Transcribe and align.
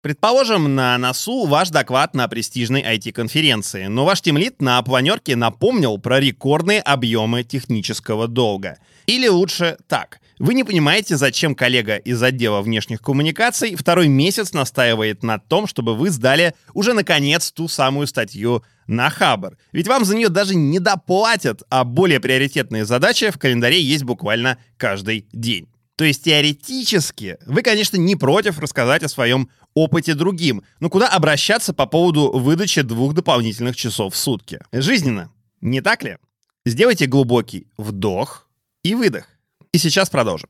Предположим, 0.00 0.76
на 0.76 0.96
носу 0.96 1.44
ваш 1.46 1.70
доклад 1.70 2.14
на 2.14 2.28
престижной 2.28 2.82
IT-конференции, 2.82 3.86
но 3.86 4.04
ваш 4.04 4.20
тимлит 4.20 4.62
на 4.62 4.80
планерке 4.82 5.34
напомнил 5.34 5.98
про 5.98 6.20
рекордные 6.20 6.80
объемы 6.80 7.42
технического 7.42 8.28
долга. 8.28 8.78
Или 9.06 9.26
лучше 9.26 9.76
так. 9.88 10.20
Вы 10.38 10.54
не 10.54 10.62
понимаете, 10.62 11.16
зачем 11.16 11.56
коллега 11.56 11.96
из 11.96 12.22
отдела 12.22 12.62
внешних 12.62 13.02
коммуникаций 13.02 13.74
второй 13.74 14.06
месяц 14.06 14.52
настаивает 14.52 15.24
на 15.24 15.40
том, 15.40 15.66
чтобы 15.66 15.96
вы 15.96 16.10
сдали 16.10 16.54
уже 16.74 16.92
наконец 16.92 17.50
ту 17.50 17.66
самую 17.66 18.06
статью 18.06 18.62
на 18.86 19.10
Хабр. 19.10 19.58
Ведь 19.72 19.88
вам 19.88 20.04
за 20.04 20.14
нее 20.14 20.28
даже 20.28 20.54
не 20.54 20.78
доплатят, 20.78 21.64
а 21.70 21.82
более 21.82 22.20
приоритетные 22.20 22.84
задачи 22.84 23.30
в 23.30 23.38
календаре 23.38 23.82
есть 23.82 24.04
буквально 24.04 24.58
каждый 24.76 25.26
день. 25.32 25.66
То 25.98 26.04
есть 26.04 26.22
теоретически 26.22 27.38
вы, 27.44 27.62
конечно, 27.62 27.96
не 27.96 28.14
против 28.14 28.60
рассказать 28.60 29.02
о 29.02 29.08
своем 29.08 29.50
опыте 29.78 30.14
другим, 30.14 30.62
но 30.80 30.90
куда 30.90 31.08
обращаться 31.08 31.72
по 31.72 31.86
поводу 31.86 32.30
выдачи 32.32 32.82
двух 32.82 33.14
дополнительных 33.14 33.76
часов 33.76 34.14
в 34.14 34.16
сутки? 34.16 34.60
Жизненно, 34.72 35.30
не 35.60 35.80
так 35.80 36.02
ли? 36.02 36.18
Сделайте 36.64 37.06
глубокий 37.06 37.66
вдох 37.76 38.48
и 38.82 38.94
выдох. 38.94 39.26
И 39.72 39.78
сейчас 39.78 40.10
продолжим. 40.10 40.48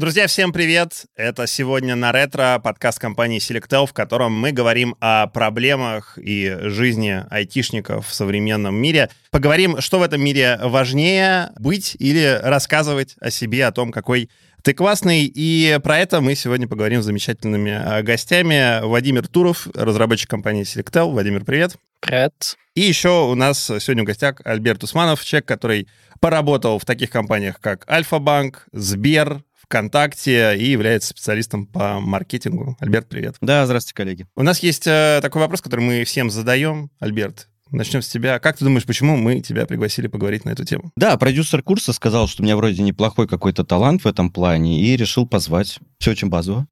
Друзья, 0.00 0.26
всем 0.28 0.50
привет! 0.50 1.04
Это 1.14 1.46
сегодня 1.46 1.94
на 1.94 2.10
ретро 2.10 2.58
подкаст 2.64 2.98
компании 2.98 3.38
Selectel, 3.38 3.84
в 3.84 3.92
котором 3.92 4.32
мы 4.32 4.50
говорим 4.50 4.96
о 4.98 5.26
проблемах 5.26 6.16
и 6.16 6.56
жизни 6.58 7.22
айтишников 7.28 8.08
в 8.08 8.14
современном 8.14 8.74
мире. 8.76 9.10
Поговорим, 9.30 9.78
что 9.82 9.98
в 9.98 10.02
этом 10.02 10.22
мире 10.22 10.58
важнее 10.62 11.50
быть 11.58 11.96
или 11.98 12.40
рассказывать 12.42 13.14
о 13.20 13.30
себе, 13.30 13.66
о 13.66 13.72
том, 13.72 13.92
какой 13.92 14.30
ты 14.62 14.72
классный, 14.72 15.26
и 15.26 15.78
про 15.82 15.98
это 15.98 16.22
мы 16.22 16.34
сегодня 16.34 16.66
поговорим 16.66 17.02
с 17.02 17.04
замечательными 17.04 17.72
а, 17.72 18.00
гостями. 18.02 18.82
Владимир 18.82 19.28
Туров, 19.28 19.68
разработчик 19.74 20.30
компании 20.30 20.62
Selectel. 20.62 21.10
Владимир, 21.10 21.44
привет. 21.44 21.76
Привет. 22.00 22.56
И 22.74 22.80
еще 22.80 23.26
у 23.26 23.34
нас 23.34 23.62
сегодня 23.64 24.04
в 24.04 24.06
гостях 24.06 24.40
Альберт 24.44 24.82
Усманов, 24.82 25.22
человек, 25.22 25.46
который 25.46 25.88
поработал 26.20 26.78
в 26.78 26.86
таких 26.86 27.10
компаниях, 27.10 27.60
как 27.60 27.86
Альфа-Банк, 27.90 28.66
Сбер, 28.72 29.42
ВКонтакте 29.70 30.56
и 30.58 30.68
является 30.68 31.10
специалистом 31.10 31.64
по 31.64 32.00
маркетингу. 32.00 32.76
Альберт, 32.80 33.08
привет. 33.08 33.36
Да, 33.40 33.64
здравствуйте, 33.66 33.94
коллеги. 33.94 34.26
У 34.34 34.42
нас 34.42 34.58
есть 34.64 34.88
э, 34.88 35.20
такой 35.22 35.40
вопрос, 35.40 35.62
который 35.62 35.80
мы 35.80 36.04
всем 36.04 36.28
задаем. 36.28 36.90
Альберт, 36.98 37.46
Начнем 37.70 38.02
с 38.02 38.08
тебя. 38.08 38.40
Как 38.40 38.56
ты 38.56 38.64
думаешь, 38.64 38.84
почему 38.84 39.16
мы 39.16 39.40
тебя 39.40 39.64
пригласили 39.64 40.08
поговорить 40.08 40.44
на 40.44 40.50
эту 40.50 40.64
тему? 40.64 40.90
Да, 40.96 41.16
продюсер 41.16 41.62
курса 41.62 41.92
сказал, 41.92 42.26
что 42.26 42.42
у 42.42 42.44
меня 42.44 42.56
вроде 42.56 42.82
неплохой 42.82 43.28
какой-то 43.28 43.62
талант 43.62 44.02
в 44.02 44.08
этом 44.08 44.32
плане, 44.32 44.82
и 44.82 44.96
решил 44.96 45.24
позвать. 45.24 45.78
Все 46.00 46.10
очень 46.10 46.28
базово. 46.28 46.66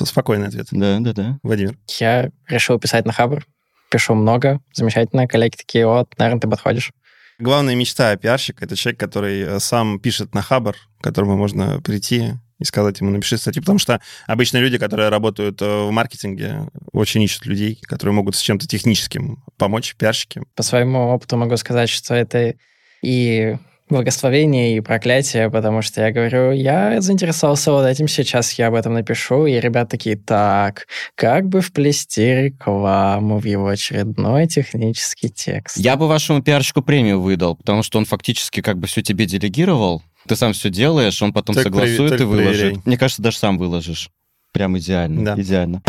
Спокойный 0.00 0.46
ответ. 0.46 0.68
Да, 0.70 0.98
да, 1.00 1.12
да. 1.12 1.38
Владимир. 1.42 1.76
Я 1.98 2.30
решил 2.46 2.78
писать 2.78 3.04
на 3.04 3.12
Хабр. 3.12 3.44
Пишу 3.90 4.14
много. 4.14 4.60
Замечательно. 4.72 5.26
Коллеги 5.26 5.56
такие, 5.56 5.88
вот, 5.88 6.16
наверное, 6.18 6.40
ты 6.40 6.46
подходишь. 6.46 6.92
Главная 7.40 7.74
мечта 7.74 8.14
пиарщика— 8.16 8.64
это 8.66 8.76
человек, 8.76 9.00
который 9.00 9.40
э, 9.40 9.58
сам 9.58 9.98
пишет 9.98 10.34
на 10.34 10.42
Хабр, 10.42 10.76
к 11.00 11.02
которому 11.02 11.36
можно 11.36 11.80
прийти, 11.80 12.34
и 12.58 12.64
сказать 12.64 13.00
ему, 13.00 13.10
напиши 13.10 13.36
статью, 13.36 13.62
потому 13.62 13.78
что 13.78 14.00
обычно 14.26 14.58
люди, 14.58 14.78
которые 14.78 15.08
работают 15.08 15.60
э, 15.60 15.64
в 15.64 15.90
маркетинге, 15.90 16.68
очень 16.92 17.22
ищут 17.22 17.46
людей, 17.46 17.78
которые 17.82 18.14
могут 18.14 18.36
с 18.36 18.40
чем-то 18.40 18.66
техническим 18.66 19.42
помочь, 19.56 19.94
пиарщики. 19.96 20.42
По 20.54 20.62
своему 20.62 21.08
опыту 21.08 21.36
могу 21.36 21.56
сказать, 21.56 21.88
что 21.88 22.14
это 22.14 22.54
и 23.02 23.56
благословение 23.88 24.76
и 24.76 24.80
проклятие, 24.80 25.50
потому 25.50 25.82
что 25.82 26.00
я 26.00 26.10
говорю, 26.10 26.52
я 26.52 27.00
заинтересовался 27.00 27.70
вот 27.72 27.86
этим, 27.86 28.08
сейчас 28.08 28.52
я 28.54 28.68
об 28.68 28.74
этом 28.74 28.94
напишу, 28.94 29.46
и 29.46 29.60
ребята 29.60 29.90
такие, 29.90 30.16
так, 30.16 30.86
как 31.14 31.46
бы 31.46 31.60
вплести 31.60 32.22
рекламу 32.22 33.38
в 33.38 33.44
его 33.44 33.68
очередной 33.68 34.46
технический 34.46 35.28
текст? 35.28 35.76
Я 35.76 35.96
бы 35.96 36.08
вашему 36.08 36.42
пиарщику 36.42 36.82
премию 36.82 37.20
выдал, 37.20 37.56
потому 37.56 37.82
что 37.82 37.98
он 37.98 38.06
фактически 38.06 38.62
как 38.62 38.78
бы 38.78 38.86
все 38.86 39.02
тебе 39.02 39.26
делегировал, 39.26 40.02
ты 40.26 40.36
сам 40.36 40.52
все 40.52 40.70
делаешь, 40.70 41.20
он 41.22 41.32
потом 41.32 41.54
так 41.54 41.64
согласует 41.64 42.20
и 42.20 42.24
выложит. 42.24 42.60
Проверяй. 42.60 42.82
Мне 42.84 42.98
кажется, 42.98 43.22
даже 43.22 43.38
сам 43.38 43.58
выложишь. 43.58 44.10
Прям 44.52 44.78
идеально. 44.78 45.24
Да. 45.24 45.40
Идеально 45.40 45.82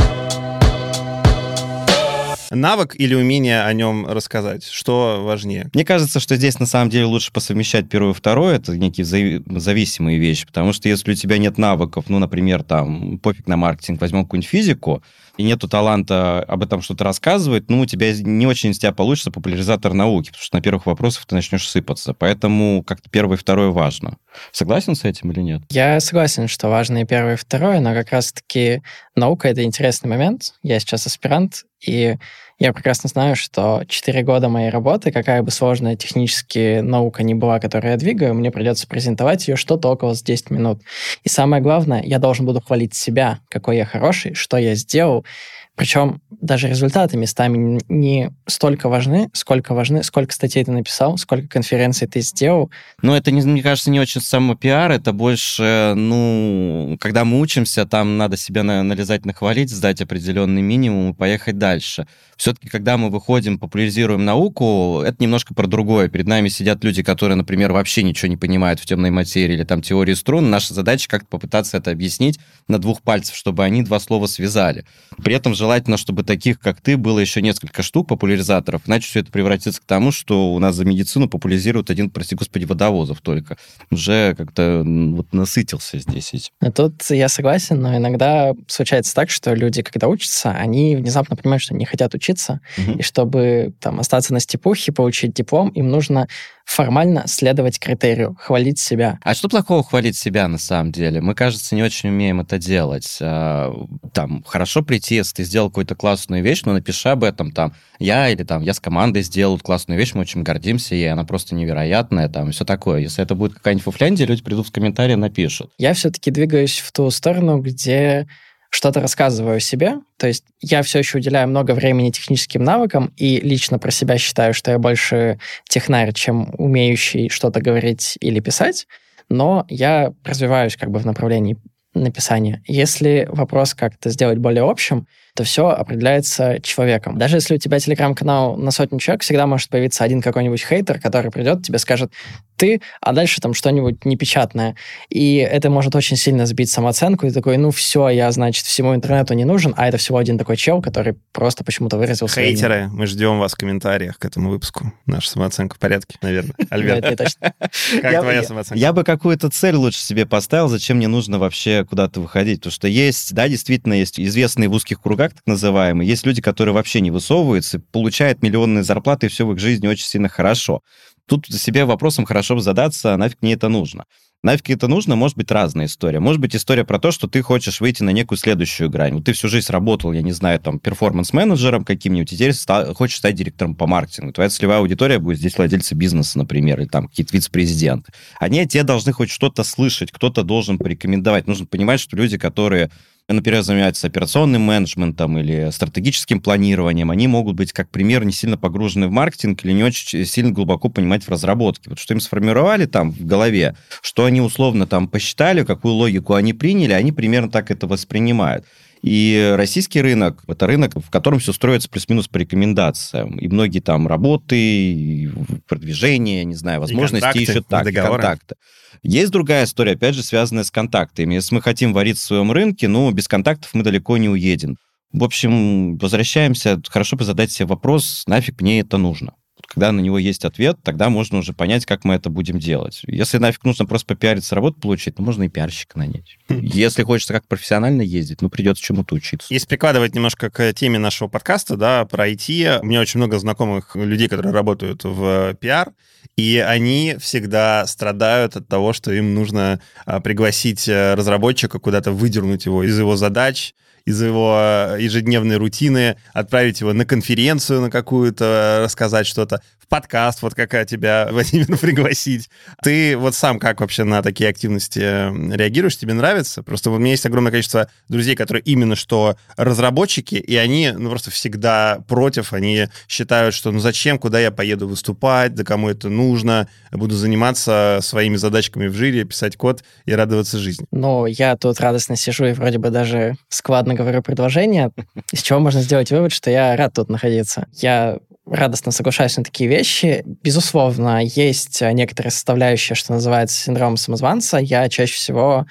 навык 2.56 2.96
или 2.98 3.14
умение 3.14 3.64
о 3.64 3.74
нем 3.74 4.08
рассказать? 4.08 4.64
Что 4.66 5.24
важнее? 5.24 5.70
Мне 5.74 5.86
кажется, 5.86 6.20
что 6.20 6.36
здесь 6.36 6.60
на 6.60 6.66
самом 6.66 6.90
деле 6.90 7.06
лучше 7.06 7.32
посовмещать 7.32 7.90
первое 7.90 8.12
и 8.12 8.16
второе. 8.16 8.56
Это 8.56 8.78
некие 8.78 9.06
зависимые 9.06 10.20
вещи. 10.20 10.46
Потому 10.46 10.74
что 10.74 10.90
если 10.90 11.12
у 11.12 11.16
тебя 11.16 11.38
нет 11.38 11.58
навыков, 11.58 12.06
ну, 12.08 12.20
например, 12.20 12.64
там, 12.64 13.20
пофиг 13.20 13.48
на 13.48 13.58
маркетинг, 13.58 14.02
возьмем 14.02 14.24
какую-нибудь 14.24 14.50
физику, 14.50 15.04
и 15.38 15.44
нету 15.44 15.68
таланта 15.68 16.42
об 16.44 16.64
этом 16.64 16.82
что-то 16.82 17.04
рассказывать, 17.04 17.70
ну, 17.70 17.82
у 17.82 17.86
тебя 17.86 18.14
не 18.14 18.48
очень 18.48 18.72
из 18.72 18.80
тебя 18.80 18.94
получится 18.94 19.32
популяризатор 19.32 19.94
науки, 19.94 20.28
потому 20.28 20.44
что 20.44 20.56
на 20.56 20.62
первых 20.62 20.86
вопросах 20.86 21.26
ты 21.26 21.36
начнешь 21.36 21.68
сыпаться. 21.68 22.14
Поэтому 22.14 22.84
как-то 22.84 23.10
первое 23.10 23.36
и 23.36 23.40
второе 23.40 23.70
важно. 23.70 24.18
Согласен 24.52 24.96
с 24.96 25.04
этим 25.04 25.32
или 25.32 25.42
нет? 25.42 25.62
Я 25.70 26.00
согласен, 26.00 26.48
что 26.48 26.70
важно 26.70 27.00
и 27.00 27.06
первое, 27.06 27.34
и 27.34 27.38
второе, 27.38 27.82
но 27.82 27.94
как 27.94 28.12
раз-таки 28.12 28.82
наука— 29.16 29.48
это 29.50 29.64
интересный 29.64 30.10
момент. 30.10 30.54
Я 30.64 30.80
сейчас 30.80 31.06
аспирант, 31.06 31.66
и 31.86 32.18
я 32.58 32.72
прекрасно 32.72 33.10
знаю, 33.10 33.36
что 33.36 33.84
4 33.86 34.24
года 34.24 34.48
моей 34.48 34.70
работы, 34.70 35.12
какая 35.12 35.44
бы 35.44 35.52
сложная 35.52 35.98
технически 35.98 36.80
наука 36.80 37.22
ни 37.22 37.34
была, 37.34 37.60
которую 37.60 37.92
я 37.92 37.98
двигаю, 37.98 38.34
мне 38.34 38.50
придется 38.50 38.88
презентовать 38.88 39.48
ее 39.50 39.58
что-то 39.58 39.90
около 39.90 40.16
10 40.16 40.52
минут. 40.52 40.82
И 41.24 41.30
самое 41.30 41.62
главное, 41.62 42.02
я 42.02 42.18
должен 42.18 42.46
буду 42.46 42.62
хвалить 42.62 42.94
себя, 42.94 43.40
какой 43.50 43.78
я 43.78 43.86
хороший, 43.86 44.36
что 44.36 44.58
я 44.58 44.76
сделал, 44.76 45.26
причем 45.76 46.22
даже 46.30 46.68
результаты 46.68 47.18
местами 47.18 47.82
не 47.90 48.32
столько 48.48 48.88
важны, 48.88 49.30
сколько 49.34 49.74
важны, 49.74 50.04
сколько 50.04 50.34
статей 50.34 50.64
ты 50.64 50.72
написал, 50.72 51.18
сколько 51.18 51.48
конференций 51.48 52.08
ты 52.08 52.22
сделал. 52.22 52.72
Но 53.02 53.16
это, 53.16 53.32
мне 53.32 53.62
кажется, 53.62 53.92
не 53.92 54.00
очень 54.00 54.22
самопиар, 54.22 54.92
это 54.92 55.12
больше, 55.12 55.94
ну, 55.96 56.98
когда 57.00 57.26
мы 57.26 57.40
учимся, 57.40 57.86
там 57.86 58.18
надо 58.18 58.38
себя 58.38 58.64
налезать, 58.64 59.26
нахвалить, 59.26 59.70
сдать 59.70 60.02
определенный 60.02 60.62
минимум 60.62 61.12
и 61.12 61.14
поехать 61.14 61.58
дальше. 61.58 62.08
Все-таки, 62.38 62.68
когда 62.68 62.98
мы 62.98 63.10
выходим, 63.10 63.58
популяризируем 63.60 64.26
науку, 64.26 65.02
это 65.06 65.22
немножко 65.24 65.54
про 65.54 65.68
другое. 65.68 66.10
Перед 66.10 66.28
нами 66.28 66.50
сидят 66.50 66.84
люди, 66.84 67.02
которые, 67.02 67.38
например, 67.38 67.72
вообще 67.72 68.04
ничего 68.04 68.28
не 68.28 68.38
понимают 68.38 68.80
в 68.80 68.86
темной 68.86 69.10
материи 69.10 69.54
или 69.54 69.64
там 69.64 69.82
теории 69.82 70.14
струн. 70.14 70.50
Наша 70.50 70.74
задача 70.74 71.08
как-то 71.08 71.28
попытаться 71.28 71.78
это 71.78 71.92
объяснить 71.92 72.40
на 72.68 72.78
двух 72.78 73.02
пальцах, 73.02 73.36
чтобы 73.36 73.64
они 73.64 73.84
два 73.84 74.00
слова 74.00 74.28
связали. 74.28 74.86
При 75.24 75.34
этом 75.34 75.56
желательно, 75.66 75.98
чтобы 75.98 76.24
таких, 76.24 76.60
как 76.60 76.80
ты, 76.80 76.96
было 76.96 77.18
еще 77.18 77.42
несколько 77.42 77.82
штук 77.82 78.08
популяризаторов, 78.08 78.84
иначе 78.86 79.10
все 79.10 79.22
это 79.22 79.32
превратится 79.32 79.82
к 79.82 79.86
тому, 79.86 80.12
что 80.12 80.54
у 80.54 80.60
нас 80.60 80.76
за 80.76 80.86
медицину 80.86 81.28
популяризируют 81.28 81.90
один, 81.90 82.12
прости 82.12 82.36
господи, 82.36 82.66
водовозов 82.66 83.20
только. 83.22 83.58
Уже 83.90 84.36
как-то 84.36 84.84
вот 84.86 85.34
насытился 85.34 85.98
здесь 85.98 86.36
этим. 86.36 86.52
А 86.60 86.72
тут 86.72 87.02
я 87.10 87.30
согласен, 87.30 87.82
но 87.82 87.98
иногда 87.98 88.54
случается 88.68 89.16
так, 89.16 89.32
что 89.32 89.56
люди, 89.56 89.82
когда 89.82 90.08
учатся, 90.08 90.52
они 90.52 90.96
внезапно 90.96 91.36
понимают, 91.36 91.64
что 91.64 91.74
не 91.74 91.86
хотят 91.86 92.14
учиться, 92.14 92.62
mm-hmm. 92.78 93.00
и 93.00 93.02
чтобы 93.02 93.74
там 93.80 94.00
остаться 94.00 94.34
на 94.34 94.40
степухе, 94.40 94.92
получить 94.92 95.34
диплом, 95.34 95.70
им 95.70 95.90
нужно 95.90 96.28
формально 96.66 97.24
следовать 97.28 97.80
критерию, 97.80 98.36
хвалить 98.40 98.80
себя. 98.80 99.20
А 99.24 99.34
что 99.34 99.48
плохого 99.48 99.84
хвалить 99.84 100.18
себя 100.18 100.48
на 100.48 100.58
самом 100.58 100.92
деле? 100.92 101.22
Мы, 101.22 101.36
кажется, 101.36 101.76
не 101.76 101.84
очень 101.84 102.10
умеем 102.10 102.42
это 102.42 102.58
делать. 102.58 103.18
А, 103.22 103.74
там, 104.14 104.44
хорошо 104.46 104.82
прийти, 104.82 105.16
если 105.16 105.36
ты 105.36 105.44
сделал 105.44 105.70
какую-то 105.70 105.96
классную 105.96 106.44
вещь, 106.44 106.64
но 106.66 106.74
напиши 106.74 107.10
об 107.10 107.24
этом 107.24 107.52
там. 107.52 107.74
Я 108.00 108.30
или 108.30 108.44
там 108.44 108.62
я 108.62 108.74
с 108.74 108.80
командой 108.80 109.22
сделал 109.22 109.60
классную 109.60 109.98
вещь, 109.98 110.14
мы 110.16 110.22
очень 110.22 110.44
гордимся 110.44 110.96
ей, 110.96 111.12
она 111.12 111.24
просто 111.24 111.56
невероятная, 111.56 112.28
там, 112.28 112.52
все 112.52 112.66
такое. 112.66 113.00
Если 113.00 113.24
это 113.24 113.36
будет 113.36 113.54
какая-нибудь 113.54 113.86
фуфляндия, 113.86 114.26
люди 114.26 114.44
придут 114.44 114.68
в 114.68 114.72
комментарии, 114.72 115.16
напишут. 115.16 115.72
Я 115.78 115.94
все-таки 115.94 116.32
двигаюсь 116.32 116.80
в 116.80 116.92
ту 116.92 117.10
сторону, 117.12 117.60
где 117.60 118.28
что-то 118.76 119.00
рассказываю 119.00 119.58
о 119.58 119.60
себе. 119.62 119.96
То 120.18 120.28
есть 120.28 120.44
я 120.60 120.84
все 120.84 121.00
еще 121.00 121.20
уделяю 121.20 121.48
много 121.48 121.72
времени 121.72 122.10
техническим 122.10 122.64
навыкам 122.64 123.14
и 123.16 123.40
лично 123.40 123.80
про 123.80 123.90
себя 123.90 124.18
считаю, 124.18 124.54
что 124.54 124.72
я 124.72 124.80
больше 124.80 125.40
технарь, 125.70 126.12
чем 126.12 126.54
умеющий 126.58 127.30
что-то 127.30 127.62
говорить 127.62 128.18
или 128.20 128.42
писать. 128.42 128.86
Но 129.30 129.66
я 129.70 130.14
развиваюсь 130.26 130.76
как 130.76 130.92
бы 130.92 131.00
в 131.00 131.06
направлении 131.06 131.58
написания. 131.94 132.62
Если 132.68 133.28
вопрос 133.32 133.74
как-то 133.74 134.10
сделать 134.10 134.40
более 134.40 134.70
общим, 134.70 135.08
это 135.36 135.44
все 135.44 135.68
определяется 135.68 136.62
человеком. 136.62 137.18
Даже 137.18 137.38
если 137.38 137.56
у 137.56 137.58
тебя 137.58 137.78
телеграм-канал 137.78 138.56
на 138.56 138.72
сотню 138.72 139.00
человек, 139.00 139.22
всегда 139.22 139.46
может 139.46 139.70
появиться 139.70 140.06
один 140.06 140.22
какой-нибудь 140.22 140.64
хейтер, 140.64 141.02
который 141.02 141.30
придет, 141.30 141.62
тебе 141.62 141.78
скажет 141.78 142.14
ты, 142.56 142.82
а 143.02 143.12
дальше 143.12 143.42
там 143.42 143.54
что-нибудь 143.54 144.06
непечатное. 144.06 144.76
И 145.10 145.38
это 145.38 145.70
может 145.70 145.94
очень 145.96 146.16
сильно 146.16 146.46
сбить 146.46 146.72
самооценку, 146.72 147.26
и 147.26 147.32
такой, 147.32 147.58
ну 147.58 147.72
все, 147.72 148.10
я, 148.10 148.32
значит, 148.32 148.66
всему 148.66 148.96
интернету 148.96 149.34
не 149.34 149.46
нужен, 149.46 149.74
а 149.76 149.88
это 149.88 149.98
всего 149.98 150.18
один 150.18 150.38
такой 150.38 150.56
чел, 150.58 150.82
который 150.82 151.16
просто 151.32 151.64
почему-то 151.64 151.98
выразил 151.98 152.28
Хейтеры, 152.28 152.88
мы 152.92 153.06
ждем 153.06 153.40
вас 153.40 153.54
в 153.54 153.58
комментариях 153.58 154.18
к 154.18 154.26
этому 154.26 154.50
выпуску. 154.50 154.94
Наша 155.06 155.30
самооценка 155.30 155.76
в 155.76 155.80
порядке, 155.80 156.18
наверное. 156.22 156.56
Альберт, 156.70 157.20
как 158.02 158.22
твоя 158.22 158.44
самооценка? 158.44 158.80
Я 158.80 158.94
бы 158.94 159.04
какую-то 159.04 159.50
цель 159.50 159.76
лучше 159.76 160.00
себе 160.00 160.26
поставил, 160.26 160.70
зачем 160.70 160.98
мне 160.98 161.08
нужно 161.08 161.40
вообще 161.40 161.86
куда-то 161.86 162.22
выходить. 162.22 162.60
Потому 162.60 162.72
что 162.72 162.88
есть, 162.88 163.34
да, 163.34 163.50
действительно 163.50 163.94
есть 163.94 164.20
известные 164.20 164.70
в 164.70 164.74
узких 164.74 165.02
кругах, 165.02 165.25
так 165.34 165.46
называемые, 165.46 166.08
есть 166.08 166.26
люди, 166.26 166.42
которые 166.42 166.74
вообще 166.74 167.02
не 167.02 167.12
высовываются, 167.12 167.80
получают 167.80 168.42
миллионные 168.42 168.84
зарплаты, 168.84 169.26
и 169.26 169.30
все 169.30 169.46
в 169.46 169.54
их 169.54 169.60
жизни 169.60 169.88
очень 169.88 170.06
сильно 170.06 170.30
хорошо. 170.30 170.82
Тут 171.28 171.48
себе 171.48 171.86
вопросом 171.86 172.26
хорошо 172.26 172.60
задаться, 172.60 173.14
а 173.14 173.18
нафиг 173.18 173.42
мне 173.42 173.54
это 173.54 173.68
нужно. 173.68 174.06
Нафиг 174.46 174.70
это 174.70 174.88
нужно, 174.88 175.16
может 175.16 175.38
быть 175.38 175.50
разная 175.50 175.88
история. 175.88 176.20
Может 176.20 176.40
быть 176.40 176.56
история 176.56 176.84
про 176.84 177.00
то, 177.00 177.10
что 177.10 177.28
ты 177.28 177.42
хочешь 177.42 177.82
выйти 177.82 178.04
на 178.04 178.12
некую 178.12 178.38
следующую 178.38 178.92
грань. 178.92 179.16
Вот 179.16 179.26
ты 179.26 179.34
всю 179.34 179.48
жизнь 179.48 179.72
работал, 179.72 180.12
я 180.12 180.22
не 180.22 180.34
знаю, 180.34 180.60
там, 180.60 180.78
перформанс-менеджером 180.78 181.84
каким-нибудь, 181.84 182.32
и 182.32 182.36
теперь 182.36 182.54
стал, 182.54 182.94
хочешь 182.94 183.18
стать 183.18 183.34
директором 183.34 183.74
по 183.74 183.88
маркетингу. 183.88 184.34
Твоя 184.34 184.50
целевая 184.50 184.80
аудитория 184.80 185.18
будет 185.18 185.40
здесь 185.40 185.58
владельцы 185.58 185.96
бизнеса, 185.96 186.38
например, 186.38 186.80
или 186.80 186.88
там 186.88 187.08
какие-то 187.08 187.36
вице-президенты. 187.36 188.14
Они 188.40 188.60
от 188.60 188.86
должны 188.86 189.14
хоть 189.14 189.32
что-то 189.32 189.64
слышать, 189.64 190.12
кто-то 190.12 190.44
должен 190.44 190.78
порекомендовать. 190.78 191.48
Нужно 191.48 191.66
понимать, 191.66 192.00
что 192.00 192.16
люди, 192.16 192.38
которые 192.38 192.92
например, 193.34 193.64
занимаются 193.64 194.08
операционным 194.08 194.62
менеджментом 194.62 195.38
или 195.38 195.70
стратегическим 195.72 196.40
планированием, 196.40 197.10
они 197.10 197.28
могут 197.28 197.56
быть, 197.56 197.74
как 197.74 197.90
пример, 197.90 198.24
не 198.24 198.32
сильно 198.32 198.58
погружены 198.58 199.08
в 199.08 199.12
маркетинг 199.12 199.66
или 199.66 199.72
не 199.72 199.84
очень 199.84 200.26
сильно 200.26 200.52
глубоко 200.52 200.90
понимать 200.90 201.24
в 201.24 201.30
разработке. 201.30 201.90
Вот 201.90 202.00
что 202.00 202.14
им 202.14 202.20
сформировали 202.20 202.86
там 202.86 203.12
в 203.12 203.26
голове, 203.26 203.76
что 204.02 204.26
они 204.26 204.42
условно 204.42 204.86
там 204.86 205.08
посчитали, 205.08 205.64
какую 205.64 205.96
логику 205.96 206.36
они 206.36 206.54
приняли, 206.54 206.94
они 206.94 207.12
примерно 207.12 207.50
так 207.50 207.72
это 207.72 207.88
воспринимают. 207.88 208.66
И 209.06 209.54
российский 209.56 210.02
рынок— 210.02 210.44
это 210.48 210.66
рынок, 210.66 210.94
в 210.96 211.12
котором 211.12 211.38
все 211.38 211.54
строится 211.54 211.88
плюс-минус 211.88 212.28
по 212.28 212.38
рекомендациям. 212.38 213.38
И 213.38 213.48
многие 213.48 213.80
там 213.80 214.08
работы, 214.08 214.58
и 214.58 215.30
продвижения, 215.68 216.44
не 216.44 216.56
знаю, 216.56 216.80
возможности 216.80 217.38
еще 217.38 217.62
так, 217.62 217.86
контакты. 217.86 218.56
Есть 219.04 219.32
другая 219.32 219.66
история, 219.66 219.92
опять 219.92 220.16
же, 220.16 220.24
связанная 220.24 220.64
с 220.64 220.72
контактами. 220.72 221.36
Если 221.36 221.54
мы 221.54 221.62
хотим 221.62 221.94
варить 221.94 222.18
в 222.18 222.22
своем 222.22 222.52
рынке, 222.52 222.88
ну, 222.88 223.12
без 223.12 223.28
контактов 223.28 223.70
мы 223.76 223.84
далеко 223.84 224.18
не 224.18 224.28
уедем. 224.28 224.76
В 225.14 225.24
общем, 225.24 225.98
возвращаемся, 225.98 226.82
хорошо 226.90 227.16
бы 227.16 227.26
задать 227.26 227.52
себе 227.52 227.68
вопрос, 227.68 228.24
нафиг 228.26 228.60
мне 228.60 228.80
это 228.80 228.98
нужно. 228.98 229.36
Когда 229.76 229.92
на 229.92 230.00
него 230.00 230.18
есть 230.18 230.46
ответ, 230.46 230.78
тогда 230.84 231.10
можно 231.10 231.40
уже 231.40 231.52
понять, 231.52 231.86
как 231.86 232.06
мы 232.06 232.14
это 232.14 232.30
будем 232.30 232.60
делать. 232.60 233.02
Если 233.08 233.40
нафиг 233.40 233.66
нужно 233.66 233.86
просто 233.86 234.08
попиариться, 234.08 234.56
работу 234.56 234.80
получить, 234.80 235.16
то 235.16 235.22
можно 235.22 235.44
и 235.44 235.50
пиарщика 235.50 236.00
нанять. 236.00 236.38
Если 236.50 237.04
хочется 237.04 237.34
как 237.34 237.46
профессионально 237.46 238.02
ездить, 238.02 238.42
ну, 238.42 238.50
придется 238.50 238.82
чему-то 238.82 239.16
учиться. 239.16 239.54
Если 239.54 239.68
прикладывать 239.68 240.16
немножко 240.16 240.50
к 240.50 240.74
теме 240.74 240.98
нашего 240.98 241.28
подкаста, 241.28 241.76
да, 241.76 242.06
про 242.06 242.30
IT, 242.30 242.80
у 242.80 242.86
меня 242.86 243.02
очень 243.02 243.18
много 243.18 243.38
знакомых 243.38 243.98
людей, 243.98 244.30
которые 244.30 244.54
работают 244.54 245.04
в 245.04 245.56
пиар, 245.60 245.92
и 246.36 246.64
они 246.66 247.16
всегда 247.20 247.86
страдают 247.88 248.56
от 248.56 248.68
того, 248.68 248.94
что 248.94 249.12
им 249.12 249.34
нужно 249.34 249.80
а, 250.06 250.20
пригласить 250.20 250.88
э, 250.88 251.14
разработчика 251.14 251.80
куда-то, 251.80 252.12
выдернуть 252.12 252.66
его 252.66 252.84
из 252.84 252.98
его 252.98 253.16
задач, 253.16 253.74
из 254.06 254.22
его 254.22 254.58
э, 254.60 254.98
ежедневной 255.02 255.58
рутины, 255.58 256.18
отправить 256.34 256.82
его 256.82 256.94
на 256.94 257.06
конференцию 257.06 257.82
на 257.82 257.90
какую-то, 257.90 258.82
рассказать 258.84 259.28
что-то, 259.28 259.62
подкаст, 259.96 260.42
вот 260.42 260.54
какая 260.54 260.84
тебя, 260.84 261.30
Владимир, 261.32 261.78
пригласить. 261.78 262.50
Ты 262.84 263.16
вот 263.16 263.34
сам 263.34 263.60
как 263.60 263.80
вообще 263.80 264.04
на 264.04 264.22
такие 264.22 264.50
активности 264.50 265.00
э, 265.00 265.56
реагируешь? 265.56 265.98
Тебе 265.98 266.14
нравится? 266.14 266.64
Просто 266.64 266.92
у 266.92 266.98
меня 266.98 267.12
есть 267.12 267.26
огромное 267.26 267.52
количество 267.52 267.88
друзей, 268.10 268.36
которые 268.36 268.62
именно 268.64 268.98
что 268.98 269.38
разработчики, 269.56 270.36
и 270.36 270.58
они 270.58 270.92
ну, 270.92 271.10
просто 271.10 271.32
всегда 271.32 272.00
против, 272.10 272.52
они 272.52 272.90
считают, 273.08 273.56
что 273.56 273.72
ну 273.72 273.80
зачем, 273.80 274.20
куда 274.20 274.38
я 274.38 274.52
поеду 274.52 274.86
выступать, 274.86 275.56
да 275.56 275.64
кому 275.64 275.88
это 275.88 276.10
нужно, 276.10 276.68
буду 276.92 277.16
заниматься 277.16 278.00
своими 278.02 278.36
задачками 278.36 278.88
в 278.88 278.96
жире, 278.96 279.24
писать 279.24 279.56
код 279.56 279.82
и 280.04 280.14
радоваться 280.14 280.58
жизни. 280.58 280.86
Ну, 280.92 281.26
я 281.26 281.56
тут 281.56 281.80
радостно 281.80 282.18
сижу 282.18 282.44
и 282.44 282.52
вроде 282.52 282.80
бы 282.80 282.90
даже 282.90 283.38
складно 283.48 283.94
говорю 283.94 284.22
предложение, 284.22 284.92
из 285.32 285.42
чего 285.42 285.62
можно 285.62 285.82
сделать 285.82 286.12
вывод, 286.12 286.34
что 286.34 286.52
я 286.52 286.76
рад 286.76 286.92
тут 286.96 287.08
находиться. 287.10 287.68
Я 287.72 288.20
радостно 288.46 288.92
соглашаюсь 288.92 289.38
на 289.38 289.44
такие 289.44 289.70
вещи. 289.70 290.24
Безусловно, 290.26 291.24
есть 291.24 291.82
некоторые 291.82 292.32
составляющие, 292.32 292.96
что 292.96 293.14
называется 293.14 293.58
синдромом 293.58 293.98
самозванца. 293.98 294.58
Я 294.58 294.88
чаще 294.90 295.16
всего 295.16 295.66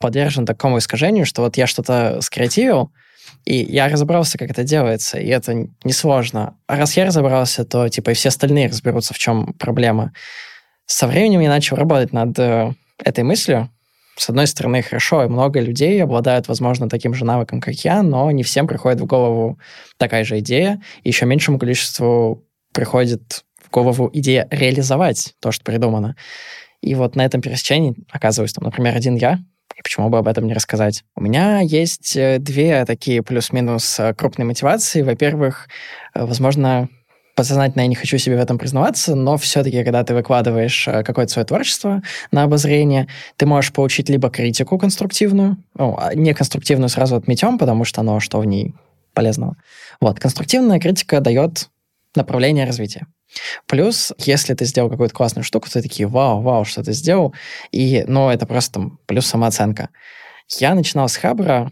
подвержен 0.00 0.46
такому 0.46 0.78
искажению, 0.78 1.26
что 1.26 1.42
вот 1.42 1.56
я 1.56 1.66
что-то 1.66 2.20
скреативил, 2.20 2.92
и 3.44 3.56
я 3.56 3.88
разобрался, 3.88 4.38
как 4.38 4.50
это 4.50 4.62
делается, 4.62 5.18
и 5.18 5.28
это 5.28 5.68
несложно. 5.84 6.56
А 6.66 6.76
раз 6.76 6.96
я 6.96 7.06
разобрался, 7.06 7.64
то 7.64 7.88
типа 7.88 8.10
и 8.10 8.14
все 8.14 8.28
остальные 8.28 8.68
разберутся, 8.68 9.14
в 9.14 9.18
чем 9.18 9.54
проблема. 9.54 10.12
Со 10.86 11.06
временем 11.06 11.40
я 11.40 11.48
начал 11.48 11.76
работать 11.76 12.12
над 12.12 12.38
э, 12.38 12.72
этой 13.02 13.24
мыслью, 13.24 13.70
с 14.18 14.28
одной 14.28 14.46
стороны, 14.46 14.82
хорошо, 14.82 15.24
и 15.24 15.28
много 15.28 15.60
людей 15.60 16.02
обладают, 16.02 16.48
возможно, 16.48 16.88
таким 16.88 17.14
же 17.14 17.24
навыком, 17.24 17.60
как 17.60 17.74
я, 17.84 18.02
но 18.02 18.30
не 18.30 18.42
всем 18.42 18.66
приходит 18.66 19.00
в 19.00 19.06
голову 19.06 19.58
такая 19.96 20.24
же 20.24 20.38
идея, 20.40 20.80
и 21.02 21.08
еще 21.08 21.26
меньшему 21.26 21.58
количеству 21.58 22.44
приходит 22.72 23.44
в 23.64 23.70
голову 23.70 24.10
идея 24.12 24.48
реализовать 24.50 25.34
то, 25.40 25.52
что 25.52 25.64
придумано. 25.64 26.16
И 26.80 26.94
вот 26.94 27.16
на 27.16 27.24
этом 27.24 27.40
пересечении 27.40 27.94
оказываюсь 28.10 28.52
там, 28.52 28.64
например, 28.64 28.96
один 28.96 29.16
я, 29.16 29.38
и 29.76 29.82
почему 29.82 30.08
бы 30.08 30.18
об 30.18 30.26
этом 30.26 30.46
не 30.46 30.54
рассказать? 30.54 31.04
У 31.14 31.22
меня 31.22 31.60
есть 31.60 32.16
э, 32.16 32.38
две 32.38 32.84
такие 32.84 33.22
плюс-минус 33.22 34.00
э, 34.00 34.12
крупные 34.14 34.46
мотивации. 34.46 35.02
Во-первых, 35.02 35.68
э, 36.14 36.24
возможно, 36.24 36.88
подсознательно 37.38 37.82
я 37.82 37.86
не 37.86 37.94
хочу 37.94 38.18
себе 38.18 38.36
в 38.36 38.40
этом 38.40 38.58
признаваться, 38.58 39.14
но 39.14 39.36
все-таки, 39.36 39.84
когда 39.84 40.02
ты 40.02 40.12
выкладываешь 40.12 40.88
э, 40.88 41.04
какое-то 41.04 41.32
свое 41.32 41.46
творчество 41.46 42.02
на 42.32 42.42
обозрение, 42.42 43.06
ты 43.36 43.46
можешь 43.46 43.72
получить 43.72 44.08
либо 44.08 44.28
критику 44.28 44.76
конструктивную, 44.76 45.56
ну, 45.74 45.96
а 45.96 46.16
не 46.16 46.34
конструктивную 46.34 46.88
сразу 46.88 47.14
отметем, 47.14 47.56
потому 47.56 47.84
что 47.84 48.00
оно 48.00 48.18
что 48.18 48.40
в 48.40 48.44
ней 48.44 48.74
полезного. 49.14 49.56
Вот, 50.00 50.18
конструктивная 50.18 50.80
критика 50.80 51.20
дает 51.20 51.68
направление 52.16 52.66
развития. 52.66 53.06
Плюс, 53.66 54.12
если 54.18 54.54
ты 54.54 54.64
сделал 54.64 54.90
какую-то 54.90 55.14
классную 55.14 55.44
штуку, 55.44 55.70
то 55.70 55.80
такие, 55.80 56.08
вау, 56.08 56.40
вау, 56.42 56.64
что 56.64 56.82
ты 56.82 56.92
сделал, 56.92 57.34
и, 57.70 58.04
ну, 58.08 58.30
это 58.30 58.46
просто 58.46 58.72
там, 58.80 58.98
плюс 59.06 59.26
самооценка. 59.26 59.90
Я 60.58 60.74
начинал 60.74 61.08
с 61.08 61.16
Хабра, 61.16 61.70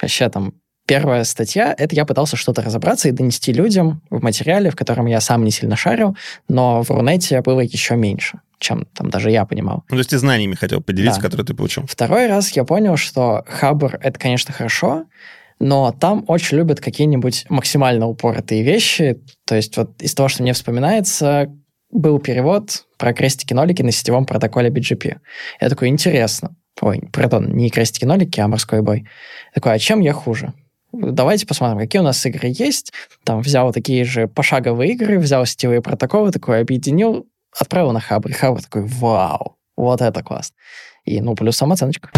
вообще 0.00 0.28
там 0.28 0.54
Первая 0.88 1.24
статья— 1.24 1.74
это 1.78 1.94
я 1.94 2.06
пытался 2.06 2.36
что-то 2.36 2.62
разобраться 2.62 3.10
и 3.10 3.12
донести 3.12 3.52
людям 3.52 4.00
в 4.08 4.22
материале, 4.22 4.70
в 4.70 4.76
котором 4.76 5.04
я 5.04 5.20
сам 5.20 5.44
не 5.44 5.50
сильно 5.50 5.76
шарил, 5.76 6.16
но 6.48 6.82
в 6.82 6.90
Рунете 6.90 7.42
было 7.42 7.60
еще 7.60 7.94
меньше 7.94 8.40
чем 8.60 8.86
там 8.92 9.08
даже 9.08 9.30
я 9.30 9.46
понимал. 9.46 9.84
Ну, 9.88 9.94
то 9.94 9.98
есть 9.98 10.10
ты 10.10 10.18
знаниями 10.18 10.56
хотел 10.56 10.80
поделиться, 10.80 11.20
да. 11.20 11.26
которые 11.26 11.46
ты 11.46 11.54
получил. 11.54 11.84
Второй 11.86 12.26
раз 12.26 12.50
я 12.56 12.64
понял, 12.64 12.96
что 12.96 13.44
Хабр— 13.46 14.00
это, 14.02 14.18
конечно, 14.18 14.52
хорошо, 14.52 15.04
но 15.60 15.92
там 15.92 16.24
очень 16.26 16.56
любят 16.56 16.80
какие-нибудь 16.80 17.46
максимально 17.48 18.08
упоротые 18.08 18.64
вещи. 18.64 19.20
То 19.46 19.54
есть 19.54 19.76
вот 19.76 20.02
из 20.02 20.12
того, 20.12 20.28
что 20.28 20.42
мне 20.42 20.54
вспоминается, 20.54 21.54
был 21.92 22.18
перевод 22.18 22.84
про 22.96 23.12
крестики-нолики 23.12 23.82
на 23.82 23.92
сетевом 23.92 24.26
протоколе 24.26 24.70
BGP. 24.70 25.18
Я 25.60 25.68
такой, 25.68 25.86
интересно. 25.86 26.56
Ой, 26.80 27.02
пардон, 27.12 27.54
не 27.54 27.70
крестики-нолики, 27.70 28.40
а 28.40 28.48
морской 28.48 28.82
бой. 28.82 29.02
Я 29.02 29.52
такой, 29.54 29.74
а 29.74 29.78
чем 29.78 30.00
я 30.00 30.12
хуже? 30.12 30.52
Давайте 30.98 31.46
посмотрим, 31.46 31.78
какие 31.78 32.00
у 32.00 32.04
нас 32.04 32.24
игры 32.26 32.48
есть. 32.52 32.92
Там 33.24 33.40
взял 33.40 33.72
такие 33.72 34.04
же 34.04 34.28
пошаговые 34.28 34.92
игры, 34.92 35.18
взял 35.18 35.46
сетевые 35.46 35.82
протоколы, 35.82 36.30
такой 36.30 36.60
объединил, 36.60 37.26
отправил 37.58 37.92
на 37.92 38.00
Хабр. 38.00 38.30
И 38.30 38.32
Хабр 38.32 38.62
такой, 38.62 38.82
вау, 38.82 39.56
вот 39.76 40.00
это 40.00 40.22
класс. 40.22 40.52
И, 41.04 41.20
ну, 41.20 41.34
плюс 41.34 41.56
самооценочка. 41.56 42.10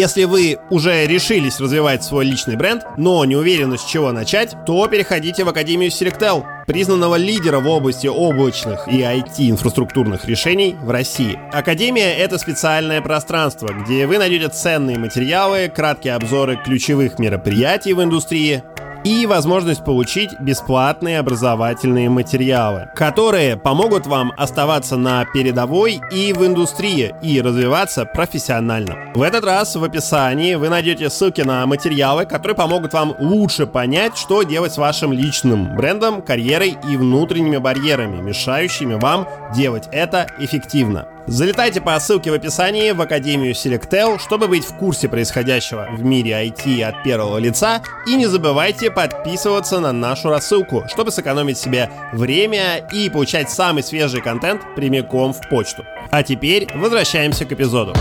Если 0.00 0.24
вы 0.24 0.58
уже 0.70 1.06
решились 1.06 1.60
развивать 1.60 2.02
свой 2.02 2.24
личный 2.24 2.56
бренд, 2.56 2.84
но 2.96 3.22
не 3.26 3.36
уверены, 3.36 3.76
с 3.76 3.84
чего 3.84 4.12
начать, 4.12 4.56
то 4.64 4.88
переходите 4.88 5.44
в 5.44 5.50
Академию 5.50 5.90
Selectel, 5.90 6.42
признанного 6.66 7.16
лидера 7.16 7.60
в 7.60 7.68
области 7.68 8.06
облачных 8.06 8.88
и 8.88 9.02
IT-инфраструктурных 9.02 10.24
решений 10.24 10.74
в 10.80 10.88
России. 10.88 11.38
Академия— 11.52 12.14
это 12.16 12.38
специальное 12.38 13.02
пространство, 13.02 13.74
где 13.74 14.06
вы 14.06 14.16
найдете 14.16 14.48
ценные 14.48 14.98
материалы, 14.98 15.68
краткие 15.68 16.14
обзоры 16.14 16.56
ключевых 16.56 17.18
мероприятий 17.18 17.92
в 17.92 18.02
индустрии, 18.02 18.62
и 19.04 19.26
возможность 19.26 19.84
получить 19.84 20.38
бесплатные 20.40 21.18
образовательные 21.18 22.10
материалы, 22.10 22.88
которые 22.94 23.56
помогут 23.56 24.06
вам 24.06 24.32
оставаться 24.36 24.96
на 24.96 25.24
передовой 25.24 26.00
и 26.12 26.32
в 26.32 26.44
индустрии 26.44 27.14
и 27.22 27.40
развиваться 27.40 28.04
профессионально. 28.04 28.96
В 29.14 29.22
этот 29.22 29.44
раз 29.44 29.76
в 29.76 29.84
описании 29.84 30.54
вы 30.54 30.68
найдете 30.68 31.10
ссылки 31.10 31.40
на 31.40 31.66
материалы, 31.66 32.26
которые 32.26 32.56
помогут 32.56 32.92
вам 32.92 33.14
лучше 33.18 33.66
понять, 33.66 34.16
что 34.16 34.42
делать 34.42 34.72
с 34.72 34.78
вашим 34.78 35.12
личным 35.12 35.76
брендом, 35.76 36.22
карьерой 36.22 36.76
и 36.90 36.96
внутренними 36.96 37.56
барьерами, 37.56 38.20
мешающими 38.20 38.94
вам 38.94 39.26
делать 39.54 39.88
это 39.92 40.26
эффективно. 40.38 41.06
Залетайте 41.30 41.80
по 41.80 41.96
ссылке 42.00 42.32
в 42.32 42.34
описании 42.34 42.90
в 42.90 43.00
Академию 43.00 43.52
Selectel, 43.52 44.18
чтобы 44.18 44.48
быть 44.48 44.64
в 44.64 44.76
курсе 44.76 45.08
происходящего 45.08 45.88
в 45.92 46.02
мире 46.02 46.32
IT 46.32 46.82
от 46.82 47.04
первого 47.04 47.38
лица. 47.38 47.84
И 48.04 48.16
не 48.16 48.26
забывайте 48.26 48.90
подписываться 48.90 49.78
на 49.78 49.92
нашу 49.92 50.30
рассылку, 50.30 50.86
чтобы 50.88 51.12
сэкономить 51.12 51.56
себе 51.56 51.88
время 52.12 52.84
и 52.92 53.08
получать 53.08 53.48
самый 53.48 53.84
свежий 53.84 54.20
контент 54.20 54.62
прямиком 54.74 55.32
в 55.32 55.48
почту. 55.48 55.84
А 56.10 56.24
теперь 56.24 56.66
возвращаемся 56.74 57.44
к 57.44 57.52
эпизоду. 57.52 57.94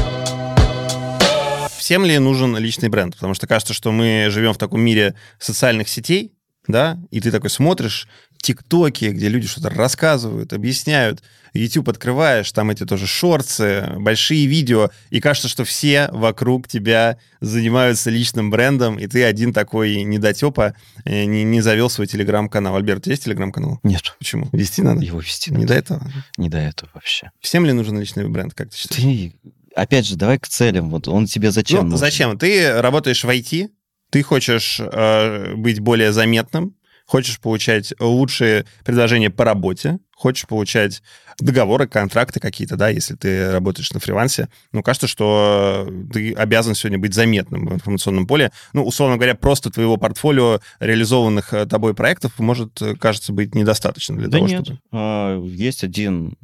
Всем 1.78 2.06
ли 2.06 2.18
нужен 2.18 2.58
личный 2.58 2.90
бренд? 2.90 3.14
Потому 3.14 3.36
что 3.36 3.46
кажется, 3.46 3.76
что 3.76 3.92
мы 3.92 4.30
живем 4.32 4.54
в 4.54 4.58
таком 4.58 4.82
мире 4.82 5.14
социальных 5.38 5.88
сетей, 5.88 6.34
да, 6.68 6.98
и 7.12 7.22
ты 7.22 7.30
такой 7.30 7.52
смотришь 7.52 8.08
ТикТоки, 8.42 9.06
где 9.06 9.28
люди 9.30 9.48
что-то 9.48 9.70
рассказывают, 9.70 10.54
объясняют, 10.54 11.22
YouTube 11.54 11.90
открываешь, 11.90 12.52
там 12.52 12.70
эти 12.70 12.86
тоже 12.86 13.08
шорты, 13.08 13.88
большие 13.98 14.46
видео, 14.46 14.92
и 15.10 15.20
кажется, 15.20 15.48
что 15.48 15.64
все 15.66 16.10
вокруг 16.12 16.68
тебя 16.68 17.18
занимаются 17.42 18.10
личным 18.10 18.50
брендом, 18.50 18.98
и 18.98 19.08
ты 19.08 19.24
один 19.24 19.54
такой 19.54 20.04
недотепа, 20.04 20.76
э, 21.06 21.26
не, 21.26 21.44
не 21.44 21.62
завел 21.62 21.90
свой 21.90 22.08
телеграм-канал. 22.08 22.76
Альберт, 22.76 23.08
есть 23.08 23.26
телеграм-канал? 23.26 23.80
Нет. 23.84 24.16
Почему? 24.20 24.48
Вести 24.52 24.82
надо? 24.82 25.02
Его 25.02 25.20
вести 25.20 25.52
надо. 25.52 25.62
Не 25.62 25.68
до 25.68 25.74
этого? 25.74 26.12
Не 26.38 26.50
до 26.50 26.58
этого 26.58 26.90
вообще. 26.94 27.32
Всем 27.40 27.66
ли 27.66 27.74
нужен 27.74 28.00
личный 28.00 28.28
бренд, 28.28 28.54
как 28.54 28.70
ты 28.70 28.78
считаешь? 28.78 29.02
Ты, 29.02 29.34
опять 29.76 30.06
же, 30.06 30.16
давай 30.16 30.40
к 30.40 30.48
целям. 30.48 30.90
Вот 30.90 31.08
он 31.08 31.26
тебе 31.26 31.52
зачем? 31.52 31.80
Ну, 31.80 31.84
нужен? 31.84 31.98
зачем? 31.98 32.38
Ты 32.38 32.80
работаешь 32.82 33.24
в 33.24 33.30
IT, 33.30 33.70
ты 34.10 34.24
хочешь 34.24 34.80
э, 34.80 35.56
быть 35.56 35.80
более 35.80 36.12
заметным, 36.12 36.76
хочешь 37.10 37.40
получать 37.40 37.92
лучшие 38.00 38.68
предложения 38.86 39.32
по 39.32 39.44
работе, 39.44 39.98
хочешь 40.16 40.46
получать 40.46 41.02
договоры, 41.40 41.88
контракты 41.88 42.40
какие-то, 42.40 42.76
да, 42.76 42.90
если 42.90 43.16
ты 43.16 43.52
работаешь 43.52 43.92
на 43.94 44.00
фрилансе, 44.00 44.48
ну, 44.72 44.84
кажется, 44.84 45.08
что 45.08 45.90
ты 46.14 46.34
обязан 46.34 46.76
сегодня 46.76 47.00
быть 47.00 47.16
заметным 47.16 47.66
в 47.66 47.74
информационном 47.74 48.28
поле. 48.28 48.52
Ну, 48.74 48.86
условно 48.86 49.16
говоря, 49.16 49.34
просто 49.34 49.72
твоего 49.72 49.98
портфолио 49.98 50.60
реализованных 50.80 51.52
э, 51.52 51.66
тобой 51.66 51.96
проектов 51.96 52.38
может, 52.38 52.80
э, 52.84 52.96
кажется, 52.96 53.34
быть 53.34 53.56
недостаточно 53.56 54.16
для 54.16 54.28
да 54.28 54.38
того, 54.38 54.48
нет. 54.48 54.66
чтобы... 54.66 54.80
А, 54.92 55.44
есть 55.44 55.84
один 55.84 56.36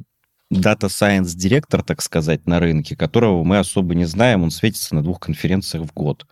Data 0.52 0.88
Science 0.88 1.36
директор, 1.36 1.84
так 1.84 2.02
сказать, 2.02 2.44
на 2.46 2.58
рынке, 2.58 2.96
которого 2.96 3.44
мы 3.44 3.58
особо 3.58 3.94
не 3.94 4.04
знаем, 4.04 4.42
он 4.42 4.50
светится 4.50 4.96
на 4.96 5.02
двух 5.04 5.20
конференциях 5.20 5.84
в 5.84 5.92
год. 5.94 6.26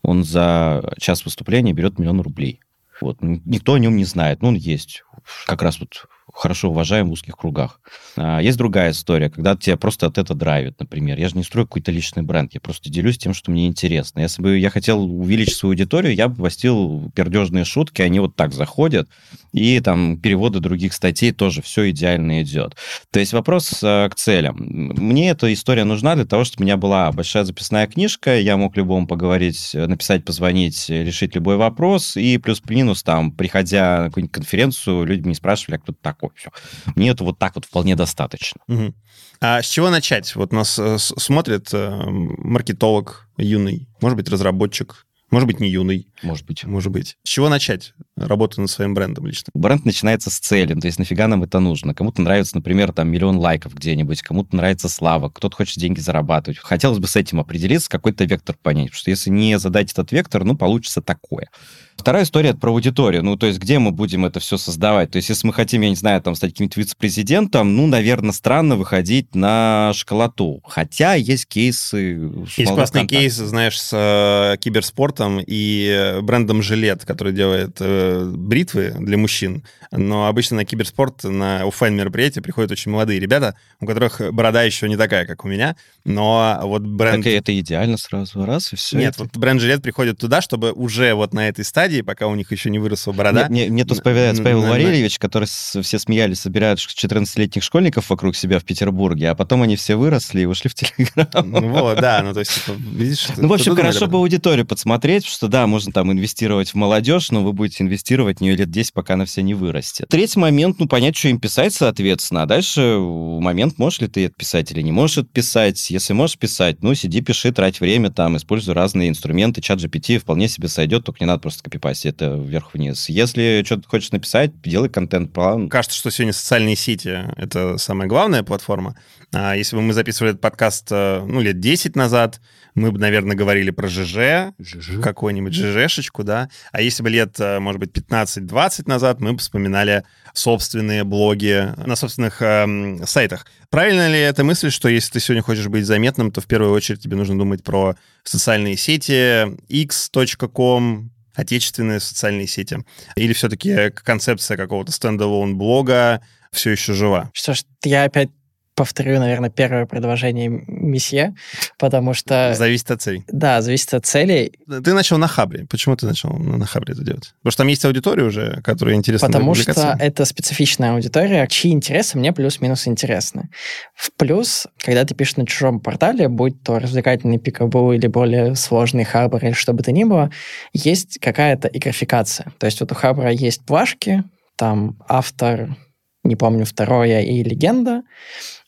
Он 0.00 0.24
за 0.24 0.94
час 0.98 1.26
выступления 1.26 1.74
берет 1.74 1.98
миллион 1.98 2.22
рублей. 2.22 2.60
Вот. 3.00 3.18
Никто 3.20 3.74
о 3.74 3.78
нем 3.78 3.96
не 3.96 4.04
знает, 4.04 4.42
но 4.42 4.48
он 4.48 4.54
есть. 4.54 5.04
Как 5.46 5.62
раз 5.62 5.80
вот 5.80 6.06
хорошо 6.34 6.70
уважаем 6.70 7.08
в 7.08 7.12
узких 7.12 7.36
кругах. 7.36 7.80
А, 8.16 8.40
есть 8.40 8.58
другая 8.58 8.90
история, 8.90 9.30
когда 9.30 9.56
тебя 9.56 9.76
просто 9.76 10.06
от 10.06 10.18
этого 10.18 10.38
драйвит, 10.38 10.78
например. 10.80 11.18
Я 11.18 11.28
же 11.28 11.36
не 11.36 11.44
строю 11.44 11.66
какой-то 11.66 11.92
личный 11.92 12.22
бренд, 12.22 12.52
я 12.54 12.60
просто 12.60 12.90
делюсь 12.90 13.18
тем, 13.18 13.34
что 13.34 13.50
мне 13.50 13.66
интересно. 13.66 14.20
Если 14.20 14.42
бы 14.42 14.58
я 14.58 14.70
хотел 14.70 15.04
увеличить 15.04 15.56
свою 15.56 15.72
аудиторию, 15.72 16.14
я 16.14 16.28
бы 16.28 16.42
постил 16.42 17.10
пердежные 17.14 17.64
шутки, 17.64 18.02
они 18.02 18.18
вот 18.18 18.34
так 18.34 18.52
заходят, 18.52 19.08
и 19.52 19.80
там 19.80 20.18
переводы 20.18 20.58
других 20.58 20.92
статей 20.92 21.32
тоже 21.32 21.62
все 21.62 21.90
идеально 21.90 22.42
идет. 22.42 22.74
То 23.10 23.20
есть 23.20 23.32
вопрос 23.32 23.80
э, 23.82 24.08
к 24.10 24.16
целям. 24.16 24.56
Мне 24.58 25.30
эта 25.30 25.52
история 25.52 25.84
нужна 25.84 26.16
для 26.16 26.24
того, 26.24 26.44
чтобы 26.44 26.62
у 26.62 26.64
меня 26.64 26.76
была 26.76 27.12
большая 27.12 27.44
записная 27.44 27.86
книжка, 27.86 28.38
я 28.38 28.56
мог 28.56 28.76
любому 28.76 29.06
поговорить, 29.06 29.70
написать, 29.72 30.24
позвонить, 30.24 30.88
решить 30.88 31.34
любой 31.36 31.56
вопрос, 31.56 32.16
и 32.16 32.38
плюс-минус 32.38 33.04
там, 33.04 33.30
приходя 33.30 33.98
на 33.98 34.04
какую-нибудь 34.06 34.34
конференцию, 34.34 35.04
люди 35.04 35.22
мне 35.24 35.34
спрашивали, 35.34 35.76
а 35.76 35.78
кто 35.78 35.92
ты 35.92 35.98
такой? 36.02 36.23
Все. 36.34 36.50
Мне 36.94 37.10
это 37.10 37.24
вот 37.24 37.38
так 37.38 37.54
вот 37.54 37.64
вполне 37.64 37.96
достаточно. 37.96 38.60
Угу. 38.68 38.94
А 39.40 39.62
с 39.62 39.66
чего 39.66 39.90
начать? 39.90 40.34
Вот 40.36 40.52
нас 40.52 40.78
э, 40.78 40.98
смотрит 40.98 41.68
э, 41.72 41.90
маркетолог 42.06 43.28
юный, 43.36 43.88
может 44.00 44.16
быть, 44.16 44.28
разработчик, 44.28 45.06
может 45.30 45.48
быть, 45.48 45.58
не 45.58 45.68
юный. 45.68 46.06
Может 46.22 46.46
быть. 46.46 46.64
Может 46.64 46.92
быть. 46.92 47.16
С 47.24 47.28
чего 47.28 47.48
начать 47.48 47.92
работу 48.16 48.60
над 48.60 48.70
своим 48.70 48.94
брендом 48.94 49.26
лично? 49.26 49.50
Бренд 49.54 49.84
начинается 49.84 50.30
с 50.30 50.38
цели. 50.38 50.74
То 50.78 50.86
есть 50.86 50.98
нафига 50.98 51.28
нам 51.28 51.42
это 51.42 51.60
нужно? 51.60 51.94
Кому-то 51.94 52.22
нравится, 52.22 52.56
например, 52.56 52.92
там 52.92 53.08
миллион 53.08 53.38
лайков 53.38 53.74
где-нибудь, 53.74 54.22
кому-то 54.22 54.56
нравится 54.56 54.88
слава, 54.88 55.30
кто-то 55.30 55.56
хочет 55.56 55.78
деньги 55.78 56.00
зарабатывать. 56.00 56.58
Хотелось 56.58 56.98
бы 56.98 57.06
с 57.06 57.16
этим 57.16 57.40
определиться, 57.40 57.88
какой-то 57.88 58.24
вектор 58.24 58.56
понять. 58.62 58.86
Потому 58.86 58.98
что 58.98 59.10
если 59.10 59.30
не 59.30 59.58
задать 59.58 59.92
этот 59.92 60.12
вектор, 60.12 60.44
ну, 60.44 60.56
получится 60.56 61.00
такое. 61.00 61.48
Вторая 61.96 62.24
история 62.24 62.50
это 62.50 62.58
про 62.58 62.70
аудиторию. 62.70 63.22
Ну, 63.22 63.36
то 63.36 63.46
есть, 63.46 63.60
где 63.60 63.78
мы 63.78 63.92
будем 63.92 64.24
это 64.24 64.40
все 64.40 64.56
создавать? 64.56 65.12
То 65.12 65.16
есть, 65.16 65.28
если 65.28 65.46
мы 65.46 65.52
хотим, 65.52 65.82
я 65.82 65.90
не 65.90 65.94
знаю, 65.94 66.20
там, 66.20 66.34
стать 66.34 66.50
каким-то 66.50 66.80
вице-президентом, 66.80 67.76
ну, 67.76 67.86
наверное, 67.86 68.32
странно 68.32 68.76
выходить 68.76 69.34
на 69.34 69.92
школоту. 69.94 70.60
Хотя 70.66 71.14
есть 71.14 71.46
кейсы... 71.46 72.32
Есть 72.56 72.72
классный 72.72 73.06
кейс, 73.06 73.34
знаешь, 73.34 73.80
с 73.80 73.92
э, 73.92 74.56
киберспортом 74.58 75.40
и 75.46 76.18
брендом 76.22 76.62
«Gillette», 76.62 77.04
который 77.04 77.32
делает 77.32 77.76
э, 77.78 78.03
бритвы 78.34 78.94
для 78.98 79.16
мужчин. 79.16 79.62
Но 79.90 80.26
обычно 80.26 80.56
на 80.56 80.64
киберспорт, 80.64 81.24
на 81.24 81.62
оффлайн 81.62 81.94
мероприятия 81.94 82.42
приходят 82.42 82.70
очень 82.70 82.90
молодые 82.90 83.20
ребята, 83.20 83.56
у 83.80 83.86
которых 83.86 84.20
борода 84.32 84.62
еще 84.62 84.88
не 84.88 84.96
такая, 84.96 85.26
как 85.26 85.44
у 85.44 85.48
меня. 85.48 85.76
Но 86.04 86.58
вот 86.62 86.82
бренд... 86.82 87.24
Так 87.24 87.32
и 87.32 87.36
это 87.36 87.58
идеально 87.58 87.96
сразу, 87.96 88.44
раз, 88.44 88.72
и 88.72 88.76
все. 88.76 88.98
Нет, 88.98 89.14
это... 89.14 89.24
вот 89.24 89.36
бренд 89.36 89.60
«Gillette» 89.60 89.82
приходит 89.82 90.18
туда, 90.18 90.40
чтобы 90.40 90.72
уже 90.72 91.14
вот 91.14 91.32
на 91.32 91.48
этой 91.48 91.64
стадии 91.64 92.00
пока 92.00 92.26
у 92.26 92.34
них 92.34 92.50
еще 92.52 92.70
не 92.70 92.78
выросла 92.78 93.12
борода. 93.12 93.48
Мне, 93.48 93.62
мне, 93.62 93.70
мне 93.70 93.84
тут 93.84 93.98
вспоминается 93.98 94.42
Павел 94.42 94.62
Валерьевич, 94.62 95.18
который 95.18 95.46
с, 95.46 95.80
все 95.80 95.98
смеялись, 95.98 96.40
собирают 96.40 96.78
14-летних 96.78 97.62
школьников 97.62 98.10
вокруг 98.10 98.36
себя 98.36 98.58
в 98.58 98.64
Петербурге, 98.64 99.30
а 99.30 99.34
потом 99.34 99.62
они 99.62 99.76
все 99.76 99.96
выросли 99.96 100.42
и 100.42 100.44
ушли 100.44 100.68
в 100.68 100.74
Телеграм. 100.74 101.28
Ну 101.50 101.68
вот, 101.68 102.00
да, 102.00 102.22
ну 102.22 102.32
то 102.32 102.40
есть, 102.40 102.52
типа, 102.52 102.76
видишь... 102.76 103.28
Ну, 103.36 103.48
в 103.48 103.52
общем, 103.52 103.74
хорошо 103.76 104.06
бы 104.06 104.18
аудиторию 104.18 104.66
подсмотреть, 104.66 105.24
что 105.24 105.48
да, 105.48 105.66
можно 105.66 105.92
там 105.92 106.12
инвестировать 106.12 106.70
в 106.70 106.74
молодежь, 106.74 107.30
но 107.30 107.42
вы 107.42 107.52
будете 107.52 107.84
инвестировать 107.84 107.93
в 108.02 108.42
нее 108.42 108.56
лет 108.56 108.70
10, 108.70 108.92
пока 108.92 109.14
она 109.14 109.24
вся 109.24 109.42
не 109.42 109.54
вырастет. 109.54 110.08
Третий 110.08 110.38
момент, 110.38 110.78
ну, 110.78 110.86
понять, 110.86 111.16
что 111.16 111.28
им 111.28 111.38
писать, 111.38 111.74
соответственно. 111.74 112.42
А 112.42 112.46
дальше 112.46 112.98
момент, 112.98 113.78
можешь 113.78 114.00
ли 114.00 114.08
ты 114.08 114.26
это 114.26 114.34
писать 114.34 114.70
или 114.72 114.80
не 114.80 114.92
можешь 114.92 115.18
это 115.18 115.28
писать. 115.28 115.90
Если 115.90 116.12
можешь 116.12 116.38
писать, 116.38 116.82
ну, 116.82 116.94
сиди, 116.94 117.20
пиши, 117.20 117.52
трать 117.52 117.80
время, 117.80 118.10
там, 118.10 118.36
используй 118.36 118.74
разные 118.74 119.08
инструменты. 119.08 119.60
Чат 119.60 119.78
GPT 119.78 120.18
вполне 120.18 120.48
себе 120.48 120.68
сойдет, 120.68 121.04
только 121.04 121.22
не 121.22 121.26
надо 121.26 121.40
просто 121.40 121.62
копипастить 121.62 122.14
это 122.14 122.34
вверх-вниз. 122.36 123.08
Если 123.08 123.62
что-то 123.64 123.88
хочешь 123.88 124.12
написать, 124.12 124.52
делай 124.62 124.88
контент-план. 124.88 125.68
Кажется, 125.68 125.96
что 125.96 126.10
сегодня 126.10 126.32
социальные 126.32 126.76
сети— 126.76 127.18
это 127.36 127.78
самая 127.78 128.08
главная 128.08 128.42
платформа. 128.42 128.96
А 129.32 129.56
если 129.56 129.76
бы 129.76 129.82
мы 129.82 129.92
записывали 129.92 130.30
этот 130.30 130.40
подкаст, 130.40 130.88
э, 130.90 131.24
ну, 131.26 131.40
лет 131.40 131.58
10 131.58 131.96
назад, 131.96 132.40
мы 132.74 132.90
бы, 132.92 132.98
наверное, 132.98 133.36
говорили 133.36 133.70
про 133.70 133.88
ЖЖ, 133.88 134.52
ЖЖ. 134.58 135.00
какую-нибудь 135.02 135.54
ЖЖшечку, 135.54 136.24
да. 136.24 136.48
А 136.72 136.80
если 136.80 137.02
бы 137.02 137.10
лет, 137.10 137.38
э, 137.38 137.58
может 137.58 137.80
быть, 137.80 137.83
15-20 137.84 138.88
назад, 138.88 139.20
мы 139.20 139.36
вспоминали 139.38 140.04
собственные 140.32 141.04
блоги 141.04 141.72
на 141.84 141.96
собственных 141.96 142.42
э, 142.42 143.04
сайтах. 143.06 143.46
Правильно 143.70 144.10
ли 144.10 144.18
эта 144.18 144.44
мысль, 144.44 144.70
что 144.70 144.88
если 144.88 145.12
ты 145.12 145.20
сегодня 145.20 145.42
хочешь 145.42 145.68
быть 145.68 145.86
заметным, 145.86 146.30
то 146.30 146.40
в 146.40 146.46
первую 146.46 146.72
очередь 146.72 147.00
тебе 147.00 147.16
нужно 147.16 147.38
думать 147.38 147.62
про 147.62 147.96
социальные 148.24 148.76
сети, 148.76 149.46
x.com, 149.68 151.10
отечественные 151.34 152.00
социальные 152.00 152.46
сети? 152.46 152.78
Или 153.16 153.32
все-таки 153.32 153.90
концепция 153.90 154.56
какого-то 154.56 154.92
стендалон 154.92 155.56
блога 155.56 156.20
все 156.52 156.70
еще 156.70 156.92
жива? 156.92 157.30
Что 157.32 157.54
ж, 157.54 157.64
я 157.84 158.04
опять 158.04 158.30
повторю, 158.74 159.18
наверное, 159.18 159.50
первое 159.50 159.86
предложение 159.86 160.48
месье, 160.48 161.34
потому 161.78 162.14
что... 162.14 162.54
Зависит 162.56 162.90
от 162.90 163.02
целей. 163.02 163.24
Да, 163.28 163.62
зависит 163.62 163.94
от 163.94 164.06
целей. 164.06 164.52
Ты 164.66 164.92
начал 164.92 165.18
на 165.18 165.28
Хабре. 165.28 165.66
Почему 165.66 165.96
ты 165.96 166.06
начал 166.06 166.30
на 166.30 166.66
Хабре 166.66 166.94
это 166.94 167.04
делать? 167.04 167.34
Потому 167.38 167.52
что 167.52 167.58
там 167.58 167.68
есть 167.68 167.84
аудитория 167.84 168.24
уже, 168.24 168.60
которая 168.62 168.96
интересна 168.96 169.28
Потому 169.28 169.54
что 169.54 169.96
это 169.98 170.24
специфичная 170.24 170.94
аудитория, 170.94 171.46
чьи 171.46 171.70
интересы 171.70 172.18
мне 172.18 172.32
плюс-минус 172.32 172.88
интересны. 172.88 173.48
В 173.94 174.12
плюс, 174.12 174.66
когда 174.78 175.04
ты 175.04 175.14
пишешь 175.14 175.36
на 175.36 175.46
чужом 175.46 175.80
портале, 175.80 176.28
будь 176.28 176.62
то 176.62 176.78
развлекательный 176.78 177.38
пикабу 177.38 177.92
или 177.92 178.06
более 178.06 178.56
сложный 178.56 179.04
Хабр 179.04 179.44
или 179.44 179.52
что 179.52 179.72
бы 179.72 179.82
то 179.82 179.92
ни 179.92 180.04
было, 180.04 180.30
есть 180.72 181.18
какая-то 181.20 181.68
игрофикация. 181.68 182.52
То 182.58 182.66
есть 182.66 182.80
вот 182.80 182.90
у 182.92 182.94
Хабра 182.94 183.30
есть 183.30 183.64
плашки, 183.64 184.24
там 184.56 184.96
автор 185.08 185.76
не 186.24 186.36
помню, 186.36 186.64
второе 186.64 187.20
и 187.20 187.42
легенда, 187.42 188.02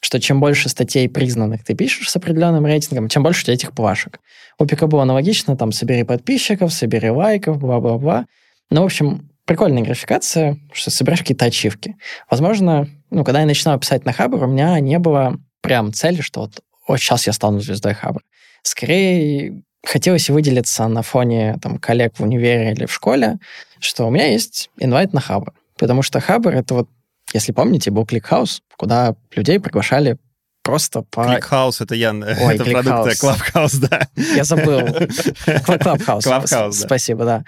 что 0.00 0.20
чем 0.20 0.40
больше 0.40 0.68
статей 0.68 1.08
признанных 1.08 1.64
ты 1.64 1.74
пишешь 1.74 2.10
с 2.10 2.16
определенным 2.16 2.66
рейтингом, 2.66 3.08
тем 3.08 3.22
больше 3.22 3.42
у 3.42 3.44
тебя 3.44 3.54
этих 3.54 3.72
плашек. 3.72 4.20
У 4.58 4.66
Пикабу 4.66 4.98
аналогично, 4.98 5.56
там, 5.56 5.72
собери 5.72 6.04
подписчиков, 6.04 6.72
собери 6.72 7.10
лайков, 7.10 7.58
бла-бла-бла. 7.58 8.26
Ну, 8.70 8.82
в 8.82 8.84
общем, 8.84 9.30
прикольная 9.46 9.82
графикация, 9.82 10.58
что 10.72 10.90
собираешь 10.90 11.20
какие-то 11.20 11.46
ачивки. 11.46 11.96
Возможно, 12.30 12.88
ну, 13.10 13.24
когда 13.24 13.40
я 13.40 13.46
начинал 13.46 13.78
писать 13.78 14.04
на 14.04 14.12
Хабр, 14.12 14.42
у 14.44 14.46
меня 14.46 14.78
не 14.80 14.98
было 14.98 15.38
прям 15.62 15.92
цели, 15.92 16.20
что 16.20 16.40
вот, 16.40 16.60
вот 16.86 16.98
сейчас 16.98 17.26
я 17.26 17.32
стану 17.32 17.60
звездой 17.60 17.94
Хабра. 17.94 18.22
Скорее, 18.62 19.62
хотелось 19.84 20.28
выделиться 20.28 20.86
на 20.88 21.02
фоне 21.02 21.56
там, 21.62 21.78
коллег 21.78 22.18
в 22.18 22.22
универе 22.22 22.72
или 22.72 22.86
в 22.86 22.92
школе, 22.92 23.38
что 23.78 24.06
у 24.06 24.10
меня 24.10 24.26
есть 24.26 24.70
invite 24.78 25.12
на 25.12 25.20
Хабр. 25.20 25.52
Потому 25.78 26.02
что 26.02 26.20
Хабр— 26.20 26.50
это 26.54 26.74
вот, 26.74 26.88
если 27.32 27.52
помните, 27.52 27.90
был 27.90 28.06
ClickHouse, 28.06 28.62
куда 28.76 29.16
людей 29.34 29.60
приглашали 29.60 30.18
просто 30.62 31.02
по... 31.02 31.24
ClickHouse — 31.24 31.82
это 31.82 31.94
я, 31.94 32.12
Ой, 32.12 32.54
это 32.54 32.64
продукт 32.64 33.20
Clubhouse, 33.20 33.74
да. 33.74 34.08
Я 34.16 34.44
забыл. 34.44 34.80
Clubhouse. 35.64 36.24
Clubhouse, 36.24 36.80
Спасибо, 36.80 37.24
да. 37.24 37.44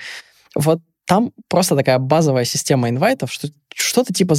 Вот 0.54 0.80
там 1.06 1.32
просто 1.48 1.74
такая 1.74 1.98
базовая 1.98 2.44
система 2.44 2.88
invite 2.88 3.18
ов, 3.18 3.32
что 3.32 3.48
что-то 3.74 4.12
типа 4.12 4.34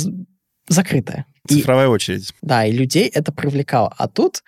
закрытое. 0.67 1.25
Цифровая 1.48 1.88
и, 1.88 1.89
очередь. 1.89 2.34
Да, 2.41 2.65
и 2.65 2.72
людей 2.72 3.08
это 3.08 3.31
привлекало. 3.31 3.93
А 3.98 4.08
тут 4.08 4.43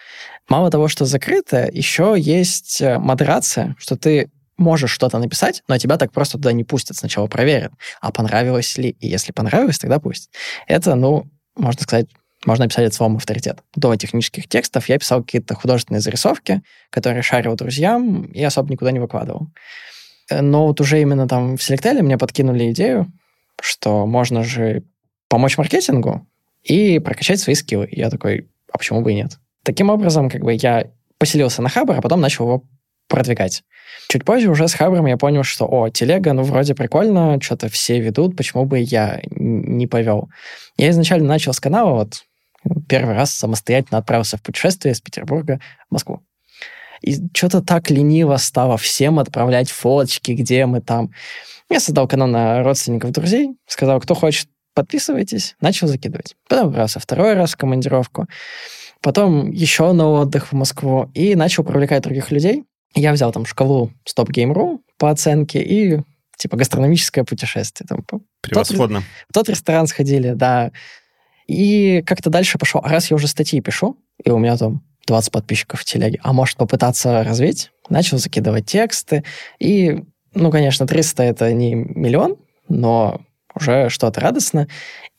мало 0.47 0.69
того, 0.69 0.87
что 0.87 1.05
закрыто, 1.05 1.67
еще 1.71 2.15
есть 2.17 2.79
э, 2.81 2.99
модерация, 2.99 3.75
что 3.79 3.97
ты 3.97 4.29
можешь 4.57 4.91
что-то 4.91 5.17
написать, 5.17 5.63
но 5.67 5.77
тебя 5.77 5.97
так 5.97 6.11
просто 6.11 6.37
туда 6.37 6.51
не 6.51 6.63
пустят. 6.63 6.97
Сначала 6.97 7.27
проверят, 7.27 7.71
а 7.99 8.11
понравилось 8.11 8.77
ли. 8.77 8.89
И 8.99 9.07
если 9.07 9.31
понравилось, 9.31 9.79
тогда 9.79 9.99
пусть. 9.99 10.29
Это, 10.67 10.95
ну, 10.95 11.29
можно 11.55 11.81
сказать, 11.81 12.07
можно 12.45 12.65
написать 12.65 12.87
от 12.87 12.93
своего 12.93 13.17
авторитета. 13.17 13.61
До 13.75 13.95
технических 13.95 14.47
текстов 14.47 14.89
я 14.89 14.97
писал 14.97 15.23
какие-то 15.23 15.53
художественные 15.53 16.01
зарисовки, 16.01 16.61
которые 16.89 17.21
шарил 17.21 17.55
друзьям 17.55 18.23
и 18.25 18.43
особо 18.43 18.71
никуда 18.71 18.91
не 18.91 18.99
выкладывал. 18.99 19.49
Э, 20.29 20.41
но 20.41 20.67
вот 20.67 20.81
уже 20.81 21.01
именно 21.01 21.27
там 21.27 21.57
в 21.57 21.63
Селектеле 21.63 22.01
мне 22.01 22.17
подкинули 22.17 22.71
идею, 22.71 23.11
что 23.59 24.05
можно 24.07 24.43
же 24.43 24.83
помочь 25.27 25.57
маркетингу 25.57 26.27
и 26.63 26.99
прокачать 26.99 27.39
свои 27.39 27.55
скиллы. 27.55 27.87
Я 27.91 28.09
такой, 28.09 28.49
а 28.71 28.77
почему 28.77 29.01
бы 29.01 29.11
и 29.11 29.15
нет? 29.15 29.37
Таким 29.63 29.89
образом, 29.89 30.29
как 30.29 30.41
бы 30.41 30.53
я 30.53 30.87
поселился 31.19 31.61
на 31.61 31.69
Хабр, 31.69 31.97
а 31.97 32.01
потом 32.01 32.21
начал 32.21 32.45
его 32.45 32.63
продвигать. 33.11 33.63
Чуть 34.07 34.25
позже 34.25 34.49
уже 34.49 34.67
с 34.67 34.73
Хабром 34.73 35.05
я 35.05 35.17
понял, 35.17 35.43
что, 35.43 35.65
о, 35.65 35.89
телега, 35.89 36.33
ну, 36.33 36.43
вроде 36.43 36.73
прикольно, 36.73 37.39
что-то 37.41 37.69
все 37.69 37.99
ведут, 37.99 38.35
почему 38.35 38.65
бы 38.65 38.79
я 38.79 39.21
не 39.29 39.85
повел. 39.85 40.29
Я 40.77 40.89
изначально 40.89 41.27
начал 41.27 41.53
с 41.53 41.59
канала, 41.59 41.93
вот, 41.93 42.23
первый 42.87 43.13
раз 43.13 43.33
самостоятельно 43.33 43.97
отправился 43.99 44.37
в 44.37 44.41
путешествие 44.41 44.93
из 44.93 45.01
Петербурга 45.01 45.59
в 45.89 45.93
Москву. 45.93 46.21
И 47.01 47.15
что-то 47.33 47.61
так 47.61 47.89
лениво 47.89 48.37
стало 48.37 48.77
всем 48.77 49.19
отправлять 49.19 49.69
фоточки, 49.69 50.31
где 50.31 50.65
мы 50.65 50.81
там. 50.81 51.11
Я 51.69 51.79
создал 51.79 52.07
канал 52.07 52.27
на 52.27 52.63
родственников, 52.63 53.11
друзей, 53.11 53.55
сказал, 53.67 53.99
кто 53.99 54.13
хочет, 54.13 54.47
подписывайтесь, 54.73 55.55
начал 55.61 55.87
закидывать. 55.87 56.35
Потом 56.47 56.67
отправился 56.67 56.99
второй 56.99 57.33
раз 57.33 57.53
в 57.53 57.57
командировку, 57.57 58.27
потом 59.01 59.51
еще 59.51 59.91
на 59.93 60.09
отдых 60.09 60.51
в 60.51 60.53
Москву 60.53 61.09
и 61.13 61.35
начал 61.35 61.63
привлекать 61.63 62.03
других 62.03 62.31
людей. 62.31 62.65
Я 62.93 63.13
взял 63.13 63.31
там 63.31 63.45
шкалу 63.45 63.91
Stop 64.05 64.29
Game.ru 64.29 64.79
по 64.97 65.09
оценке 65.09 65.61
и 65.61 66.01
типа 66.37 66.57
гастрономическое 66.57 67.23
путешествие. 67.23 67.87
Там, 67.87 68.03
Превосходно. 68.41 69.01
В 69.01 69.03
тот, 69.03 69.29
в 69.29 69.33
тот 69.33 69.49
ресторан 69.49 69.87
сходили, 69.87 70.31
да. 70.33 70.71
И 71.47 72.03
как-то 72.05 72.29
дальше 72.29 72.57
пошел. 72.57 72.81
А 72.83 72.89
раз 72.89 73.11
я 73.11 73.15
уже 73.15 73.27
статьи 73.27 73.61
пишу, 73.61 73.97
и 74.23 74.29
у 74.29 74.37
меня 74.37 74.57
там 74.57 74.83
20 75.07 75.31
подписчиков 75.31 75.81
в 75.81 75.85
телеге, 75.85 76.19
а 76.23 76.33
может 76.33 76.57
попытаться 76.57 77.23
развить? 77.23 77.71
Начал 77.89 78.17
закидывать 78.17 78.65
тексты. 78.65 79.23
И, 79.59 80.03
ну, 80.33 80.51
конечно, 80.51 80.87
300 80.87 81.23
это 81.23 81.53
не 81.53 81.75
миллион, 81.75 82.37
но 82.69 83.21
уже 83.53 83.89
что-то 83.89 84.21
радостно. 84.21 84.67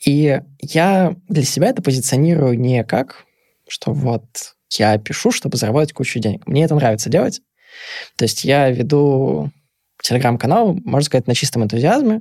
И 0.05 0.41
я 0.61 1.15
для 1.29 1.45
себя 1.45 1.69
это 1.69 1.83
позиционирую 1.83 2.59
не 2.59 2.85
как, 2.85 3.25
что 3.69 3.93
вот 3.93 4.25
я 4.71 4.97
пишу, 4.99 5.31
чтобы 5.31 5.57
заработать 5.57 5.93
кучу 5.93 6.19
денег. 6.19 6.47
Мне 6.47 6.65
это 6.65 6.75
нравится 6.75 7.11
делать. 7.11 7.41
То 8.17 8.25
есть 8.25 8.45
я 8.45 8.71
веду 8.71 9.51
телеграм-канал, 10.03 10.79
можно 10.85 11.07
сказать, 11.07 11.27
на 11.27 11.35
чистом 11.35 11.65
энтузиазме. 11.65 12.21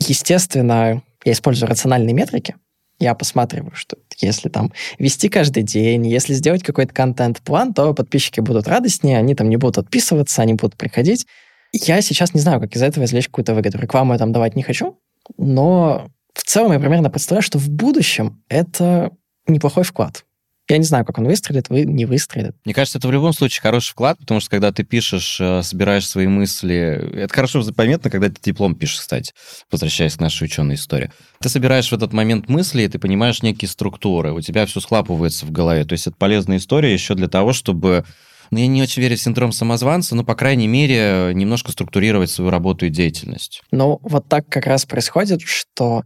Естественно, 0.00 1.02
я 1.24 1.32
использую 1.32 1.68
рациональные 1.68 2.14
метрики, 2.14 2.56
я 3.02 3.14
посматриваю, 3.14 3.74
что 3.74 3.96
если 4.18 4.48
там 4.48 4.72
вести 4.98 5.28
каждый 5.28 5.64
день, 5.64 6.06
если 6.06 6.34
сделать 6.34 6.62
какой-то 6.62 6.94
контент-план, 6.94 7.74
то 7.74 7.94
подписчики 7.94 8.40
будут 8.40 8.68
радостнее, 8.68 9.18
они 9.18 9.34
там 9.34 9.48
не 9.48 9.56
будут 9.56 9.78
отписываться, 9.78 10.42
они 10.42 10.54
будут 10.54 10.76
приходить. 10.76 11.26
Я 11.72 12.00
сейчас 12.00 12.32
не 12.32 12.40
знаю, 12.40 12.60
как 12.60 12.76
из 12.76 12.82
этого 12.82 13.04
извлечь 13.04 13.26
какую-то 13.26 13.54
выгоду. 13.54 13.78
Рекламу 13.78 14.12
я 14.12 14.18
там 14.18 14.32
давать 14.32 14.54
не 14.54 14.62
хочу, 14.62 15.00
но 15.36 16.10
в 16.34 16.44
целом 16.44 16.72
я 16.72 16.78
примерно 16.78 17.10
представляю, 17.10 17.42
что 17.42 17.58
в 17.58 17.68
будущем 17.70 18.42
это 18.48 19.10
неплохой 19.48 19.82
вклад. 19.82 20.24
Я 20.68 20.78
не 20.78 20.84
знаю, 20.84 21.04
как 21.04 21.18
он 21.18 21.26
выстрелит, 21.26 21.68
вы 21.68 21.84
не 21.84 22.04
выстрелит. 22.04 22.54
Мне 22.64 22.72
кажется, 22.72 22.98
это 22.98 23.08
в 23.08 23.12
любом 23.12 23.32
случае 23.32 23.62
хороший 23.62 23.90
вклад, 23.90 24.18
потому 24.18 24.40
что 24.40 24.48
когда 24.50 24.70
ты 24.70 24.84
пишешь, 24.84 25.38
э, 25.40 25.62
собираешь 25.62 26.06
свои 26.06 26.28
мысли, 26.28 27.10
это 27.14 27.34
хорошо 27.34 27.62
заметно, 27.62 28.10
когда 28.10 28.28
ты 28.28 28.36
диплом 28.40 28.76
пишешь, 28.76 29.00
кстати, 29.00 29.34
возвращаясь 29.70 30.14
к 30.14 30.20
нашей 30.20 30.44
ученой 30.44 30.76
истории. 30.76 31.10
Ты 31.40 31.48
собираешь 31.48 31.88
в 31.88 31.92
этот 31.92 32.12
момент 32.12 32.48
мысли, 32.48 32.82
и 32.82 32.88
ты 32.88 32.98
понимаешь 33.00 33.42
некие 33.42 33.68
структуры, 33.68 34.32
у 34.32 34.40
тебя 34.40 34.64
все 34.66 34.80
схлапывается 34.80 35.46
в 35.46 35.50
голове. 35.50 35.84
То 35.84 35.94
есть 35.94 36.06
это 36.06 36.16
полезная 36.16 36.58
история 36.58 36.92
еще 36.92 37.14
для 37.14 37.28
того, 37.28 37.52
чтобы 37.52 38.04
ну, 38.52 38.58
я 38.58 38.66
не 38.66 38.82
очень 38.82 39.02
верю 39.02 39.16
в 39.16 39.20
синдром 39.20 39.50
самозванца, 39.50 40.14
но, 40.14 40.24
по 40.24 40.34
крайней 40.34 40.68
мере, 40.68 41.32
немножко 41.34 41.72
структурировать 41.72 42.30
свою 42.30 42.50
работу 42.50 42.86
и 42.86 42.90
деятельность. 42.90 43.62
Ну, 43.72 43.98
вот 44.02 44.28
так 44.28 44.46
как 44.46 44.66
раз 44.66 44.84
происходит, 44.84 45.40
что 45.42 46.04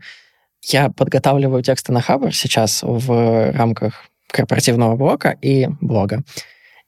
я 0.62 0.88
подготавливаю 0.88 1.62
тексты 1.62 1.92
на 1.92 2.00
Хабр 2.00 2.32
сейчас 2.32 2.80
в 2.82 3.52
рамках 3.52 4.04
корпоративного 4.36 4.96
блока 4.96 5.36
и 5.40 5.68
блога. 5.80 6.22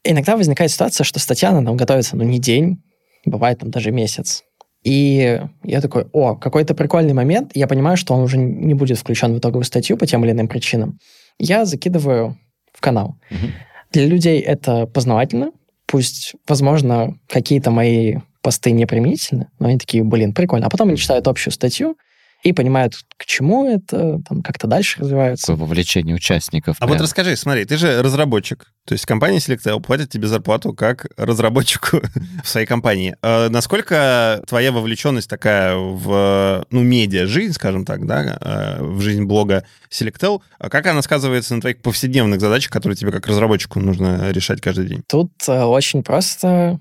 Иногда 0.03 0.37
возникает 0.37 0.71
ситуация, 0.71 1.03
что 1.03 1.19
статья 1.19 1.51
на 1.51 1.61
нам 1.61 1.75
готовится, 1.75 2.15
ну, 2.15 2.23
не 2.23 2.39
день, 2.39 2.81
бывает 3.25 3.59
там 3.59 3.71
даже 3.71 3.91
месяц. 3.91 4.43
И 4.83 5.41
я 5.63 5.81
такой, 5.81 6.05
о, 6.13 6.35
какой-то 6.35 6.73
прикольный 6.73 7.13
момент, 7.13 7.51
я 7.53 7.67
понимаю, 7.67 7.97
что 7.97 8.13
он 8.13 8.21
уже 8.21 8.37
не 8.37 8.73
будет 8.73 8.97
включен 8.97 9.33
в 9.33 9.39
итоговую 9.39 9.65
статью 9.65 9.97
по 9.97 10.05
тем 10.05 10.23
или 10.23 10.31
иным 10.31 10.47
причинам. 10.47 10.99
Я 11.37 11.65
закидываю 11.65 12.37
в 12.71 12.79
канал. 12.79 13.17
Угу. 13.29 13.47
Для 13.91 14.05
людей 14.05 14.39
это 14.39 14.85
познавательно, 14.85 15.51
пусть, 15.85 16.35
возможно, 16.47 17.17
какие-то 17.27 17.71
мои 17.71 18.17
посты 18.41 18.71
не 18.71 18.85
применительны, 18.85 19.47
но 19.59 19.67
они 19.67 19.77
такие, 19.77 20.03
блин, 20.03 20.33
прикольно. 20.33 20.67
А 20.67 20.69
потом 20.69 20.89
они 20.89 20.97
читают 20.97 21.27
общую 21.27 21.51
статью, 21.51 21.97
и 22.43 22.53
понимают, 22.53 22.95
к 23.17 23.25
чему 23.25 23.67
это, 23.69 24.21
там 24.27 24.41
как-то 24.41 24.67
дальше 24.67 24.99
развиваются. 24.99 25.47
Какое 25.47 25.65
вовлечение 25.65 26.15
участников. 26.15 26.77
А 26.79 26.85
прям. 26.85 26.97
вот 26.97 27.03
расскажи, 27.03 27.35
смотри, 27.35 27.65
ты 27.65 27.77
же 27.77 28.01
разработчик, 28.01 28.71
то 28.85 28.93
есть 28.93 29.05
компания 29.05 29.37
Selectel 29.37 29.79
платит 29.81 30.09
тебе 30.09 30.27
зарплату 30.27 30.73
как 30.73 31.07
разработчику 31.17 32.01
в 32.43 32.47
своей 32.47 32.65
компании. 32.65 33.15
А 33.21 33.49
насколько 33.49 34.41
твоя 34.47 34.71
вовлеченность 34.71 35.29
такая 35.29 35.75
в, 35.75 36.65
ну, 36.71 36.81
медиа 36.81 37.27
жизнь, 37.27 37.53
скажем 37.53 37.85
так, 37.85 38.05
да, 38.05 38.37
а, 38.39 38.83
в 38.83 39.01
жизнь 39.01 39.25
блога 39.25 39.65
Selectel, 39.91 40.41
а 40.57 40.69
как 40.69 40.87
она 40.87 41.01
сказывается 41.01 41.55
на 41.55 41.61
твоих 41.61 41.81
повседневных 41.81 42.39
задачах, 42.39 42.71
которые 42.71 42.95
тебе 42.95 43.11
как 43.11 43.27
разработчику 43.27 43.79
нужно 43.79 44.31
решать 44.31 44.61
каждый 44.61 44.87
день? 44.87 45.03
Тут 45.07 45.31
э, 45.47 45.63
очень 45.63 46.03
просто 46.03 46.79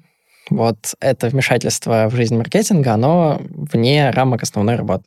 вот 0.50 0.94
это 1.00 1.28
вмешательство 1.28 2.08
в 2.08 2.14
жизнь 2.14 2.36
маркетинга, 2.36 2.94
оно 2.94 3.40
вне 3.50 4.10
рамок 4.10 4.42
основной 4.42 4.76
работы. 4.76 5.04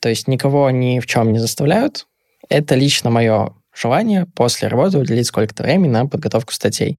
То 0.00 0.08
есть 0.08 0.28
никого 0.28 0.70
ни 0.70 1.00
в 1.00 1.06
чем 1.06 1.32
не 1.32 1.38
заставляют. 1.38 2.06
Это 2.48 2.74
лично 2.74 3.10
мое 3.10 3.54
желание 3.74 4.26
после 4.26 4.68
работы 4.68 4.98
уделить 4.98 5.26
сколько-то 5.26 5.62
времени 5.62 5.90
на 5.90 6.06
подготовку 6.06 6.52
статей. 6.52 6.96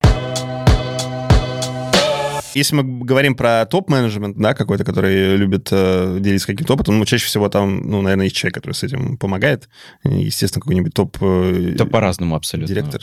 Если 2.56 2.76
мы 2.76 3.06
говорим 3.06 3.36
про 3.36 3.66
топ-менеджмент, 3.68 4.36
да, 4.38 4.56
какой-то, 4.56 4.84
который 4.84 5.38
любит 5.38 5.70
э, 5.72 6.18
делиться 6.20 6.48
каким-то 6.48 6.74
опытом, 6.74 6.98
ну, 6.98 7.06
чаще 7.06 7.26
всего 7.28 7.48
там, 7.48 7.90
ну, 7.90 8.02
наверное, 8.02 8.26
есть 8.26 8.36
человек, 8.36 8.56
который 8.56 8.74
с 8.74 8.82
этим 8.82 9.18
помогает. 9.18 9.70
Естественно, 10.04 10.62
какой-нибудь 10.62 10.94
топ... 10.94 11.16
Э, 11.22 11.74
да 11.78 11.86
по-разному 11.86 12.36
абсолютно. 12.36 12.74
Директор. 12.74 13.02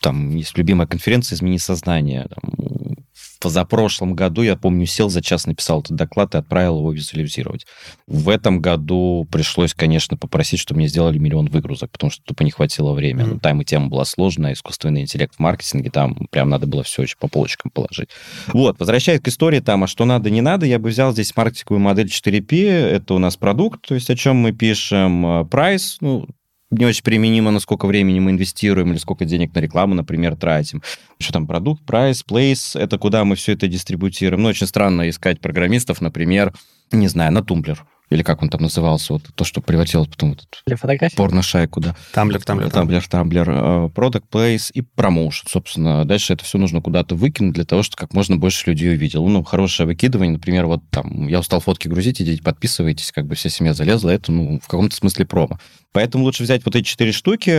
Там 0.00 0.34
есть 0.34 0.58
любимая 0.58 0.88
конференция 0.88 1.36
«Измени 1.36 1.58
сознание». 1.58 2.26
Там, 2.28 2.96
позапрошлом 3.38 4.14
году, 4.14 4.42
я 4.42 4.56
помню, 4.56 4.86
сел 4.86 5.08
за 5.08 5.22
час, 5.22 5.46
написал 5.46 5.80
этот 5.80 5.96
доклад 5.96 6.34
и 6.34 6.38
отправил 6.38 6.78
его 6.78 6.92
визуализировать. 6.92 7.66
В 8.06 8.28
этом 8.28 8.60
году 8.60 9.26
пришлось, 9.30 9.74
конечно, 9.74 10.16
попросить, 10.16 10.60
чтобы 10.60 10.78
мне 10.78 10.88
сделали 10.88 11.18
миллион 11.18 11.46
выгрузок, 11.46 11.90
потому 11.90 12.10
что 12.10 12.22
тупо 12.24 12.42
не 12.42 12.50
хватило 12.50 12.92
времени. 12.92 13.28
Mm-hmm. 13.28 13.34
Ну, 13.34 13.40
там 13.40 13.62
и 13.62 13.64
тема 13.64 13.88
была 13.88 14.04
сложная, 14.04 14.52
искусственный 14.52 15.02
интеллект 15.02 15.34
в 15.34 15.38
маркетинге, 15.38 15.90
там 15.90 16.14
прям 16.30 16.48
надо 16.48 16.66
было 16.66 16.82
все 16.82 17.02
очень 17.02 17.18
по 17.18 17.28
полочкам 17.28 17.70
положить. 17.70 18.10
Вот, 18.48 18.78
возвращаясь 18.78 19.20
к 19.20 19.28
истории 19.28 19.60
там, 19.60 19.84
а 19.84 19.86
что 19.86 20.04
надо, 20.04 20.30
не 20.30 20.40
надо, 20.40 20.66
я 20.66 20.78
бы 20.78 20.88
взял 20.90 21.12
здесь 21.12 21.34
маркетинговую 21.36 21.80
модель 21.80 22.06
4P, 22.06 22.68
это 22.68 23.14
у 23.14 23.18
нас 23.18 23.36
продукт, 23.36 23.86
то 23.86 23.94
есть 23.94 24.10
о 24.10 24.16
чем 24.16 24.36
мы 24.36 24.52
пишем, 24.52 25.26
э, 25.26 25.44
прайс, 25.44 25.98
ну, 26.00 26.26
не 26.70 26.84
очень 26.84 27.02
применимо, 27.02 27.50
на 27.50 27.60
сколько 27.60 27.86
времени 27.86 28.20
мы 28.20 28.30
инвестируем 28.30 28.90
или 28.90 28.98
сколько 28.98 29.24
денег 29.24 29.54
на 29.54 29.60
рекламу, 29.60 29.94
например, 29.94 30.36
тратим. 30.36 30.82
Что 31.18 31.32
там, 31.32 31.46
продукт, 31.46 31.84
прайс, 31.84 32.22
плейс, 32.22 32.76
это 32.76 32.98
куда 32.98 33.24
мы 33.24 33.36
все 33.36 33.52
это 33.52 33.68
дистрибутируем. 33.68 34.42
Ну, 34.42 34.48
очень 34.48 34.66
странно 34.66 35.08
искать 35.08 35.40
программистов, 35.40 36.00
например, 36.00 36.52
не 36.92 37.08
знаю, 37.08 37.32
на 37.32 37.42
тумблер 37.42 37.84
или 38.10 38.22
как 38.22 38.42
он 38.42 38.48
там 38.48 38.62
назывался, 38.62 39.14
вот 39.14 39.22
то, 39.34 39.44
что 39.44 39.60
превратилось 39.60 40.08
потом 40.08 40.34
в 40.34 40.38
Для 40.66 40.76
фотографий? 40.76 41.16
порно-шайку, 41.16 41.80
да. 41.80 41.96
Тамблер, 42.12 42.42
тамблер. 42.42 42.70
Тамблер, 42.70 43.06
Тамблер, 43.06 43.50
Product 43.50 44.24
Place 44.30 44.70
и 44.72 44.80
Promotion, 44.80 45.44
собственно. 45.48 46.04
Дальше 46.04 46.32
это 46.32 46.44
все 46.44 46.58
нужно 46.58 46.80
куда-то 46.80 47.14
выкинуть 47.14 47.54
для 47.54 47.64
того, 47.64 47.82
чтобы 47.82 47.98
как 47.98 48.14
можно 48.14 48.36
больше 48.36 48.70
людей 48.70 48.90
увидел. 48.90 49.26
Ну, 49.26 49.42
хорошее 49.42 49.86
выкидывание, 49.86 50.32
например, 50.32 50.66
вот 50.66 50.82
там, 50.90 51.28
я 51.28 51.40
устал 51.40 51.60
фотки 51.60 51.88
грузить, 51.88 52.20
идите 52.22 52.42
подписывайтесь, 52.42 53.12
как 53.12 53.26
бы 53.26 53.34
вся 53.34 53.50
семья 53.50 53.74
залезла, 53.74 54.10
это, 54.10 54.32
ну, 54.32 54.58
в 54.58 54.68
каком-то 54.68 54.94
смысле 54.94 55.26
промо. 55.26 55.58
Поэтому 55.92 56.24
лучше 56.24 56.42
взять 56.42 56.64
вот 56.64 56.76
эти 56.76 56.84
четыре 56.84 57.12
штуки, 57.12 57.50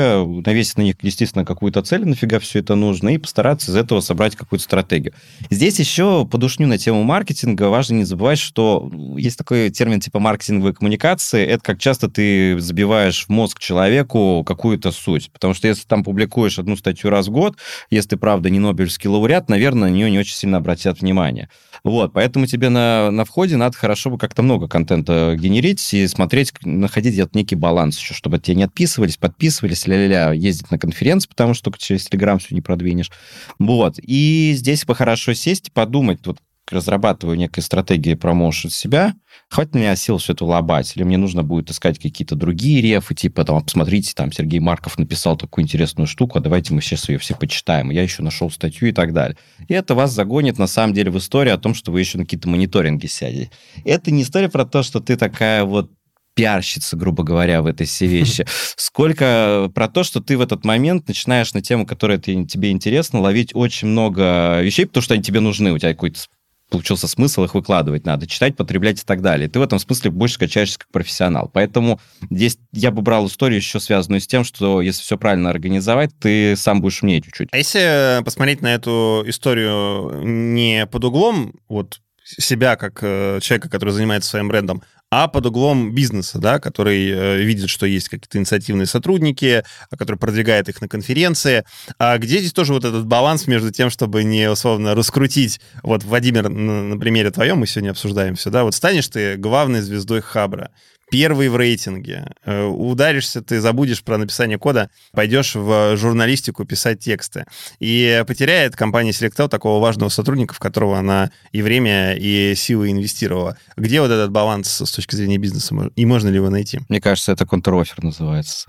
навесить 0.46 0.78
на 0.78 0.84
них, 0.84 0.96
естественно, 1.02 1.46
какую-то 1.46 1.82
цель, 1.82 2.06
нафига 2.06 2.40
все 2.40 2.60
это 2.60 2.76
нужно, 2.76 3.10
и 3.10 3.18
постараться 3.18 3.72
из 3.72 3.76
этого 3.76 4.02
собрать 4.02 4.36
какую-то 4.36 4.64
стратегию. 4.64 5.14
Здесь 5.50 5.80
еще 5.80 6.26
подушню 6.26 6.68
на 6.68 6.78
тему 6.78 7.04
маркетинга. 7.04 7.70
Важно 7.70 7.96
не 7.96 8.04
забывать, 8.04 8.40
что 8.40 8.90
есть 9.18 9.38
такой 9.38 9.70
термин 9.72 10.00
типа 10.00 10.20
маркетинговой 10.40 10.74
коммуникации. 10.74 11.46
Это 11.46 11.64
как 11.64 11.80
часто 11.80 12.10
ты 12.10 12.58
забиваешь 12.60 13.26
в 13.26 13.30
мозг 13.30 13.60
человеку 13.60 14.44
какую-то 14.46 14.92
суть. 14.92 15.32
Потому 15.32 15.54
что 15.54 15.68
если 15.68 15.86
там 15.86 16.04
публикуешь 16.04 16.60
одну 16.60 16.78
статью 16.78 17.10
раз 17.10 17.28
в 17.28 17.32
год, 17.32 17.58
если 17.90 18.10
ты, 18.10 18.18
правда, 18.18 18.50
не 18.50 18.60
Нобелевский 18.60 19.10
лауреат, 19.10 19.50
наверное, 19.50 19.90
на 19.90 19.94
нее 19.94 20.10
не 20.10 20.20
очень 20.20 20.36
сильно 20.36 20.58
обратят 20.58 21.02
внимание. 21.02 21.50
Вот, 21.84 22.14
поэтому 22.14 22.46
тебе 22.46 22.70
на, 22.70 23.12
на 23.12 23.26
входе 23.26 23.58
надо 23.58 23.78
хорошо 23.78 24.10
бы 24.10 24.18
как-то 24.18 24.42
много 24.42 24.68
контента 24.68 25.36
генерить 25.38 25.94
и 25.94 26.08
смотреть, 26.08 26.54
находить 26.64 27.14
где-то 27.14 27.38
некий 27.38 27.56
баланс 27.56 27.98
еще, 27.98 28.14
чтобы 28.14 28.40
тебе 28.40 28.56
не 28.56 28.64
отписывались, 28.64 29.18
подписывались, 29.18 29.88
ля-ля-ля, 29.88 30.34
ездить 30.34 30.72
на 30.72 30.80
конференции, 30.80 31.30
потому 31.30 31.54
что 31.54 31.66
только 31.66 31.80
через 31.80 32.06
Телеграм 32.06 32.40
все 32.40 32.56
не 32.56 32.62
продвинешь. 32.62 33.12
Вот. 33.60 33.96
И 34.02 34.54
здесь 34.56 34.86
бы 34.86 34.96
хорошо 34.96 35.34
сесть 35.34 35.70
и 35.70 35.72
подумать, 35.72 36.20
вот 36.26 36.38
разрабатываю 36.72 37.38
некие 37.38 37.64
стратегии 37.64 38.14
промоушен 38.14 38.70
себя, 38.70 39.16
хватит 39.50 39.76
ли 39.76 39.82
меня 39.82 39.96
сил 39.96 40.18
все 40.18 40.34
это 40.34 40.46
лобать, 40.46 40.96
или 40.96 41.04
мне 41.04 41.18
нужно 41.18 41.44
будет 41.44 41.70
искать 41.72 42.00
какие-то 42.00 42.36
другие 42.36 42.82
рефы, 42.82 43.16
типа, 43.16 43.46
там, 43.46 43.64
посмотрите, 43.64 44.14
там, 44.16 44.32
Сергей 44.32 44.60
Марков 44.60 44.98
написал 44.98 45.38
такую 45.38 45.64
интересную 45.66 46.08
штуку, 46.08 46.38
а 46.38 46.42
давайте 46.42 46.74
мы 46.74 46.82
сейчас 46.82 47.10
ее 47.10 47.18
все 47.18 47.36
почитаем, 47.36 47.90
я 47.90 48.04
еще 48.04 48.24
нашел 48.24 48.50
статью 48.52 48.90
и 48.90 48.92
так 48.92 49.14
далее. 49.14 49.38
И 49.68 49.74
это 49.74 49.96
вас 49.96 50.12
загонит, 50.12 50.58
на 50.58 50.68
самом 50.68 50.94
деле, 50.94 51.12
в 51.12 51.18
историю 51.18 51.56
о 51.56 51.58
том, 51.58 51.74
что 51.74 51.92
вы 51.92 52.00
еще 52.00 52.18
на 52.18 52.24
какие-то 52.24 52.50
мониторинги 52.50 53.08
сядете. 53.08 53.52
Это 53.86 54.12
не 54.12 54.24
история 54.24 54.50
про 54.50 54.66
то, 54.66 54.84
что 54.84 55.00
ты 55.00 55.16
такая 55.16 55.64
вот 55.64 55.92
пиарщица, 56.40 56.96
грубо 56.96 57.24
говоря, 57.24 57.62
в 57.62 57.66
этой 57.66 57.86
все 57.86 58.06
вещи, 58.06 58.46
сколько 58.78 59.70
про 59.76 59.90
то, 59.90 60.04
что 60.04 60.22
ты 60.22 60.38
в 60.38 60.42
этот 60.42 60.64
момент 60.64 61.08
начинаешь 61.08 61.54
на 61.54 61.62
тему, 61.62 61.86
которая 61.86 62.18
тебе 62.18 62.72
интересна, 62.72 63.20
ловить 63.20 63.54
очень 63.54 63.90
много 63.90 64.62
вещей, 64.62 64.86
потому 64.86 65.02
что 65.04 65.16
они 65.16 65.24
тебе 65.24 65.42
нужны, 65.42 65.74
у 65.74 65.78
тебя 65.78 65.92
какой-то 65.92 66.22
получился 66.70 67.08
смысл, 67.08 67.44
их 67.44 67.54
выкладывать 67.56 68.06
надо, 68.06 68.28
читать, 68.28 68.56
потреблять 68.56 69.02
и 69.02 69.06
так 69.06 69.22
далее. 69.22 69.50
Ты 69.50 69.60
в 69.60 69.64
этом 69.64 69.80
смысле 69.80 70.12
больше 70.12 70.40
качаешься 70.40 70.80
как 70.80 70.90
профессионал. 70.90 71.50
Поэтому 71.52 72.00
здесь 72.30 72.58
я 72.72 72.92
бы 72.92 73.02
брал 73.02 73.28
историю 73.28 73.58
еще 73.58 73.80
связанную 73.80 74.22
с 74.22 74.28
тем, 74.28 74.44
что 74.44 74.82
если 74.82 75.02
все 75.02 75.18
правильно 75.18 75.50
организовать, 75.50 76.12
ты 76.20 76.56
сам 76.56 76.82
будешь 76.82 77.02
умнее 77.02 77.22
чуть-чуть. 77.22 77.50
А 77.52 77.58
если 77.58 78.24
посмотреть 78.24 78.62
на 78.62 78.74
эту 78.74 79.24
историю 79.26 80.22
не 80.24 80.86
под 80.86 81.06
углом 81.06 81.54
вот 81.68 82.00
себя 82.24 82.76
как 82.76 83.00
э, 83.02 83.40
человека, 83.42 83.70
который 83.70 83.90
занимается 83.92 84.30
своим 84.30 84.50
брендом, 84.50 84.84
а 85.12 85.28
под 85.28 85.48
углом 85.48 85.94
бизнеса, 85.94 86.40
да, 86.40 86.60
который 86.60 87.10
э, 87.10 87.38
видит, 87.38 87.70
что 87.70 87.86
есть 87.86 88.10
какие-то 88.10 88.38
инициативные 88.38 88.86
сотрудники, 88.86 89.64
а, 89.90 89.98
который 89.98 90.18
продвигает 90.18 90.70
их 90.70 90.82
на 90.82 90.88
конференции. 90.88 91.66
А 91.98 92.18
где 92.18 92.40
здесь 92.40 92.54
тоже 92.54 92.74
вот 92.74 92.86
этот 92.86 93.06
баланс 93.06 93.48
между 93.48 93.72
тем, 93.72 93.90
чтобы 93.90 94.24
не 94.24 94.50
условно 94.50 94.94
раскрутить, 94.96 95.60
вот, 95.82 96.04
Владимир, 96.04 96.50
на, 96.50 96.98
примере 97.00 97.32
твоем 97.32 97.60
мы 97.60 97.68
сегодня 97.68 97.92
обсуждаем 97.92 98.36
все, 98.36 98.50
да, 98.50 98.64
вот 98.64 98.76
станешь 98.76 99.08
ты 99.08 99.36
главной 99.36 99.82
звездой 99.82 100.22
Хабра, 100.22 100.72
первый 101.10 101.50
в 101.50 101.56
рейтинге. 101.56 102.32
Э, 102.46 102.66
ударишься, 102.66 103.42
ты 103.42 103.62
забудешь 103.62 104.04
про 104.04 104.18
написание 104.18 104.58
кода, 104.58 104.90
пойдешь 105.12 105.56
в 105.56 105.96
журналистику 105.98 106.66
писать 106.66 107.00
тексты. 107.00 107.46
И 107.80 108.24
потеряет 108.28 108.76
компания 108.76 109.12
Selectel 109.12 109.50
такого 109.50 109.82
важного 109.82 110.10
сотрудника, 110.10 110.54
в 110.54 110.60
которого 110.60 110.98
она 110.98 111.32
и 111.52 111.62
время, 111.62 112.16
и 112.16 112.54
силы 112.56 112.92
инвестировала. 112.92 113.58
Где 113.76 114.02
вот 114.02 114.12
этот 114.12 114.32
баланс 114.32 114.82
с 114.82 114.92
точки 114.92 115.16
зрения 115.16 115.38
бизнеса? 115.38 115.76
И 115.96 116.06
можно 116.06 116.30
ли 116.30 116.36
его 116.36 116.50
найти? 116.50 116.80
Мне 116.90 117.02
кажется, 117.02 117.32
это 117.32 117.46
контрофер 117.46 118.04
называется. 118.04 118.68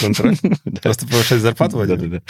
Контроль? 0.00 0.36
Просто 0.82 1.06
повышать 1.06 1.40
зарплату? 1.40 1.84
Да-да-да. 1.86 2.22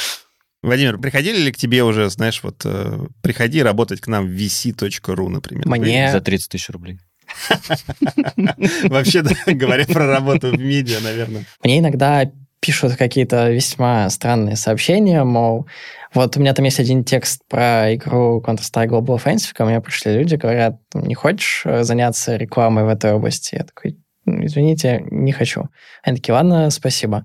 Владимир, 0.63 0.99
приходили 0.99 1.39
ли 1.39 1.53
к 1.53 1.57
тебе 1.57 1.83
уже, 1.85 2.11
знаешь, 2.11 2.43
вот 2.43 2.63
э, 2.65 3.07
приходи 3.23 3.63
работать 3.63 4.01
к 4.03 4.09
нам 4.09 4.27
в 4.27 4.31
vc.ru, 4.31 5.29
например? 5.29 5.67
Мне... 5.67 6.13
За 6.13 6.21
30 6.21 6.51
тысяч 6.51 6.69
рублей. 6.69 6.99
Вообще, 8.85 9.23
говоря 9.47 9.85
про 9.87 10.07
работу 10.07 10.49
в 10.49 10.59
медиа, 10.59 11.01
наверное. 11.01 11.45
Мне 11.63 11.79
иногда 11.79 12.31
пишут 12.61 12.97
какие-то 12.97 13.51
весьма 13.51 14.09
странные 14.11 14.57
сообщения, 14.57 15.25
мол, 15.25 15.67
вот 16.13 16.37
у 16.37 16.41
меня 16.41 16.53
там 16.53 16.65
есть 16.67 16.79
один 16.79 17.05
текст 17.05 17.43
про 17.49 17.95
игру 17.95 18.43
Counter-Strike 18.47 18.89
Global 18.89 19.17
Offensive, 19.17 19.53
ко 19.55 19.65
мне 19.65 19.81
пришли 19.81 20.13
люди, 20.13 20.35
говорят, 20.35 20.77
не 20.95 21.15
хочешь 21.15 21.63
э, 21.65 21.85
заняться 21.85 22.37
рекламой 22.37 22.85
в 22.85 22.89
этой 22.89 23.13
области? 23.13 23.55
Я 23.55 23.65
такой, 23.65 23.97
«Ну, 24.27 24.45
извините, 24.45 25.03
не 25.11 25.33
хочу. 25.33 25.69
Они 26.03 26.17
такие, 26.17 26.35
ладно, 26.35 26.69
спасибо. 26.71 27.25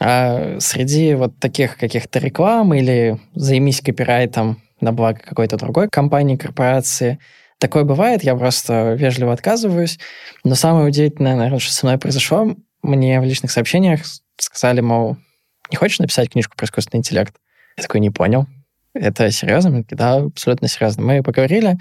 А 0.00 0.58
среди 0.58 1.14
вот 1.14 1.38
таких 1.38 1.78
каких-то 1.78 2.18
реклам 2.18 2.74
или 2.74 3.18
займись 3.34 3.80
копирайтом 3.80 4.60
на 4.80 4.92
благо 4.92 5.20
какой-то 5.20 5.56
другой 5.56 5.88
компании, 5.88 6.36
корпорации– 6.36 7.18
Такое 7.64 7.84
бывает, 7.84 8.22
я 8.22 8.36
просто 8.36 8.92
вежливо 8.92 9.32
отказываюсь. 9.32 9.98
Но 10.44 10.54
самое 10.54 10.86
удивительное, 10.86 11.34
наверное, 11.34 11.60
что 11.60 11.72
со 11.72 11.86
мной 11.86 11.96
произошло, 11.96 12.54
мне 12.82 13.18
в 13.22 13.24
личных 13.24 13.50
сообщениях 13.50 14.02
сказали, 14.36 14.82
мол, 14.82 15.16
не 15.70 15.78
хочешь 15.78 15.98
написать 15.98 16.28
книжку 16.28 16.58
про 16.58 16.66
искусственный 16.66 16.98
интеллект? 16.98 17.34
Я 17.78 17.82
такой, 17.84 18.00
не 18.00 18.10
понял. 18.10 18.46
Это 18.92 19.30
серьезно? 19.30 19.82
Да, 19.88 20.16
абсолютно 20.16 20.68
серьезно. 20.68 21.04
Мы 21.04 21.22
поговорили. 21.22 21.78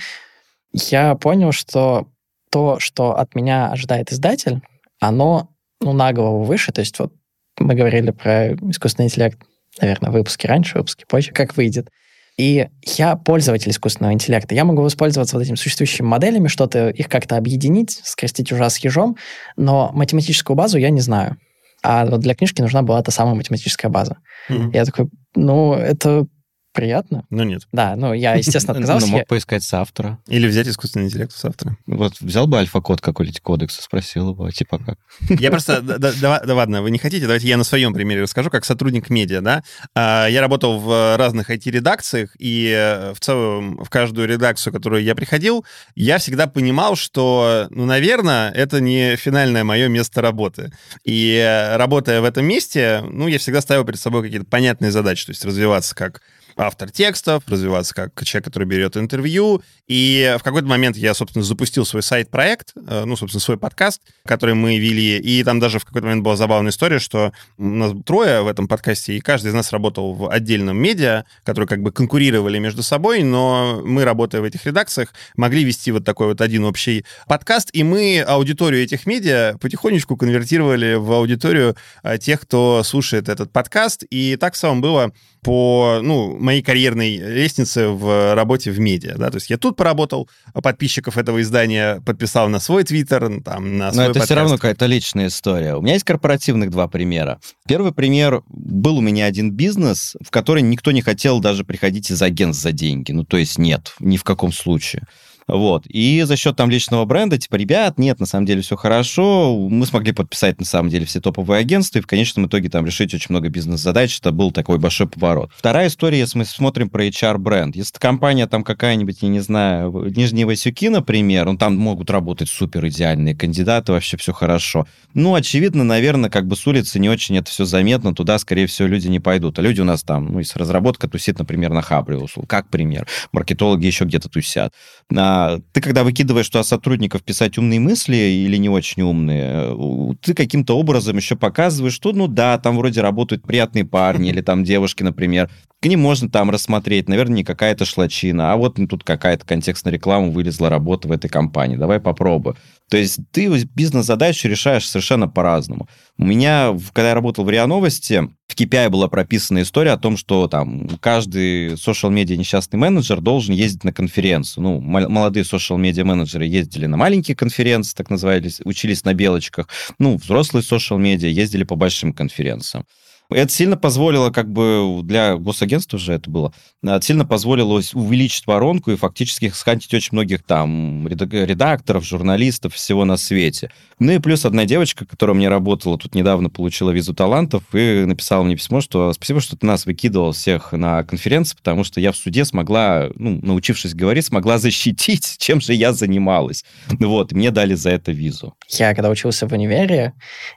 Я 0.71 1.15
понял, 1.15 1.51
что 1.51 2.07
то, 2.49 2.79
что 2.79 3.19
от 3.19 3.35
меня 3.35 3.69
ожидает 3.69 4.09
издатель, 4.13 4.61
оно 5.01 5.49
ну, 5.81 5.91
на 5.91 6.13
голову 6.13 6.43
выше. 6.45 6.71
То 6.71 6.79
есть 6.79 6.97
вот 6.97 7.11
мы 7.59 7.75
говорили 7.75 8.11
про 8.11 8.53
искусственный 8.53 9.07
интеллект, 9.07 9.37
наверное, 9.81 10.11
в 10.11 10.13
выпуске 10.13 10.47
раньше, 10.47 10.75
в 10.75 10.77
выпуске 10.77 11.05
позже, 11.05 11.33
как 11.33 11.57
выйдет. 11.57 11.89
И 12.37 12.67
я 12.97 13.15
пользователь 13.15 13.71
искусственного 13.71 14.13
интеллекта. 14.13 14.55
Я 14.55 14.65
могу 14.65 14.81
воспользоваться 14.81 15.35
вот 15.37 15.43
этими 15.43 15.55
существующими 15.55 16.05
моделями, 16.05 16.47
что-то 16.47 16.89
их 16.89 17.07
как-то 17.07 17.37
объединить, 17.37 18.01
скрестить 18.03 18.51
ужа 18.51 18.69
с 18.69 18.77
ежом, 18.77 19.17
но 19.55 19.91
математическую 19.93 20.57
базу 20.57 20.77
я 20.77 20.89
не 20.89 21.01
знаю. 21.01 21.37
А 21.83 22.05
вот 22.05 22.21
для 22.21 22.33
книжки 22.33 22.61
нужна 22.61 22.81
была 22.81 23.03
та 23.03 23.11
самая 23.11 23.35
математическая 23.35 23.91
база. 23.91 24.17
Mm-hmm. 24.49 24.69
Я 24.73 24.85
такой, 24.85 25.09
ну, 25.35 25.73
это 25.73 26.25
приятно. 26.73 27.25
Ну, 27.29 27.43
нет. 27.43 27.67
Да, 27.71 27.95
ну, 27.95 28.13
я, 28.13 28.33
естественно, 28.35 28.73
отказался. 28.77 29.07
Ну, 29.07 29.13
мог 29.13 29.27
поискать 29.27 29.63
соавтора. 29.63 30.19
Или 30.27 30.47
взять 30.47 30.67
искусственный 30.67 31.05
интеллект 31.05 31.31
с 31.31 31.45
автора. 31.45 31.77
Вот 31.85 32.19
взял 32.19 32.47
бы 32.47 32.57
альфа-код 32.57 32.99
какой-нибудь 32.99 33.41
кодекса, 33.41 33.81
спросил 33.81 34.31
его, 34.31 34.49
типа 34.51 34.79
как. 34.79 34.97
Я 35.39 35.51
просто, 35.51 35.81
да 35.81 36.53
ладно, 36.53 36.81
вы 36.81 36.91
не 36.91 36.97
хотите, 36.97 37.25
давайте 37.25 37.47
я 37.47 37.57
на 37.57 37.63
своем 37.63 37.93
примере 37.93 38.23
расскажу, 38.23 38.49
как 38.49 38.65
сотрудник 38.65 39.09
медиа, 39.09 39.41
да. 39.41 39.63
А, 39.95 40.27
я 40.27 40.41
работал 40.41 40.79
в 40.79 41.17
разных 41.17 41.49
IT-редакциях, 41.49 42.35
и 42.39 42.73
э, 42.75 43.13
в 43.13 43.19
целом 43.19 43.77
в 43.83 43.89
каждую 43.89 44.27
редакцию, 44.27 44.73
в 44.73 44.75
которую 44.75 45.03
я 45.03 45.15
приходил, 45.15 45.65
я 45.95 46.17
всегда 46.17 46.47
понимал, 46.47 46.95
что, 46.95 47.67
ну, 47.69 47.85
наверное, 47.85 48.51
это 48.51 48.81
не 48.81 49.15
финальное 49.15 49.63
мое 49.63 49.87
место 49.87 50.21
работы. 50.21 50.71
И 51.03 51.35
э, 51.35 51.77
работая 51.77 52.21
в 52.21 52.25
этом 52.25 52.45
месте, 52.45 53.03
ну, 53.03 53.27
я 53.27 53.37
всегда 53.37 53.61
ставил 53.61 53.85
перед 53.85 53.99
собой 53.99 54.23
какие-то 54.23 54.45
понятные 54.45 54.91
задачи, 54.91 55.25
то 55.25 55.31
есть 55.31 55.45
развиваться 55.45 55.95
как 55.95 56.21
автор 56.57 56.91
текстов, 56.91 57.43
развиваться 57.47 57.93
как 57.93 58.23
человек, 58.23 58.45
который 58.45 58.67
берет 58.67 58.97
интервью. 58.97 59.61
И 59.87 60.35
в 60.39 60.43
какой-то 60.43 60.67
момент 60.67 60.95
я, 60.95 61.13
собственно, 61.13 61.43
запустил 61.43 61.85
свой 61.85 62.03
сайт-проект, 62.03 62.73
э, 62.75 63.03
ну, 63.05 63.15
собственно, 63.15 63.41
свой 63.41 63.57
подкаст, 63.57 64.01
который 64.25 64.55
мы 64.55 64.77
вели. 64.77 65.17
И 65.17 65.43
там 65.43 65.59
даже 65.59 65.79
в 65.79 65.85
какой-то 65.85 66.07
момент 66.07 66.23
была 66.23 66.35
забавная 66.35 66.71
история, 66.71 66.99
что 66.99 67.33
у 67.57 67.63
нас 67.63 67.91
трое 68.05 68.41
в 68.41 68.47
этом 68.47 68.67
подкасте, 68.67 69.17
и 69.17 69.19
каждый 69.19 69.49
из 69.49 69.53
нас 69.53 69.71
работал 69.71 70.13
в 70.13 70.29
отдельном 70.29 70.77
медиа, 70.77 71.25
которые 71.43 71.67
как 71.67 71.81
бы 71.81 71.91
конкурировали 71.91 72.59
между 72.59 72.83
собой, 72.83 73.23
но 73.23 73.81
мы, 73.83 74.03
работая 74.03 74.41
в 74.41 74.45
этих 74.45 74.65
редакциях, 74.65 75.13
могли 75.35 75.63
вести 75.63 75.91
вот 75.91 76.05
такой 76.05 76.27
вот 76.27 76.41
один 76.41 76.63
общий 76.63 77.05
подкаст, 77.27 77.69
и 77.73 77.83
мы 77.83 78.21
аудиторию 78.21 78.83
этих 78.83 79.05
медиа 79.05 79.57
потихонечку 79.59 80.17
конвертировали 80.17 80.95
в 80.95 81.11
аудиторию 81.11 81.75
э, 82.03 82.17
тех, 82.17 82.41
кто 82.41 82.83
слушает 82.83 83.29
этот 83.29 83.51
подкаст. 83.51 84.03
И 84.09 84.37
так 84.37 84.53
в 84.53 84.57
целом 84.57 84.81
было 84.81 85.11
по, 85.41 85.99
ну, 86.01 86.37
моей 86.43 86.61
карьерной 86.61 87.17
лестнице 87.17 87.87
в 87.87 88.35
работе 88.35 88.71
в 88.71 88.79
медиа, 88.79 89.15
да, 89.17 89.29
то 89.29 89.37
есть 89.37 89.49
я 89.49 89.57
тут 89.57 89.75
поработал, 89.75 90.29
подписчиков 90.53 91.17
этого 91.17 91.41
издания 91.41 92.01
подписал 92.05 92.49
на 92.49 92.59
свой 92.59 92.83
твиттер, 92.83 93.41
там, 93.41 93.77
на 93.77 93.91
свой 93.91 93.97
Но 93.97 94.03
это 94.03 94.19
подкаст. 94.19 94.25
все 94.25 94.35
равно 94.35 94.55
какая-то 94.55 94.85
личная 94.85 95.27
история. 95.27 95.75
У 95.75 95.81
меня 95.81 95.93
есть 95.93 96.05
корпоративных 96.05 96.69
два 96.69 96.87
примера. 96.87 97.39
Первый 97.67 97.93
пример, 97.93 98.43
был 98.47 98.97
у 98.97 99.01
меня 99.01 99.25
один 99.25 99.51
бизнес, 99.51 100.15
в 100.21 100.29
который 100.29 100.61
никто 100.61 100.91
не 100.91 101.01
хотел 101.01 101.39
даже 101.39 101.63
приходить 101.63 102.11
из 102.11 102.21
агентств 102.21 102.63
за 102.63 102.71
деньги, 102.71 103.11
ну, 103.11 103.23
то 103.23 103.37
есть 103.37 103.57
нет, 103.57 103.93
ни 103.99 104.17
в 104.17 104.23
каком 104.23 104.51
случае. 104.51 105.03
Вот. 105.47 105.85
И 105.87 106.21
за 106.23 106.35
счет 106.35 106.55
там 106.55 106.69
личного 106.69 107.05
бренда, 107.05 107.37
типа, 107.37 107.55
ребят, 107.55 107.97
нет, 107.97 108.19
на 108.19 108.25
самом 108.25 108.45
деле 108.45 108.61
все 108.61 108.75
хорошо, 108.75 109.57
мы 109.69 109.85
смогли 109.85 110.11
подписать, 110.11 110.59
на 110.59 110.65
самом 110.65 110.89
деле, 110.89 111.05
все 111.05 111.19
топовые 111.19 111.59
агентства, 111.59 111.99
и 111.99 112.01
в 112.01 112.07
конечном 112.07 112.47
итоге 112.47 112.69
там 112.69 112.85
решить 112.85 113.13
очень 113.13 113.27
много 113.29 113.49
бизнес-задач, 113.49 114.19
это 114.19 114.31
был 114.31 114.51
такой 114.51 114.77
большой 114.77 115.07
поворот. 115.07 115.51
Вторая 115.55 115.87
история, 115.87 116.19
если 116.19 116.37
мы 116.37 116.45
смотрим 116.45 116.89
про 116.89 117.05
HR-бренд. 117.05 117.75
Если 117.75 117.97
компания 117.97 118.47
там 118.47 118.63
какая-нибудь, 118.63 119.17
я 119.21 119.29
не 119.29 119.39
знаю, 119.39 120.11
Нижний 120.15 120.45
Васюки, 120.45 120.89
например, 120.89 121.45
ну, 121.45 121.57
там 121.57 121.75
могут 121.75 122.09
работать 122.09 122.49
супер 122.49 122.87
идеальные 122.87 123.35
кандидаты, 123.35 123.91
вообще 123.91 124.17
все 124.17 124.33
хорошо. 124.33 124.87
Ну, 125.13 125.35
очевидно, 125.35 125.83
наверное, 125.83 126.29
как 126.29 126.47
бы 126.47 126.55
с 126.55 126.65
улицы 126.65 126.99
не 126.99 127.09
очень 127.09 127.37
это 127.37 127.49
все 127.49 127.65
заметно, 127.65 128.15
туда, 128.15 128.37
скорее 128.39 128.67
всего, 128.67 128.87
люди 128.87 129.07
не 129.07 129.19
пойдут. 129.19 129.59
А 129.59 129.61
люди 129.61 129.81
у 129.81 129.85
нас 129.85 130.03
там, 130.03 130.31
ну, 130.31 130.39
если 130.39 130.59
разработка 130.59 131.07
тусит, 131.07 131.39
например, 131.39 131.71
на 131.71 131.81
Хабре, 131.81 132.19
как 132.47 132.69
пример. 132.69 133.07
Маркетологи 133.31 133.85
еще 133.85 134.05
где-то 134.05 134.29
тусят. 134.29 134.73
А, 135.15 135.32
ты, 135.71 135.81
когда 135.81 136.03
выкидываешь 136.03 136.49
туда 136.49 136.63
сотрудников 136.63 137.23
писать 137.23 137.57
умные 137.57 137.79
мысли 137.79 138.15
или 138.15 138.57
не 138.57 138.69
очень 138.69 139.03
умные, 139.03 140.15
ты 140.21 140.33
каким-то 140.33 140.77
образом 140.77 141.17
еще 141.17 141.35
показываешь, 141.35 141.93
что, 141.93 142.11
ну 142.11 142.27
да, 142.27 142.57
там 142.57 142.77
вроде 142.77 143.01
работают 143.01 143.43
приятные 143.43 143.85
парни 143.85 144.29
или 144.31 144.41
там 144.41 144.63
девушки, 144.63 145.03
например, 145.03 145.49
к 145.81 145.85
ним 145.85 145.99
можно 145.99 146.29
там 146.29 146.49
рассмотреть, 146.49 147.09
наверное, 147.09 147.37
не 147.37 147.43
какая-то 147.43 147.85
шлачина, 147.85 148.53
а 148.53 148.57
вот 148.57 148.79
тут 148.89 149.03
какая-то 149.03 149.45
контекстная 149.45 149.93
реклама 149.93 150.29
вылезла 150.29 150.69
работа 150.69 151.07
в 151.07 151.11
этой 151.11 151.29
компании, 151.29 151.75
давай 151.75 151.99
попробуй. 151.99 152.55
То 152.89 152.97
есть 152.97 153.19
ты 153.31 153.47
бизнес-задачу 153.73 154.47
решаешь 154.47 154.87
совершенно 154.87 155.27
по-разному. 155.27 155.87
У 156.17 156.25
меня, 156.25 156.77
когда 156.93 157.09
я 157.09 157.15
работал 157.15 157.43
в 157.43 157.49
РИА 157.49 157.65
Новости, 157.65 158.29
в 158.47 158.55
KPI 158.55 158.89
была 158.89 159.07
прописана 159.07 159.63
история 159.63 159.91
о 159.91 159.97
том, 159.97 160.15
что 160.15 160.47
там 160.47 160.87
каждый 160.99 161.73
social-медиа 161.73 162.37
несчастный 162.37 162.77
менеджер 162.77 163.19
должен 163.19 163.55
ездить 163.55 163.83
на 163.83 163.93
конференцию. 163.93 164.63
Ну, 164.63 164.79
молодые 164.79 165.43
social-медиа 165.43 166.03
менеджеры 166.03 166.45
ездили 166.45 166.85
на 166.85 166.97
маленькие 166.97 167.35
конференции, 167.35 167.95
так 167.95 168.09
назывались, 168.11 168.61
учились 168.63 169.03
на 169.05 169.13
белочках. 169.13 169.69
Ну, 169.97 170.17
взрослые 170.17 170.63
social-медиа 170.63 171.29
ездили 171.29 171.63
по 171.63 171.75
большим 171.75 172.13
конференциям. 172.13 172.85
Это 173.33 173.51
сильно 173.51 173.77
позволило, 173.77 174.29
как 174.29 174.51
бы 174.51 175.01
для 175.03 175.35
госагентства 175.35 175.99
же 175.99 176.13
это 176.13 176.29
было, 176.29 176.53
это 176.83 177.05
сильно 177.05 177.25
позволило 177.25 177.81
увеличить 177.93 178.47
воронку 178.47 178.91
и 178.91 178.95
фактически 178.95 179.49
схантить 179.49 179.93
очень 179.93 180.09
многих 180.11 180.43
там 180.43 181.07
редакторов, 181.07 182.05
журналистов, 182.05 182.73
всего 182.75 183.05
на 183.05 183.17
свете. 183.17 183.71
Ну 183.99 184.11
и 184.11 184.19
плюс 184.19 184.45
одна 184.45 184.65
девочка, 184.65 185.05
которая 185.05 185.35
мне 185.35 185.49
работала, 185.49 185.97
тут 185.97 186.13
недавно 186.15 186.49
получила 186.49 186.91
визу 186.91 187.13
талантов 187.13 187.63
и 187.73 188.03
написала 188.05 188.43
мне 188.43 188.55
письмо, 188.55 188.81
что 188.81 189.13
спасибо, 189.13 189.39
что 189.39 189.55
ты 189.55 189.65
нас 189.65 189.85
выкидывал 189.85 190.33
всех 190.33 190.71
на 190.73 191.03
конференции, 191.03 191.55
потому 191.55 191.83
что 191.83 192.01
я 192.01 192.11
в 192.11 192.17
суде 192.17 192.43
смогла, 192.43 193.09
ну, 193.15 193.39
научившись 193.41 193.93
говорить, 193.93 194.25
смогла 194.25 194.57
защитить, 194.57 195.37
чем 195.37 195.61
же 195.61 195.73
я 195.73 195.93
занималась. 195.93 196.65
Вот, 196.99 197.31
мне 197.31 197.51
дали 197.51 197.75
за 197.75 197.91
это 197.91 198.11
визу. 198.11 198.55
Я, 198.69 198.93
когда 198.93 199.09
учился 199.09 199.47
в 199.47 199.53
универе, 199.53 200.13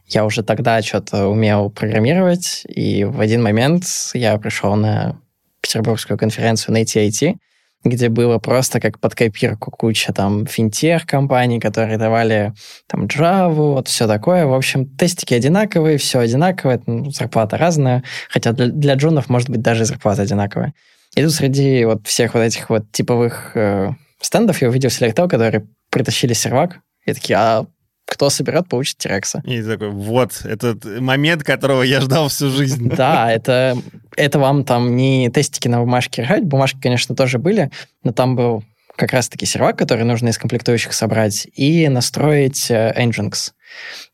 я 0.08 0.24
уже 0.24 0.42
тогда 0.42 0.82
что-то 0.82 1.28
умел 1.28 1.70
программировать, 1.70 2.65
и 2.68 3.04
в 3.04 3.20
один 3.20 3.42
момент 3.42 3.84
я 4.14 4.36
пришел 4.38 4.76
на 4.76 5.20
петербургскую 5.60 6.18
конференцию 6.18 6.74
на 6.74 6.82
IT, 6.82 7.36
где 7.84 8.08
было 8.08 8.38
просто 8.38 8.80
как 8.80 8.98
под 8.98 9.14
копирку 9.14 9.70
куча 9.70 10.12
там 10.12 10.46
финтех-компаний, 10.46 11.60
которые 11.60 11.98
давали 11.98 12.52
там 12.86 13.06
Java, 13.06 13.74
вот 13.74 13.88
все 13.88 14.06
такое. 14.06 14.46
В 14.46 14.54
общем, 14.54 14.86
тестики 14.86 15.34
одинаковые, 15.34 15.98
все 15.98 16.20
одинаковое, 16.20 16.80
зарплата 17.10 17.56
разная, 17.56 18.02
хотя 18.28 18.52
для, 18.52 18.68
для 18.68 18.94
джунов 18.94 19.28
может 19.28 19.50
быть 19.50 19.60
даже 19.60 19.84
зарплата 19.84 20.22
одинаковая. 20.22 20.74
И 21.14 21.22
тут 21.22 21.32
среди 21.32 21.84
вот 21.84 22.06
всех 22.06 22.34
вот 22.34 22.40
этих 22.40 22.68
вот 22.68 22.90
типовых 22.92 23.52
э, 23.54 23.92
стендов 24.20 24.60
я 24.60 24.68
увидел 24.68 24.90
Selectel, 24.90 25.28
которые 25.28 25.66
притащили 25.90 26.32
сервак, 26.32 26.80
и 27.04 27.12
такие, 27.12 27.36
а 27.38 27.66
кто 28.06 28.30
соберет, 28.30 28.68
получит 28.68 28.98
Терекса. 28.98 29.42
И 29.44 29.62
такой, 29.62 29.90
вот, 29.90 30.42
этот 30.44 30.84
момент, 31.00 31.42
которого 31.42 31.82
я 31.82 32.00
ждал 32.00 32.28
всю 32.28 32.50
жизнь. 32.50 32.88
Да, 32.96 33.30
это, 33.30 33.76
это 34.16 34.38
вам 34.38 34.64
там 34.64 34.96
не 34.96 35.28
тестики 35.28 35.68
на 35.68 35.80
бумажке 35.80 36.22
решать. 36.22 36.44
Бумажки, 36.44 36.78
конечно, 36.80 37.14
тоже 37.14 37.38
были, 37.38 37.70
но 38.04 38.12
там 38.12 38.36
был 38.36 38.62
как 38.96 39.12
раз-таки 39.12 39.44
сервак, 39.44 39.76
который 39.76 40.04
нужно 40.04 40.28
из 40.28 40.38
комплектующих 40.38 40.92
собрать, 40.94 41.46
и 41.52 41.88
настроить 41.88 42.70
э, 42.70 42.94
Nginx. 42.96 43.52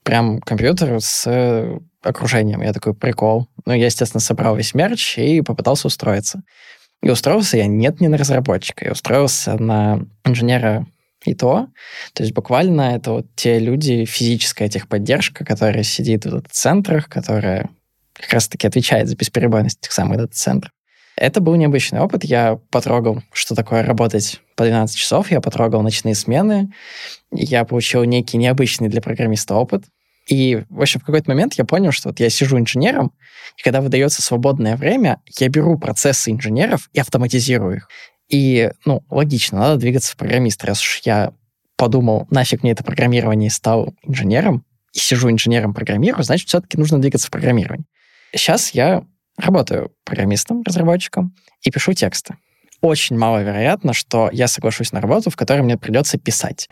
Прям 0.02 0.40
компьютер 0.40 1.00
с 1.00 1.24
э, 1.26 1.78
окружением. 2.02 2.62
Я 2.62 2.72
такой, 2.72 2.94
прикол. 2.94 3.46
Ну, 3.64 3.74
я, 3.74 3.86
естественно, 3.86 4.20
собрал 4.20 4.56
весь 4.56 4.74
мерч 4.74 5.18
и 5.18 5.40
попытался 5.42 5.86
устроиться. 5.86 6.42
И 7.02 7.10
устроился 7.10 7.56
я 7.56 7.66
нет, 7.66 8.00
не 8.00 8.08
на 8.08 8.16
разработчика. 8.16 8.84
Я 8.84 8.92
устроился 8.92 9.56
на 9.56 10.00
инженера 10.24 10.86
и 11.24 11.34
то. 11.34 11.68
То 12.14 12.22
есть 12.22 12.34
буквально 12.34 12.96
это 12.96 13.12
вот 13.12 13.26
те 13.34 13.58
люди, 13.58 14.04
физическая 14.04 14.68
техподдержка, 14.68 15.44
которая 15.44 15.82
сидит 15.82 16.24
в 16.24 16.42
центрах, 16.50 17.08
которая 17.08 17.70
как 18.12 18.32
раз-таки 18.32 18.66
отвечает 18.66 19.08
за 19.08 19.16
бесперебойность 19.16 19.78
этих 19.80 19.92
самых 19.92 20.18
дата-центров. 20.18 20.72
Это 21.16 21.40
был 21.40 21.54
необычный 21.56 22.00
опыт. 22.00 22.24
Я 22.24 22.58
потрогал, 22.70 23.22
что 23.32 23.54
такое 23.54 23.82
работать 23.82 24.40
по 24.56 24.64
12 24.64 24.96
часов. 24.96 25.30
Я 25.30 25.40
потрогал 25.40 25.82
ночные 25.82 26.14
смены. 26.14 26.72
Я 27.30 27.64
получил 27.64 28.04
некий 28.04 28.38
необычный 28.38 28.88
для 28.88 29.02
программиста 29.02 29.54
опыт. 29.54 29.84
И, 30.28 30.62
в 30.70 30.80
общем, 30.80 31.00
в 31.00 31.04
какой-то 31.04 31.28
момент 31.30 31.54
я 31.54 31.64
понял, 31.64 31.92
что 31.92 32.08
вот 32.08 32.20
я 32.20 32.30
сижу 32.30 32.58
инженером, 32.58 33.12
и 33.58 33.62
когда 33.62 33.80
выдается 33.80 34.22
свободное 34.22 34.76
время, 34.76 35.20
я 35.38 35.48
беру 35.48 35.78
процессы 35.78 36.30
инженеров 36.30 36.88
и 36.92 37.00
автоматизирую 37.00 37.78
их. 37.78 37.88
И, 38.32 38.70
ну, 38.86 39.04
логично, 39.10 39.58
надо 39.58 39.76
двигаться 39.76 40.12
в 40.12 40.16
программист. 40.16 40.64
Раз 40.64 40.80
уж 40.80 41.02
я 41.04 41.34
подумал, 41.76 42.26
нафиг 42.30 42.62
мне 42.62 42.72
это 42.72 42.82
программирование, 42.82 43.50
стал 43.50 43.94
инженером, 44.02 44.64
и 44.94 44.98
сижу 44.98 45.30
инженером, 45.30 45.74
программирую, 45.74 46.24
значит, 46.24 46.48
все-таки 46.48 46.78
нужно 46.78 46.98
двигаться 46.98 47.28
в 47.28 47.30
программирование. 47.30 47.86
Сейчас 48.34 48.70
я 48.70 49.04
работаю 49.36 49.92
программистом, 50.04 50.62
разработчиком 50.62 51.34
и 51.62 51.70
пишу 51.70 51.92
тексты. 51.92 52.36
Очень 52.80 53.16
маловероятно, 53.16 53.92
что 53.92 54.30
я 54.32 54.48
соглашусь 54.48 54.92
на 54.92 55.00
работу, 55.00 55.30
в 55.30 55.36
которой 55.36 55.62
мне 55.62 55.76
придется 55.76 56.18
писать. 56.18 56.68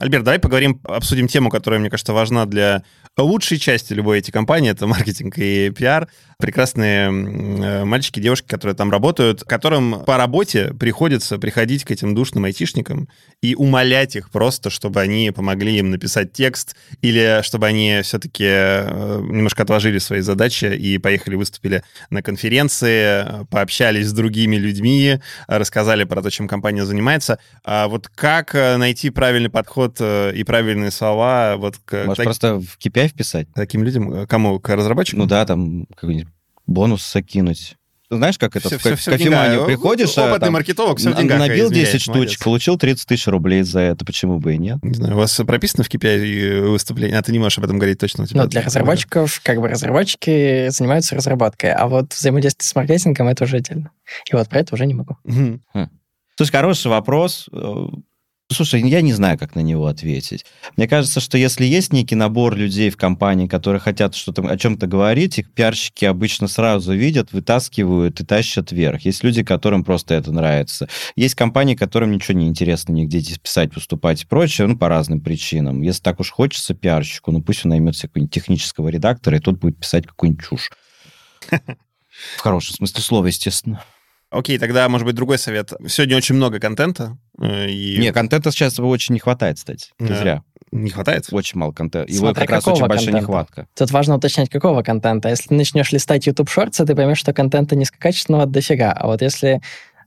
Альберт, 0.00 0.24
давай 0.24 0.38
поговорим, 0.38 0.80
обсудим 0.84 1.26
тему, 1.26 1.50
которая, 1.50 1.80
мне 1.80 1.90
кажется, 1.90 2.12
важна 2.12 2.46
для 2.46 2.84
лучшей 3.16 3.58
части 3.58 3.92
любой 3.92 4.18
эти 4.18 4.30
компании, 4.30 4.70
это 4.70 4.86
маркетинг 4.86 5.34
и 5.38 5.70
пиар. 5.70 6.08
Прекрасные 6.38 7.08
э, 7.08 7.84
мальчики, 7.84 8.20
девушки, 8.20 8.46
которые 8.46 8.76
там 8.76 8.92
работают, 8.92 9.42
которым 9.42 10.04
по 10.04 10.16
работе 10.16 10.72
приходится 10.72 11.36
приходить 11.38 11.84
к 11.84 11.90
этим 11.90 12.14
душным 12.14 12.44
айтишникам 12.44 13.08
и 13.42 13.56
умолять 13.56 14.14
их 14.14 14.30
просто, 14.30 14.70
чтобы 14.70 15.00
они 15.00 15.32
помогли 15.32 15.78
им 15.78 15.90
написать 15.90 16.32
текст 16.32 16.76
или 17.02 17.40
чтобы 17.42 17.66
они 17.66 18.00
все-таки 18.04 18.44
э, 18.46 19.20
немножко 19.20 19.64
отложили 19.64 19.98
свои 19.98 20.20
задачи 20.20 20.66
и 20.66 20.98
поехали, 20.98 21.34
выступили 21.34 21.82
на 22.10 22.22
конференции, 22.22 23.44
пообщались 23.50 24.06
с 24.06 24.12
другими 24.12 24.54
людьми, 24.54 25.18
рассказали 25.48 26.04
про 26.04 26.22
то, 26.22 26.30
чем 26.30 26.46
компания 26.46 26.84
занимается. 26.84 27.40
А 27.64 27.88
вот 27.88 28.06
как 28.06 28.54
э, 28.54 28.76
найти 28.76 29.10
правильный 29.10 29.50
подход 29.50 29.87
и 30.00 30.44
правильные 30.44 30.90
слова 30.90 31.56
вот 31.56 31.78
к... 31.84 32.04
Может, 32.04 32.16
так... 32.16 32.24
просто 32.24 32.60
в 32.60 32.78
KPI 32.78 33.08
вписать. 33.08 33.48
Таким 33.54 33.82
людям? 33.82 34.12
Э, 34.12 34.26
кому? 34.26 34.58
К 34.60 34.76
разработчикам? 34.76 35.20
Ну 35.20 35.26
да, 35.26 35.44
там 35.46 35.86
какой-нибудь 35.94 36.28
бонус 36.66 37.10
закинуть. 37.12 37.76
Знаешь, 38.10 38.38
как 38.38 38.56
это? 38.56 38.68
Все, 38.68 38.78
в, 38.78 38.80
все, 38.80 38.96
все 38.96 39.10
кофеманию 39.10 39.66
приходишь, 39.66 40.16
а 40.16 40.28
Опытный 40.28 40.46
там, 40.46 40.54
маркетолог, 40.54 40.98
все 40.98 41.10
в 41.10 41.16
деньгах 41.16 41.38
Набил 41.40 41.70
10 41.70 42.00
штучек, 42.00 42.42
получил 42.42 42.78
30 42.78 43.06
тысяч 43.06 43.26
рублей 43.26 43.62
за 43.62 43.80
это. 43.80 44.04
Почему 44.06 44.38
бы 44.38 44.54
и 44.54 44.58
нет? 44.58 44.78
Не 44.82 44.94
знаю, 44.94 45.14
у 45.14 45.18
вас 45.18 45.38
прописано 45.46 45.84
в 45.84 45.90
KPI 45.90 46.68
выступление? 46.68 47.18
А 47.18 47.22
ты 47.22 47.32
не 47.32 47.38
можешь 47.38 47.58
об 47.58 47.64
этом 47.64 47.78
говорить 47.78 47.98
точно? 47.98 48.24
Ну, 48.30 48.46
для 48.46 48.62
разработчиков, 48.62 49.40
как 49.44 49.60
бы 49.60 49.68
разработчики 49.68 50.70
занимаются 50.70 51.14
разработкой, 51.16 51.72
а 51.72 51.86
вот 51.86 52.14
взаимодействие 52.14 52.66
с 52.66 52.74
маркетингом— 52.74 53.28
это 53.28 53.44
уже 53.44 53.58
отдельно. 53.58 53.90
И 54.30 54.34
вот 54.34 54.48
про 54.48 54.60
это 54.60 54.74
уже 54.74 54.86
не 54.86 54.94
могу. 54.94 55.18
Хм. 55.24 55.60
Слушай, 56.36 56.52
хороший 56.52 56.86
вопрос. 56.86 57.48
Слушай, 58.50 58.80
я 58.88 59.02
не 59.02 59.12
знаю, 59.12 59.38
как 59.38 59.54
на 59.54 59.60
него 59.60 59.86
ответить. 59.86 60.46
Мне 60.76 60.88
кажется, 60.88 61.20
что 61.20 61.36
если 61.36 61.66
есть 61.66 61.92
некий 61.92 62.14
набор 62.14 62.56
людей 62.56 62.88
в 62.88 62.96
компании, 62.96 63.46
которые 63.46 63.78
хотят 63.78 64.14
что-то 64.14 64.40
о 64.42 64.56
чем-то 64.56 64.86
говорить, 64.86 65.38
их 65.38 65.52
пиарщики 65.52 66.06
обычно 66.06 66.48
сразу 66.48 66.94
видят, 66.94 67.32
вытаскивают 67.32 68.18
и 68.20 68.24
тащат 68.24 68.72
вверх. 68.72 69.02
Есть 69.02 69.22
люди, 69.22 69.42
которым 69.42 69.84
просто 69.84 70.14
это 70.14 70.32
нравится. 70.32 70.88
Есть 71.14 71.34
компании, 71.34 71.74
которым 71.74 72.10
ничего 72.10 72.38
не 72.38 72.48
интересно 72.48 72.92
нигде 72.92 73.20
здесь 73.20 73.38
писать, 73.38 73.74
выступать 73.74 74.22
и 74.22 74.26
прочее, 74.26 74.66
ну, 74.66 74.78
по 74.78 74.88
разным 74.88 75.20
причинам. 75.20 75.82
Если 75.82 76.02
так 76.02 76.18
уж 76.18 76.30
хочется 76.30 76.72
пиарщику, 76.72 77.30
ну, 77.32 77.42
пусть 77.42 77.66
он 77.66 77.70
наймет 77.70 77.96
себе 77.96 78.08
какого-нибудь 78.08 78.32
технического 78.32 78.88
редактора, 78.88 79.36
и 79.36 79.40
тот 79.40 79.58
будет 79.58 79.78
писать 79.78 80.06
какую-нибудь 80.06 80.46
чушь. 80.46 80.70
В 81.50 82.40
хорошем 82.40 82.76
смысле 82.76 83.02
слова, 83.02 83.26
естественно. 83.26 83.84
Окей, 84.30 84.58
тогда, 84.58 84.88
может 84.88 85.06
быть, 85.06 85.14
другой 85.14 85.38
совет. 85.38 85.72
Сегодня 85.86 86.16
очень 86.16 86.34
много 86.34 86.60
контента. 86.60 87.18
Э, 87.40 87.68
и... 87.68 87.98
Не, 87.98 88.12
контента 88.12 88.50
сейчас 88.50 88.78
очень 88.78 89.14
не 89.14 89.20
хватает, 89.20 89.56
кстати. 89.56 89.90
Не 89.98 90.08
да. 90.08 90.16
зря. 90.16 90.42
Не 90.70 90.90
хватает? 90.90 91.26
Очень 91.30 91.58
мало 91.58 91.72
контента. 91.72 92.10
Его 92.10 92.26
Смотри, 92.26 92.46
как 92.46 92.50
раз 92.50 92.66
очень 92.66 92.80
большая 92.86 93.06
контента? 93.06 93.20
нехватка. 93.20 93.66
Тут 93.74 93.90
важно 93.90 94.16
уточнять, 94.16 94.50
какого 94.50 94.82
контента. 94.82 95.28
Если 95.28 95.48
ты 95.48 95.54
начнешь 95.54 95.92
листать 95.92 96.26
YouTube 96.26 96.48
Shorts, 96.48 96.84
ты 96.84 96.94
поймешь, 96.94 97.18
что 97.18 97.32
контента 97.32 97.74
низкокачественного 97.74 98.46
дофига. 98.46 98.92
А 98.92 99.06
вот 99.06 99.22
если 99.22 99.62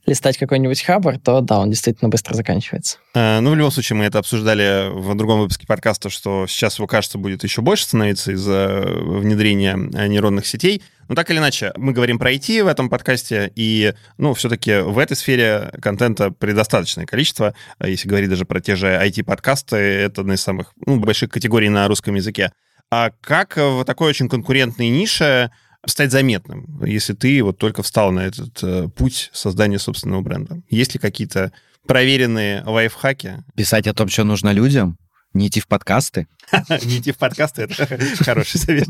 листать 0.06 0.38
какой-нибудь 0.38 0.82
хабр, 0.82 1.20
то 1.20 1.42
да, 1.42 1.60
он 1.60 1.70
действительно 1.70 2.10
быстро 2.10 2.34
заканчивается. 2.34 2.98
Э, 3.14 3.40
ну, 3.40 3.52
в 3.52 3.56
любом 3.56 3.72
случае, 3.72 3.98
мы 3.98 4.06
это 4.06 4.20
обсуждали 4.20 4.90
в 4.92 5.16
другом 5.16 5.40
выпуске 5.42 5.68
подкаста, 5.68 6.10
что 6.10 6.48
сейчас 6.48 6.78
его, 6.78 6.88
кажется, 6.88 7.18
будет 7.18 7.44
еще 7.44 7.62
больше 7.62 7.86
становиться 7.86 8.32
из-за 8.32 8.84
внедрения 8.86 9.78
э, 9.94 10.08
нейронных 10.08 10.46
сетей. 10.48 10.82
Но 11.08 11.16
так 11.16 11.30
или 11.30 11.38
иначе, 11.38 11.74
мы 11.76 11.94
говорим 11.94 12.20
про 12.20 12.32
IT 12.32 12.64
в 12.64 12.68
этом 12.68 12.90
подкасте, 12.90 13.52
и, 13.56 13.94
ну, 14.18 14.34
все-таки 14.34 14.80
в 14.80 14.98
этой 14.98 15.18
сфере 15.18 15.72
контента 15.82 16.32
предостаточное 16.32 17.06
количество. 17.06 17.54
Если 17.84 18.08
говорить 18.08 18.30
даже 18.30 18.46
про 18.46 18.62
те 18.62 18.76
же 18.76 18.88
IT-подкасты, 18.88 19.76
это 19.76 20.22
одна 20.22 20.36
из 20.36 20.42
самых 20.42 20.74
ну, 20.86 21.00
больших 21.00 21.30
категорий 21.30 21.70
на 21.70 21.88
русском 21.88 22.16
языке. 22.16 22.52
А 22.90 23.12
как 23.22 23.56
в 23.56 23.84
такой 23.86 24.10
очень 24.10 24.28
конкурентной 24.28 24.90
нише 24.90 25.52
стать 25.86 26.12
заметным, 26.12 26.84
если 26.86 27.14
ты 27.14 27.42
вот 27.44 27.58
только 27.58 27.84
встал 27.84 28.12
на 28.12 28.22
этот 28.22 28.64
э, 28.64 28.88
путь 28.90 29.30
создания 29.34 29.80
собственного 29.80 30.22
бренда? 30.22 30.62
Есть 30.70 30.94
ли 30.94 31.00
какие-то 31.00 31.52
проверенные 31.88 32.64
лайфхаки? 32.64 33.44
Писать 33.56 33.88
о 33.88 33.94
том, 33.94 34.08
что 34.08 34.24
нужно 34.24 34.52
людям, 34.52 34.98
не 35.34 35.48
идти 35.48 35.60
в 35.60 35.68
подкасты. 35.68 36.28
Не 36.70 37.00
идти 37.00 37.12
в 37.12 37.18
подкасты— 37.18 37.62
это 37.64 37.88
хороший 38.24 38.60
совет. 38.60 38.90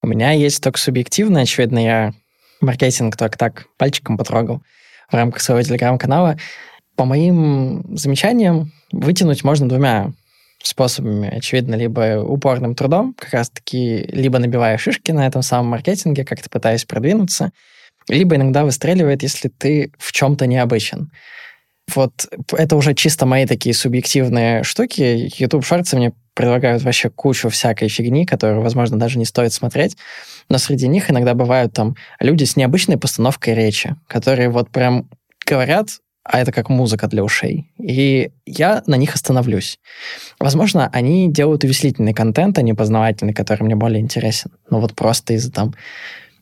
У 0.00 0.06
меня 0.06 0.32
есть 0.32 0.62
только 0.62 0.78
субъективно, 0.78 1.40
очевидно, 1.40 1.84
я 1.84 2.14
маркетинг 2.60 3.16
только 3.16 3.36
так 3.36 3.66
пальчиком 3.76 4.16
потрогал 4.16 4.62
в 5.10 5.14
рамках 5.14 5.42
своего 5.42 5.62
телеграм-канала. 5.62 6.38
По 6.94 7.04
моим 7.04 7.96
замечаниям, 7.96 8.72
вытянуть 8.92 9.44
можно 9.44 9.68
двумя 9.68 10.12
способами. 10.62 11.28
Очевидно, 11.28 11.74
либо 11.74 12.20
упорным 12.20 12.74
трудом, 12.74 13.14
как 13.14 13.32
раз-таки, 13.32 14.04
либо 14.08 14.38
набивая 14.38 14.78
шишки 14.78 15.12
на 15.12 15.26
этом 15.26 15.42
самом 15.42 15.70
маркетинге, 15.70 16.24
как-то 16.24 16.48
пытаясь 16.48 16.84
продвинуться, 16.84 17.52
либо 18.08 18.36
иногда 18.36 18.64
выстреливает, 18.64 19.22
если 19.22 19.48
ты 19.48 19.92
в 19.98 20.12
чем-то 20.12 20.46
необычен. 20.46 21.10
Вот 21.94 22.12
это 22.52 22.76
уже 22.76 22.94
чисто 22.94 23.26
мои 23.26 23.46
такие 23.46 23.74
субъективные 23.74 24.62
штуки. 24.62 25.30
YouTube 25.36 25.64
Shorts 25.64 25.96
мне 25.96 26.12
предлагают 26.34 26.82
вообще 26.82 27.10
кучу 27.10 27.48
всякой 27.48 27.88
фигни, 27.88 28.24
которую, 28.24 28.62
возможно, 28.62 28.98
даже 28.98 29.18
не 29.18 29.24
стоит 29.24 29.52
смотреть. 29.52 29.96
Но 30.48 30.58
среди 30.58 30.88
них 30.88 31.10
иногда 31.10 31.34
бывают 31.34 31.72
там 31.72 31.96
люди 32.20 32.44
с 32.44 32.56
необычной 32.56 32.98
постановкой 32.98 33.54
речи, 33.54 33.96
которые 34.06 34.48
вот 34.48 34.70
прям 34.70 35.08
говорят 35.46 35.88
а 36.24 36.40
это 36.40 36.52
как 36.52 36.68
музыка 36.68 37.08
для 37.08 37.24
ушей. 37.24 37.70
И 37.78 38.30
я 38.46 38.82
на 38.86 38.96
них 38.96 39.14
остановлюсь. 39.14 39.78
Возможно, 40.38 40.88
они 40.92 41.30
делают 41.30 41.64
увеселительный 41.64 42.14
контент, 42.14 42.58
а 42.58 42.62
не 42.62 42.74
познавательный, 42.74 43.34
который 43.34 43.64
мне 43.64 43.74
более 43.74 44.00
интересен. 44.00 44.52
Но 44.70 44.80
вот 44.80 44.94
просто 44.94 45.34
из-за 45.34 45.50
там 45.50 45.74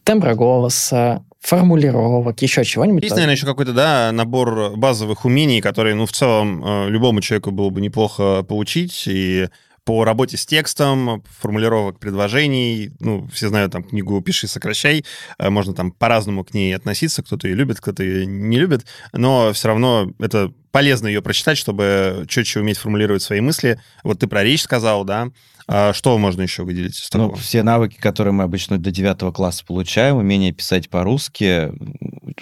тембра 0.05 0.35
голоса, 0.35 1.25
формулировок, 1.41 2.43
еще 2.43 2.65
чего-нибудь. 2.65 3.03
Есть, 3.03 3.15
наверное, 3.15 3.35
еще 3.35 3.47
какой-то, 3.47 3.73
да, 3.73 4.13
набор 4.13 4.77
базовых 4.77 5.25
умений, 5.25 5.61
которые, 5.61 5.95
ну, 5.95 6.05
в 6.05 6.13
целом, 6.13 6.63
э, 6.65 6.91
любому 6.91 7.23
человеку 7.23 7.51
было 7.51 7.71
бы 7.71 7.81
неплохо 7.81 8.43
получить, 8.43 9.05
и 9.07 9.49
по 9.91 10.05
работе 10.05 10.37
с 10.37 10.47
текстом, 10.47 11.21
формулировок 11.41 11.99
предложений. 11.99 12.93
Ну, 13.01 13.27
все 13.33 13.49
знают 13.49 13.73
там 13.73 13.83
книгу 13.83 14.21
«Пиши, 14.21 14.47
сокращай». 14.47 15.05
Э, 15.37 15.51
можно 15.51 15.75
там 15.75 15.91
по-разному 15.91 16.45
к 16.45 16.55
ней 16.55 16.77
относиться. 16.77 17.25
Кто-то 17.25 17.49
ее 17.49 17.57
любит, 17.57 17.81
кто-то 17.81 18.05
ее 18.05 18.25
не 18.25 18.57
любит. 18.57 18.87
Но 19.13 19.53
все 19.53 19.67
равно 19.67 20.13
это 20.21 20.53
полезно 20.71 21.07
ее 21.09 21.23
прочитать, 21.23 21.59
чтобы 21.59 22.25
четче 22.29 22.61
уметь 22.61 22.79
формулировать 22.79 23.23
свои 23.23 23.41
мысли. 23.41 23.81
Вот 24.05 24.21
ты 24.21 24.27
про 24.27 24.43
речь 24.43 24.63
сказал, 24.63 25.05
да? 25.05 25.29
А 25.73 25.93
что 25.93 26.19
можно 26.19 26.43
еще 26.43 26.65
выделить 26.65 26.97
из 26.97 27.09
ну, 27.13 27.19
такого? 27.21 27.37
Ну, 27.37 27.43
все 27.43 27.63
навыки, 27.63 27.97
которые 27.97 28.33
мы 28.33 28.43
обычно 28.43 28.79
до 28.79 28.91
девятого 28.91 29.31
класса 29.31 29.65
получаем, 29.65 30.17
умение 30.17 30.51
писать 30.53 30.91
по-русски. 30.91 31.73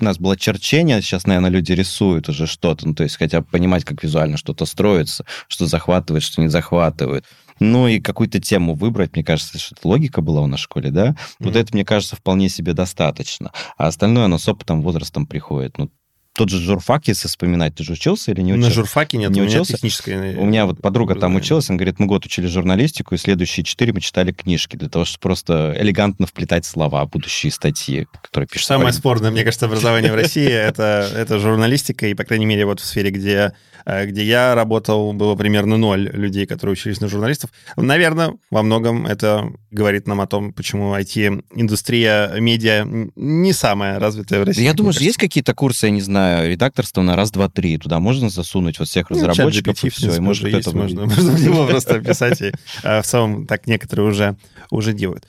У 0.01 0.05
нас 0.05 0.19
было 0.19 0.37
черчение, 0.37 1.03
сейчас, 1.03 1.27
наверное, 1.27 1.51
люди 1.51 1.73
рисуют 1.73 2.29
уже 2.31 2.47
что-то, 2.47 2.89
ну, 2.89 2.95
то 2.95 3.03
есть 3.03 3.17
хотя 3.17 3.41
бы 3.41 3.47
понимать, 3.47 3.85
как 3.85 4.03
визуально 4.03 4.39
что-то 4.39 4.65
строится, 4.65 5.27
что 5.47 5.67
захватывает, 5.67 6.23
что 6.23 6.41
не 6.41 6.49
захватывает. 6.49 7.27
Ну 7.61 7.89
и 7.89 8.01
какую-то 8.01 8.41
тему 8.41 8.75
выбрать, 8.75 9.15
мне 9.15 9.25
кажется, 9.25 9.59
что 9.59 9.75
это 9.77 9.89
логика 9.89 10.23
была 10.23 10.41
у 10.41 10.47
нас 10.47 10.61
в 10.61 10.63
школе, 10.63 10.91
да? 10.91 11.09
Mm-hmm. 11.09 11.15
Вот 11.41 11.57
это, 11.57 11.75
мне 11.75 11.85
кажется, 11.85 12.17
вполне 12.17 12.49
себе 12.49 12.73
достаточно. 12.73 13.53
А 13.77 13.89
остальное, 13.89 14.27
оно 14.27 14.39
с 14.39 14.49
опытом, 14.49 14.81
возрастом 14.81 15.27
приходит. 15.27 15.77
Ну, 15.77 15.91
тот 16.39 16.51
же 16.51 16.61
журфак, 16.61 17.09
если 17.09 17.27
вспоминать, 17.27 17.75
ты 17.75 17.83
же 17.83 17.95
учился 17.95 18.31
или 18.31 18.43
не 18.43 18.53
учился? 18.53 18.69
На 18.69 18.75
журфаке 18.75 19.19
нет, 19.19 19.31
не 19.31 19.43
у 19.43 19.45
учился? 19.45 19.73
техническое. 19.73 20.37
У 20.39 20.45
меня 20.47 20.67
вот 20.67 20.81
подруга 20.81 21.17
там 21.17 21.35
училась, 21.35 21.69
он 21.69 21.77
говорит, 21.77 21.99
мы 21.99 22.07
год 22.07 22.25
учили 22.25 22.47
журналистику, 22.47 23.17
и 23.17 23.19
следующие 23.19 23.65
четыре 23.65 23.93
мы 23.93 24.01
читали 24.01 24.31
книжки 24.31 24.77
для 24.77 24.89
того, 24.89 25.05
чтобы 25.05 25.21
просто 25.21 25.75
элегантно 25.77 26.29
вплетать 26.29 26.65
слова, 26.65 27.05
будущие 27.07 27.51
статьи, 27.51 28.07
которые 28.23 28.47
пишут. 28.47 28.69
Самое 28.69 28.93
спорное, 28.93 29.33
мне 29.33 29.43
кажется, 29.43 29.67
образование 29.67 30.13
в 30.13 30.15
России 30.15 30.49
это, 30.49 31.11
это 31.13 31.41
журналистика, 31.41 32.07
и, 32.07 32.15
по 32.15 32.23
крайней 32.23 32.47
мере, 32.47 32.67
вот 32.67 32.79
в 32.79 32.85
сфере, 32.85 33.11
где, 33.11 33.53
э, 33.85 34.07
где 34.07 34.23
я 34.23 34.55
работал, 34.55 35.13
было 35.13 35.35
примерно 35.35 35.77
ноль 35.77 36.09
людей, 36.13 36.47
которые 36.47 36.75
учились 36.75 37.01
на 37.01 37.09
журналистов. 37.09 37.51
Наверное, 37.77 38.35
во 38.51 38.63
многом 38.63 39.07
это 39.07 39.51
говорит 39.73 40.07
нам 40.07 40.21
о 40.21 40.29
том, 40.29 40.53
почему 40.53 40.95
IT-индустрия 40.95 42.39
медиа 42.39 42.87
не 43.17 43.53
самая 43.53 43.99
развитая 43.99 44.41
в 44.41 44.45
России. 44.45 44.63
Я 44.63 44.75
думаю, 44.75 44.93
что 44.93 45.03
есть 45.03 45.19
какие-то 45.19 45.53
курсы, 45.53 45.87
я 45.87 45.91
не 45.91 46.01
знаю, 46.01 46.28
редакторство 46.47 47.03
на 47.03 47.17
раз, 47.17 47.31
два, 47.31 47.49
три. 47.49 47.79
Туда 47.79 47.99
можно 48.01 48.29
засунуть 48.29 48.79
вот 48.79 48.89
всех 48.89 49.11
ну, 49.11 49.17
разработчиков 49.17 49.83
ну, 49.83 49.87
и 49.87 49.91
все. 49.91 50.17
И 50.17 50.21
может 50.21 50.47
есть, 50.47 50.67
это 50.67 50.77
можно, 50.77 51.03
можно 51.07 51.33
в 51.33 51.41
него 51.41 51.67
просто 51.67 52.01
писать. 52.01 52.41
И 52.41 52.53
а, 52.83 53.03
в 53.03 53.07
целом 53.07 53.47
так 53.47 53.67
некоторые 53.67 54.09
уже, 54.09 54.37
уже 54.71 54.93
делают. 54.93 55.27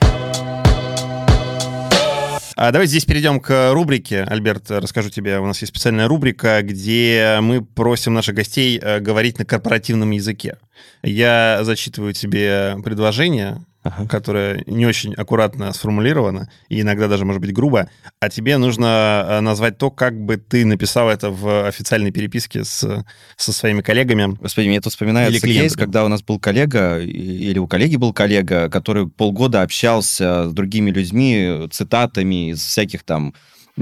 А 2.62 2.74
давайте 2.74 2.90
здесь 2.90 3.06
перейдем 3.06 3.40
к 3.40 3.72
рубрике. 3.72 4.24
Альберт, 4.24 4.70
расскажу 4.70 5.10
тебе, 5.10 5.40
у 5.40 5.46
нас 5.46 5.62
есть 5.62 5.72
специальная 5.72 6.10
рубрика, 6.10 6.62
где 6.62 7.38
мы 7.42 7.64
просим 7.64 8.14
наших 8.14 8.36
гостей 8.36 8.78
э, 8.78 9.00
говорить 9.00 9.40
на 9.40 9.46
корпоративном 9.46 10.12
языке. 10.12 10.58
Я 11.02 11.60
зачитываю 11.62 12.12
тебе 12.12 12.76
предложение, 12.84 13.64
ага. 13.84 14.08
которая 14.08 14.63
не 14.65 14.86
очень 14.86 15.13
аккуратно 15.13 15.72
сформулирована, 15.74 16.50
и 16.68 16.82
иногда 16.82 17.08
даже, 17.08 17.26
может 17.26 17.42
быть, 17.42 17.54
грубо, 17.54 17.89
а 18.20 18.30
тебе 18.30 18.58
нужно 18.58 19.26
э, 19.28 19.39
назвать 19.42 19.78
то, 19.78 19.92
как 19.92 20.20
бы 20.20 20.38
ты 20.38 20.65
написал 20.65 21.10
это 21.10 21.30
в 21.30 21.68
официальной 21.68 22.12
переписке 22.12 22.63
с, 22.63 23.06
со 23.38 23.54
своими 23.54 23.82
коллегами. 23.82 24.38
Господи, 24.39 24.68
мне 24.68 24.82
тут 24.82 24.94
вспоминается 24.94 25.42
кейс, 25.42 25.76
когда 25.76 26.06
у 26.06 26.08
нас 26.08 26.22
был 26.24 26.39
коллега, 26.39 27.00
или 27.00 27.60
у 27.60 27.68
коллеги 27.68 27.96
был 27.96 28.13
коллега, 28.13 28.70
который 28.70 29.08
полгода 29.08 29.62
общался 29.62 30.50
с 30.50 30.54
другими 30.54 30.92
людьми 30.92 31.68
цитатами 31.72 32.52
из 32.52 32.60
всяких 32.60 33.04
там 33.04 33.34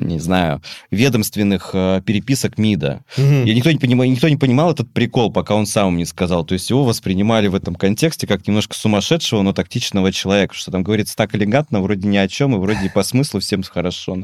не 0.01 0.19
знаю, 0.19 0.61
ведомственных 0.91 1.71
э, 1.73 2.01
переписок 2.05 2.57
МИДа. 2.57 3.03
Угу. 3.17 3.45
И 3.45 3.53
никто 3.53 3.71
не, 3.71 3.77
понимал, 3.77 4.05
никто 4.05 4.29
не 4.29 4.37
понимал 4.37 4.71
этот 4.71 4.91
прикол, 4.91 5.31
пока 5.31 5.55
он 5.55 5.65
сам 5.65 5.97
не 5.97 6.05
сказал. 6.05 6.45
То 6.45 6.53
есть 6.53 6.69
его 6.69 6.83
воспринимали 6.83 7.47
в 7.47 7.55
этом 7.55 7.75
контексте 7.75 8.27
как 8.27 8.47
немножко 8.47 8.75
сумасшедшего, 8.75 9.41
но 9.41 9.53
тактичного 9.53 10.11
человека, 10.11 10.53
что 10.55 10.71
там 10.71 10.83
говорится 10.83 11.15
так 11.15 11.35
элегантно, 11.35 11.81
вроде 11.81 12.07
ни 12.07 12.17
о 12.17 12.27
чем, 12.27 12.55
и 12.55 12.59
вроде 12.59 12.89
по 12.89 13.03
смыслу 13.03 13.39
всем 13.39 13.63
хорошо. 13.63 14.17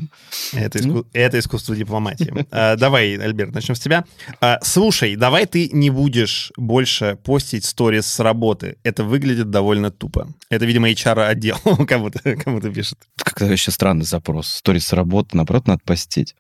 Это, 0.54 0.80
иску... 0.80 0.92
ну. 0.92 1.06
это 1.14 1.40
искусство 1.40 1.76
дипломатии. 1.76 2.34
А, 2.52 2.76
давай, 2.76 3.16
Альберт, 3.16 3.54
начнем 3.54 3.76
с 3.76 3.80
тебя. 3.80 4.06
А, 4.40 4.60
слушай, 4.62 5.16
давай 5.16 5.46
ты 5.46 5.70
не 5.72 5.90
будешь 5.90 6.52
больше 6.58 7.18
постить 7.24 7.66
сторис 7.66 8.06
с 8.06 8.20
работы. 8.20 8.78
Это 8.84 9.04
выглядит 9.04 9.50
довольно 9.50 9.92
тупо. 9.92 10.28
Это, 10.50 10.66
видимо, 10.66 10.90
HR-отдел 10.90 11.58
кому-то 11.88 12.36
кому 12.36 12.62
пишет. 12.62 12.98
Как-то 13.18 13.46
вообще 13.46 13.72
странный 13.72 14.06
запрос. 14.06 14.48
Сторис 14.48 14.88
с 14.88 14.94
работы, 14.94 15.36
наоборот, 15.36 15.63
наоборот, 15.64 15.68
надо 15.68 15.82
постить. 15.86 16.36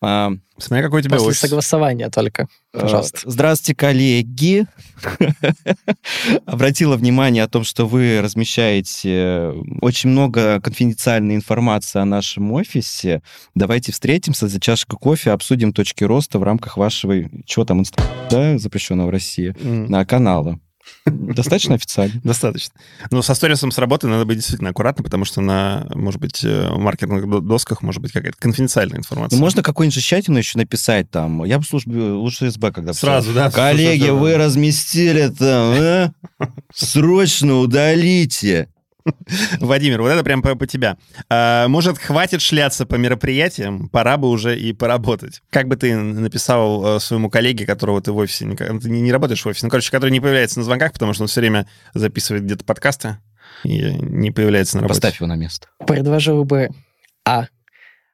А, 0.00 0.32
Смотри, 0.58 0.84
какой 0.84 1.00
у 1.00 1.02
тебя 1.02 1.16
После 1.16 1.30
офис. 1.30 1.40
согласования 1.40 2.08
только, 2.10 2.48
а, 2.72 2.80
пожалуйста. 2.80 3.18
Здравствуйте, 3.24 3.74
коллеги. 3.74 4.66
Обратила 6.46 6.96
внимание 6.96 7.42
о 7.42 7.48
том, 7.48 7.64
что 7.64 7.86
вы 7.86 8.20
размещаете 8.22 9.10
э, 9.10 9.54
очень 9.80 10.10
много 10.10 10.60
конфиденциальной 10.60 11.34
информации 11.34 12.00
о 12.00 12.04
нашем 12.04 12.52
офисе. 12.52 13.22
Давайте 13.54 13.92
встретимся 13.92 14.46
за 14.46 14.60
чашкой 14.60 14.98
кофе, 14.98 15.30
обсудим 15.32 15.72
точки 15.72 16.04
роста 16.04 16.38
в 16.38 16.42
рамках 16.42 16.76
вашего, 16.76 17.14
чего 17.44 17.64
там, 17.64 17.82
да, 18.30 18.58
запрещенного 18.58 19.08
в 19.08 19.10
России, 19.10 19.54
на 19.62 20.04
канала. 20.04 20.60
Достаточно 21.06 21.74
официально? 21.74 22.20
Достаточно. 22.24 22.74
Но 23.10 23.22
со 23.22 23.34
сторисом 23.34 23.70
с 23.70 23.78
работы 23.78 24.06
надо 24.06 24.24
быть 24.24 24.36
действительно 24.36 24.70
аккуратно, 24.70 25.02
потому 25.04 25.24
что 25.24 25.40
на, 25.40 25.86
может 25.94 26.20
быть, 26.20 26.44
э, 26.44 26.70
маркетинговых 26.70 27.44
досках 27.44 27.82
может 27.82 28.00
быть 28.02 28.12
какая-то 28.12 28.38
конфиденциальная 28.38 28.98
информация. 28.98 29.36
Ну, 29.36 29.42
можно 29.42 29.62
какую-нибудь 29.62 29.94
жестятину 29.94 30.38
еще 30.38 30.58
написать 30.58 31.10
там. 31.10 31.44
Я 31.44 31.58
бы 31.58 31.64
службе 31.64 32.00
лучше 32.02 32.50
СБ, 32.50 32.72
когда... 32.72 32.92
Сразу, 32.92 33.32
да? 33.32 33.50
Коллеги, 33.50 34.08
вы 34.08 34.36
разместили 34.36 35.28
там, 35.28 35.74
а? 35.78 36.12
Срочно 36.74 37.58
удалите. 37.58 38.68
Владимир, 39.60 40.00
вот 40.02 40.08
это 40.08 40.22
прям 40.22 40.42
по, 40.42 40.54
по 40.54 40.66
тебя. 40.66 40.96
А, 41.28 41.68
может, 41.68 41.98
хватит 41.98 42.40
шляться 42.40 42.86
по 42.86 42.96
мероприятиям, 42.96 43.88
пора 43.88 44.16
бы 44.16 44.28
уже 44.28 44.58
и 44.58 44.72
поработать. 44.72 45.42
Как 45.50 45.68
бы 45.68 45.76
ты 45.76 45.96
написал 45.96 46.96
э, 46.96 47.00
своему 47.00 47.30
коллеге, 47.30 47.66
которого 47.66 48.00
ты 48.00 48.12
в 48.12 48.16
офисе, 48.16 48.46
ты 48.54 48.90
не, 48.90 49.00
не 49.00 49.12
работаешь 49.12 49.44
в 49.44 49.48
офисе, 49.48 49.66
ну, 49.66 49.70
короче, 49.70 49.90
который 49.90 50.10
не 50.10 50.20
появляется 50.20 50.58
на 50.58 50.64
звонках, 50.64 50.92
потому 50.92 51.12
что 51.12 51.22
он 51.22 51.28
все 51.28 51.40
время 51.40 51.66
записывает 51.94 52.44
где-то 52.44 52.64
подкасты 52.64 53.18
и 53.64 53.80
не 53.80 54.30
появляется 54.30 54.76
на 54.76 54.82
работе. 54.82 55.00
Поставь 55.00 55.20
его 55.20 55.26
на 55.26 55.36
место. 55.36 55.68
Предложил 55.86 56.44
бы, 56.44 56.70
а, 57.24 57.46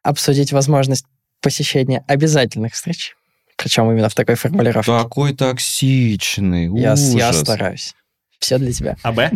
обсудить 0.03 0.53
возможность 0.53 1.07
посещение 1.41 2.05
обязательных 2.07 2.73
встреч. 2.73 3.15
Причем 3.57 3.91
именно 3.91 4.09
в 4.09 4.15
такой 4.15 4.37
формулировке. 4.37 4.91
Такой 4.91 5.35
токсичный, 5.35 6.65
Я, 6.79 6.93
ужас. 6.93 7.15
я 7.15 7.33
стараюсь. 7.33 7.95
Все 8.39 8.59
для 8.59 8.73
тебя. 8.73 8.97
А 9.03 9.12
Б? 9.12 9.33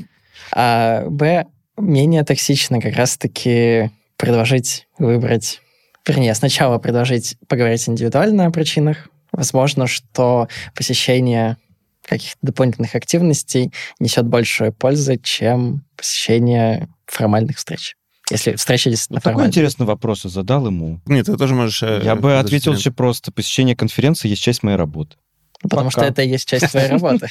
А 0.53 1.05
Б, 1.09 1.47
менее 1.77 2.25
токсично 2.25 2.81
как 2.81 2.95
раз-таки 2.97 3.91
предложить 4.17 4.87
выбрать... 4.99 5.61
Вернее, 6.07 6.35
сначала 6.35 6.79
предложить 6.79 7.37
поговорить 7.47 7.89
индивидуально 7.89 8.47
о 8.47 8.51
причинах. 8.51 9.09
Возможно, 9.31 9.87
что 9.87 10.49
посещение 10.75 11.57
каких-то 12.05 12.39
дополнительных 12.43 12.97
активностей 12.97 13.73
несет 14.01 14.27
большую 14.27 14.73
пользу, 14.73 15.17
чем 15.17 15.85
посещение 15.97 16.89
формальных 17.07 17.57
встреч. 17.59 17.95
Если 18.31 18.55
встреча 18.57 18.91
действительно 18.91 19.21
Такой 19.21 19.33
формальная. 19.33 19.51
интересный 19.51 19.87
вопрос 19.87 20.25
я 20.25 20.31
задал 20.31 20.67
ему. 20.67 21.01
Нет, 21.07 21.27
ты 21.27 21.37
тоже 21.37 21.55
можешь... 21.55 21.83
э, 21.83 22.01
Я 22.03 22.17
бы 22.17 22.39
ответил 22.39 22.73
очень 22.73 22.93
просто. 22.93 23.31
Посещение 23.31 23.77
конференции 23.77 24.29
есть 24.29 24.43
часть 24.43 24.63
моей 24.63 24.77
работы. 24.77 25.17
Потому 25.63 25.91
Пока. 25.91 26.03
что 26.03 26.11
это 26.11 26.23
и 26.23 26.29
есть 26.29 26.49
часть 26.49 26.71
твоей 26.71 26.89
работы. 26.89 27.29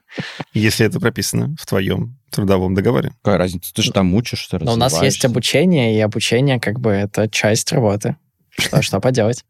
Если 0.54 0.86
это 0.86 0.98
прописано 0.98 1.54
в 1.60 1.66
твоем 1.66 2.18
трудовом 2.30 2.74
договоре. 2.74 3.12
Какая 3.22 3.38
разница? 3.38 3.72
Ты 3.74 3.82
же 3.82 3.92
там 3.92 4.14
учишься, 4.14 4.58
Но 4.60 4.72
у 4.72 4.76
нас 4.76 5.00
есть 5.02 5.24
обучение, 5.24 5.96
и 5.96 6.00
обучение 6.00 6.58
как 6.58 6.80
бы 6.80 6.90
это 6.90 7.28
часть 7.28 7.72
работы. 7.72 8.16
Что, 8.58 8.82
что 8.82 9.00
поделать? 9.00 9.44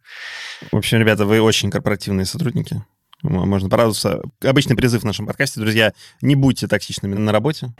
В 0.72 0.76
общем, 0.76 0.98
ребята, 0.98 1.26
вы 1.26 1.40
очень 1.40 1.70
корпоративные 1.70 2.26
сотрудники. 2.26 2.82
Можно 3.22 3.68
порадоваться. 3.68 4.20
Обычный 4.42 4.76
призыв 4.76 5.02
в 5.02 5.06
нашем 5.06 5.26
подкасте, 5.26 5.60
друзья, 5.60 5.92
не 6.20 6.34
будьте 6.34 6.66
токсичными 6.66 7.14
на 7.14 7.32
работе. 7.32 7.72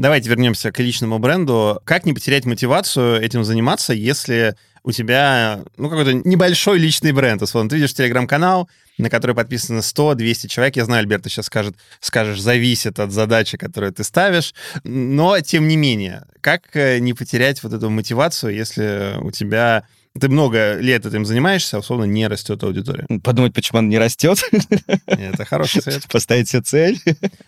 Давайте 0.00 0.30
вернемся 0.30 0.72
к 0.72 0.78
личному 0.78 1.18
бренду. 1.18 1.82
Как 1.84 2.06
не 2.06 2.14
потерять 2.14 2.46
мотивацию 2.46 3.20
этим 3.20 3.44
заниматься, 3.44 3.92
если 3.92 4.56
у 4.82 4.92
тебя 4.92 5.60
ну, 5.76 5.90
какой-то 5.90 6.14
небольшой 6.26 6.78
личный 6.78 7.12
бренд? 7.12 7.42
Условно, 7.42 7.68
ты 7.68 7.76
видишь 7.76 7.92
телеграм-канал, 7.92 8.70
на 8.96 9.10
который 9.10 9.36
подписано 9.36 9.80
100-200 9.80 10.48
человек. 10.48 10.76
Я 10.76 10.86
знаю, 10.86 11.00
Альберт, 11.00 11.24
ты 11.24 11.28
сейчас 11.28 11.46
скажет, 11.46 11.76
скажешь, 12.00 12.40
зависит 12.40 12.98
от 12.98 13.12
задачи, 13.12 13.58
которую 13.58 13.92
ты 13.92 14.02
ставишь. 14.02 14.54
Но, 14.84 15.38
тем 15.40 15.68
не 15.68 15.76
менее, 15.76 16.22
как 16.40 16.62
э, 16.72 16.98
не 16.98 17.12
потерять 17.12 17.62
вот 17.62 17.74
эту 17.74 17.90
мотивацию, 17.90 18.54
если 18.54 19.18
у 19.20 19.30
тебя... 19.30 19.84
Ты 20.18 20.28
много 20.28 20.76
лет 20.80 21.06
этим 21.06 21.24
занимаешься, 21.24 21.76
а 21.76 21.80
условно 21.80 22.04
не 22.04 22.26
растет 22.26 22.62
аудитория. 22.64 23.06
Подумать, 23.22 23.54
почему 23.54 23.78
она 23.78 23.88
не 23.88 23.98
растет, 23.98 24.42
Это 25.06 25.44
хороший 25.44 25.82
совет. 25.82 26.08
поставить 26.08 26.48
себе 26.48 26.62
цель. 26.62 27.00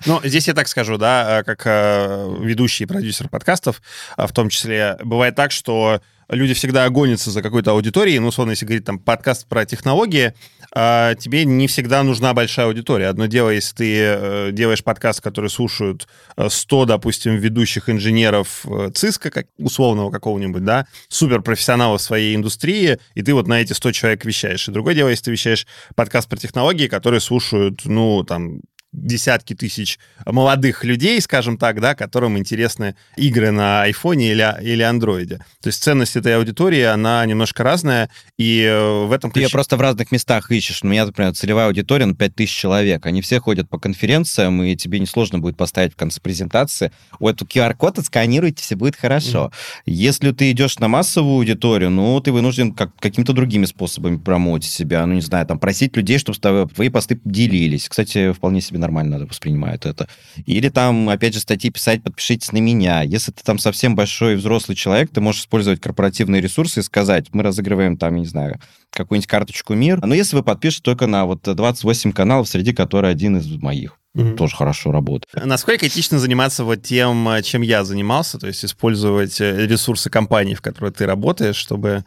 Ну, 0.06 0.20
здесь 0.22 0.46
я 0.46 0.54
так 0.54 0.68
скажу, 0.68 0.96
да, 0.96 1.40
э, 1.40 1.44
как 1.44 1.62
э, 1.64 2.36
ведущий 2.40 2.84
и 2.84 2.86
продюсер 2.86 3.28
подкастов, 3.28 3.82
а 4.16 4.28
в 4.28 4.32
том 4.32 4.48
числе, 4.48 4.96
бывает 5.02 5.34
так, 5.34 5.50
что 5.50 6.00
люди 6.32 6.54
всегда 6.54 6.88
гонятся 6.88 7.30
за 7.30 7.42
какой-то 7.42 7.72
аудиторией, 7.72 8.18
ну, 8.18 8.28
условно, 8.28 8.52
если 8.52 8.66
говорить 8.66 8.84
там 8.84 8.98
подкаст 8.98 9.46
про 9.46 9.64
технологии, 9.64 10.34
а, 10.74 11.14
тебе 11.14 11.44
не 11.44 11.66
всегда 11.66 12.02
нужна 12.02 12.32
большая 12.32 12.66
аудитория. 12.66 13.08
Одно 13.08 13.26
дело, 13.26 13.50
если 13.50 13.74
ты 13.74 13.94
э, 13.98 14.50
делаешь 14.52 14.82
подкаст, 14.82 15.20
который 15.20 15.50
слушают 15.50 16.08
э, 16.36 16.48
100, 16.48 16.86
допустим, 16.86 17.36
ведущих 17.36 17.90
инженеров 17.90 18.64
э, 18.64 18.90
ЦИСКа, 18.94 19.30
как, 19.30 19.46
условного 19.58 20.10
какого-нибудь, 20.10 20.64
да, 20.64 20.86
суперпрофессионалов 21.08 22.00
своей 22.00 22.34
индустрии, 22.34 22.98
и 23.14 23.22
ты 23.22 23.34
вот 23.34 23.48
на 23.48 23.60
эти 23.60 23.74
100 23.74 23.92
человек 23.92 24.24
вещаешь. 24.24 24.66
И 24.66 24.72
другое 24.72 24.94
дело, 24.94 25.10
если 25.10 25.24
ты 25.24 25.30
вещаешь 25.32 25.66
подкаст 25.94 26.28
про 26.28 26.38
технологии, 26.38 26.88
которые 26.88 27.20
слушают, 27.20 27.82
ну, 27.84 28.24
там, 28.24 28.60
десятки 28.92 29.54
тысяч 29.54 29.98
молодых 30.26 30.84
людей, 30.84 31.20
скажем 31.20 31.56
так, 31.56 31.80
да, 31.80 31.94
которым 31.94 32.36
интересны 32.38 32.94
игры 33.16 33.50
на 33.50 33.82
айфоне 33.82 34.32
или, 34.32 34.56
или 34.62 34.82
андроиде. 34.82 35.38
То 35.62 35.68
есть 35.68 35.82
ценность 35.82 36.16
этой 36.16 36.36
аудитории, 36.36 36.82
она 36.82 37.24
немножко 37.24 37.62
разная, 37.62 38.10
и 38.38 38.62
э, 38.62 39.04
в 39.06 39.12
этом 39.12 39.30
Ты 39.30 39.40
ее 39.40 39.44
ключе... 39.46 39.54
просто 39.54 39.76
в 39.76 39.80
разных 39.80 40.12
местах 40.12 40.50
ищешь. 40.50 40.82
У 40.82 40.86
меня, 40.86 41.06
например, 41.06 41.32
целевая 41.34 41.68
аудитория 41.68 42.04
на 42.04 42.14
5000 42.14 42.50
человек. 42.50 43.06
Они 43.06 43.22
все 43.22 43.40
ходят 43.40 43.68
по 43.68 43.78
конференциям, 43.78 44.62
и 44.62 44.76
тебе 44.76 44.98
несложно 44.98 45.38
будет 45.38 45.56
поставить 45.56 45.94
в 45.94 45.96
конце 45.96 46.20
презентации. 46.20 46.92
У 47.18 47.28
эту 47.28 47.46
QR-код 47.46 47.98
отсканируйте, 47.98 48.62
все 48.62 48.76
будет 48.76 48.96
хорошо. 48.96 49.50
Если 49.86 50.32
ты 50.32 50.50
идешь 50.50 50.78
на 50.78 50.88
массовую 50.88 51.36
аудиторию, 51.36 51.90
ну, 51.90 52.20
ты 52.20 52.30
вынужден 52.30 52.74
как, 52.74 52.94
какими-то 52.96 53.32
другими 53.32 53.64
способами 53.64 54.16
промоутить 54.18 54.70
себя. 54.70 55.06
Ну, 55.06 55.14
не 55.14 55.22
знаю, 55.22 55.46
там, 55.46 55.58
просить 55.58 55.96
людей, 55.96 56.18
чтобы 56.18 56.68
твои 56.68 56.88
посты 56.90 57.18
делились. 57.24 57.88
Кстати, 57.88 58.32
вполне 58.32 58.60
себе 58.60 58.81
нормально 58.82 59.24
воспринимают 59.26 59.86
это. 59.86 60.08
Или 60.44 60.68
там, 60.68 61.08
опять 61.08 61.32
же, 61.34 61.40
статьи 61.40 61.70
писать, 61.70 62.02
подпишитесь 62.02 62.52
на 62.52 62.58
меня. 62.58 63.02
Если 63.02 63.32
ты 63.32 63.42
там 63.42 63.58
совсем 63.58 63.94
большой 63.96 64.36
взрослый 64.36 64.76
человек, 64.76 65.10
ты 65.12 65.20
можешь 65.20 65.42
использовать 65.42 65.80
корпоративные 65.80 66.42
ресурсы 66.42 66.80
и 66.80 66.82
сказать, 66.82 67.26
мы 67.32 67.42
разыгрываем 67.42 67.96
там, 67.96 68.14
я 68.16 68.20
не 68.20 68.26
знаю, 68.26 68.60
какую-нибудь 68.90 69.26
карточку 69.28 69.74
мир. 69.74 70.04
Но 70.04 70.14
если 70.14 70.36
вы 70.36 70.42
подпишете 70.42 70.82
только 70.82 71.06
на 71.06 71.24
вот 71.24 71.42
28 71.42 72.12
каналов, 72.12 72.48
среди 72.48 72.72
которых 72.72 73.10
один 73.10 73.38
из 73.38 73.46
моих, 73.48 73.96
Мгм. 74.14 74.36
тоже 74.36 74.54
хорошо 74.54 74.92
работает. 74.92 75.46
Насколько 75.46 75.88
этично 75.88 76.18
заниматься 76.18 76.64
вот 76.64 76.82
тем, 76.82 77.26
э, 77.30 77.42
чем 77.42 77.62
я 77.62 77.82
занимался, 77.82 78.38
то 78.38 78.46
есть 78.46 78.62
использовать 78.62 79.40
э, 79.40 79.66
ресурсы 79.66 80.10
компании, 80.10 80.54
в 80.54 80.60
которой 80.60 80.92
ты 80.92 81.06
работаешь, 81.06 81.56
чтобы 81.56 82.04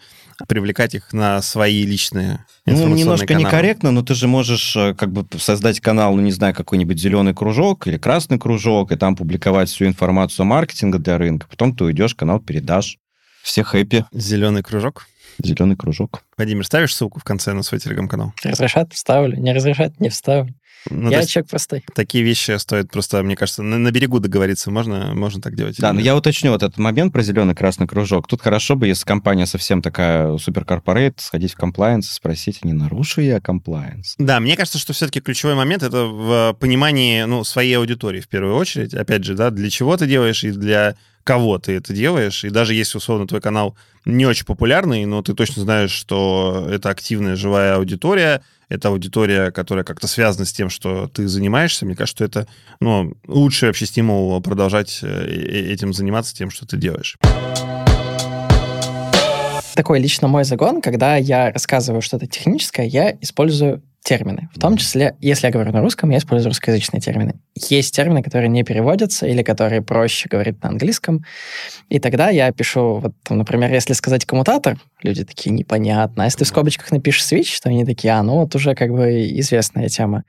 привлекать 0.48 0.96
их 0.96 1.14
на 1.14 1.42
свои 1.42 1.86
личные 1.86 2.46
Ну, 2.66 2.88
немножко 2.96 3.28
каналы? 3.28 3.46
некорректно, 3.46 3.92
но 3.92 4.02
ты 4.02 4.14
же 4.16 4.28
можешь 4.28 4.76
э, 4.76 4.94
как 4.94 5.12
бы 5.12 5.26
создать 5.38 5.80
канал, 5.80 6.16
ну, 6.16 6.22
не 6.22 6.32
знаю, 6.32 6.54
какой-нибудь 6.54 7.00
зеленый 7.00 7.34
кружок 7.34 7.88
или 7.88 7.98
красный 7.98 8.40
кружок, 8.40 8.92
и 8.92 8.96
там 8.96 9.16
публиковать 9.16 9.70
всю 9.70 9.86
информацию 9.86 10.44
о 10.44 10.46
маркетинге 10.46 11.00
для 11.00 11.18
рынка. 11.18 11.48
Потом 11.50 11.76
ты 11.76 11.84
уйдешь, 11.86 12.16
канал 12.16 12.40
передашь. 12.40 12.98
Все 13.44 13.64
хэппи. 13.64 14.06
Зеленый 14.12 14.64
кружок. 14.64 15.08
Зеленый 15.44 15.76
кружок. 15.76 16.24
Владимир, 16.38 16.66
ставишь 16.66 16.96
ссылку 16.96 17.20
в 17.20 17.24
конце 17.24 17.54
на 17.54 17.62
свой 17.62 17.80
телеграм-канал? 17.80 18.34
Разрешат, 18.44 18.94
вставлю. 18.94 19.38
Не 19.38 19.54
разрешат, 19.54 20.00
не 20.00 20.10
вставлю. 20.10 20.54
Ну, 20.90 21.10
Я 21.10 21.20
есть 21.20 21.32
человек 21.32 21.50
простой. 21.50 21.84
такие 21.94 22.24
вещи 22.24 22.58
стоит 22.58 22.92
просто, 22.92 23.24
мне 23.24 23.36
кажется, 23.36 23.64
на, 23.64 23.78
на 23.78 23.92
берегу 23.92 24.20
договориться. 24.20 24.72
Можно, 24.72 25.14
можно 25.14 25.42
так 25.42 25.56
делать? 25.56 25.78
Да, 25.80 25.94
но 25.94 26.00
я 26.00 26.16
уточню 26.16 26.52
вот 26.52 26.64
этот 26.64 26.78
момент 26.78 27.14
про 27.14 27.22
зеленый-красный 27.22 27.88
кружок. 27.88 28.28
Тут 28.28 28.42
хорошо 28.42 28.76
бы, 28.76 28.88
если 28.88 29.06
компания 29.06 29.46
совсем 29.46 29.82
такая 29.82 30.38
суперкорпорейт, 30.38 31.20
сходить 31.20 31.54
в 31.54 31.58
комплайенс 31.58 32.12
и 32.12 32.14
спросить, 32.14 32.64
не 32.64 32.74
нарушу 32.74 33.22
я 33.22 33.40
комплайенс? 33.40 34.16
Да, 34.18 34.40
мне 34.40 34.56
кажется, 34.56 34.78
что 34.78 34.94
все-таки 34.94 35.22
ключевой 35.22 35.56
момент 35.56 35.84
это 35.84 36.06
в 36.06 36.58
понимании 36.60 37.24
ну, 37.24 37.44
своей 37.44 37.78
аудитории 37.78 38.22
в 38.22 38.28
первую 38.28 38.56
очередь. 38.56 38.94
Опять 38.94 39.24
же, 39.24 39.34
да, 39.34 39.50
для 39.50 39.70
чего 39.70 39.98
ты 39.98 40.08
делаешь 40.08 40.44
и 40.44 40.52
для 40.52 40.96
кого 41.24 41.58
ты 41.58 41.74
это 41.74 41.92
делаешь. 41.92 42.44
И 42.44 42.50
даже 42.50 42.76
если, 42.76 43.00
условно, 43.00 43.28
твой 43.28 43.42
канал 43.42 43.76
не 44.06 44.28
очень 44.28 44.46
популярный, 44.46 45.06
но 45.06 45.24
ты 45.24 45.34
точно 45.34 45.64
знаешь, 45.64 45.92
что 45.92 46.68
это 46.70 46.92
активная 46.92 47.36
живая 47.36 47.76
аудитория, 47.76 48.44
это 48.70 48.90
аудитория, 48.90 49.52
которая 49.52 49.84
как-то 49.84 50.08
связана 50.08 50.46
с 50.46 50.54
тем, 50.54 50.70
что 50.70 51.08
ты 51.08 51.28
занимаешься, 51.28 51.86
мне 51.86 51.96
кажется, 51.96 52.16
что 52.16 52.26
это 52.26 52.48
ну, 52.80 53.14
лучший 53.28 53.70
вообще 53.70 53.86
стимул 53.86 54.40
продолжать 54.42 55.00
э, 55.02 55.08
э, 55.08 55.74
этим 55.74 55.94
заниматься, 55.94 56.36
тем, 56.36 56.50
что 56.50 56.66
ты 56.66 56.78
делаешь. 56.78 57.18
Такой 59.76 60.00
лично 60.00 60.28
мой 60.28 60.46
загон, 60.46 60.82
когда 60.82 61.18
я 61.18 61.52
рассказываю 61.52 62.02
что-то 62.02 62.28
техническое, 62.28 62.86
я 62.86 63.12
использую 63.20 63.84
термины. 64.06 64.50
В 64.54 64.60
том 64.60 64.78
числе, 64.78 65.16
если 65.20 65.48
я 65.48 65.52
говорю 65.52 65.72
на 65.72 65.82
русском, 65.82 66.12
я 66.12 66.20
использую 66.20 66.52
русскоязычные 66.52 67.02
термины. 67.02 67.34
Есть 67.56 67.96
термины, 67.96 68.22
которые 68.22 68.50
не 68.50 68.64
переводятся 68.64 69.26
или 69.26 69.42
которые 69.42 69.82
проще 69.82 70.30
говорить 70.30 70.62
на 70.62 70.70
английском. 70.70 71.26
И 71.90 72.00
тогда 72.00 72.30
я 72.30 72.52
пишу, 72.52 73.00
вот, 73.00 73.14
там, 73.24 73.40
например, 73.40 73.74
если 73.74 73.94
сказать 73.94 74.24
коммутатор, 74.26 74.78
люди 75.02 75.26
такие, 75.26 75.52
непонятно. 75.52 76.24
А 76.24 76.26
если 76.26 76.40
ты 76.40 76.46
в 76.46 76.50
скобочках 76.50 76.92
напишешь 76.92 77.24
switch, 77.24 77.60
то 77.62 77.70
они 77.70 77.84
такие, 77.84 78.14
а, 78.14 78.22
ну 78.22 78.36
вот 78.36 78.54
уже 78.54 78.76
как 78.76 78.92
бы 78.92 79.28
известная 79.40 79.90
тема. 79.90 80.24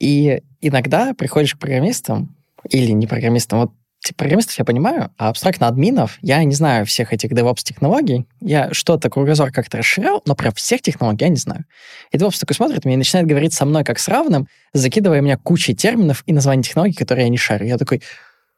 И 0.00 0.40
иногда 0.62 1.12
приходишь 1.12 1.54
к 1.54 1.58
программистам 1.58 2.34
или 2.70 2.92
не 2.92 3.06
программистам, 3.06 3.60
вот 3.60 3.72
программистов 4.14 4.58
я 4.58 4.64
понимаю, 4.64 5.10
а 5.18 5.28
абстрактно 5.30 5.66
админов 5.68 6.18
я 6.22 6.42
не 6.44 6.54
знаю 6.54 6.86
всех 6.86 7.12
этих 7.12 7.32
DevOps-технологий. 7.32 8.26
Я 8.40 8.72
что-то, 8.72 9.10
кругозор 9.10 9.50
как-то 9.52 9.78
расширял, 9.78 10.22
но 10.26 10.34
про 10.34 10.52
всех 10.54 10.82
технологий 10.82 11.24
я 11.24 11.28
не 11.30 11.36
знаю. 11.36 11.64
И 12.12 12.16
DevOps 12.16 12.38
такой 12.40 12.54
смотрит 12.54 12.84
меня 12.84 12.94
и 12.94 12.98
начинает 12.98 13.26
говорить 13.26 13.52
со 13.54 13.64
мной 13.64 13.84
как 13.84 13.98
с 13.98 14.08
равным, 14.08 14.48
закидывая 14.72 15.20
меня 15.20 15.36
кучей 15.36 15.74
терминов 15.74 16.22
и 16.26 16.32
названий 16.32 16.62
технологий, 16.62 16.94
которые 16.94 17.24
я 17.24 17.30
не 17.30 17.38
шарю. 17.38 17.66
Я 17.66 17.78
такой, 17.78 18.02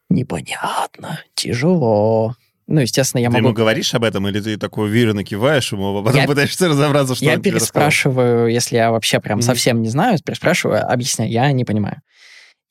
непонятно, 0.09 1.21
тяжело. 1.35 2.35
Ну, 2.67 2.81
естественно, 2.81 3.21
я 3.23 3.29
ты 3.29 3.33
могу... 3.35 3.47
ему 3.47 3.55
говоришь 3.55 3.95
об 3.95 4.05
этом, 4.05 4.29
или 4.29 4.41
ты 4.41 4.59
такой 4.59 4.89
уверенно 4.89 5.25
киваешь 5.25 5.73
ему, 5.73 5.99
а 5.99 6.03
потом 6.03 6.21
Я- 6.21 6.27
пытаешься 6.27 6.69
разобраться, 6.69 7.15
что 7.15 7.25
я 7.25 7.39
переспрашиваю, 7.39 8.49
если 8.49 8.77
я 8.77 8.91
вообще 8.91 9.21
прям 9.21 9.39
Мгм. 9.39 9.43
совсем 9.47 9.81
не 9.81 9.89
знаю, 9.89 10.19
переспрашиваю, 10.23 10.87
объясняю, 10.91 11.31
я 11.31 11.51
не 11.53 11.65
понимаю. 11.65 12.03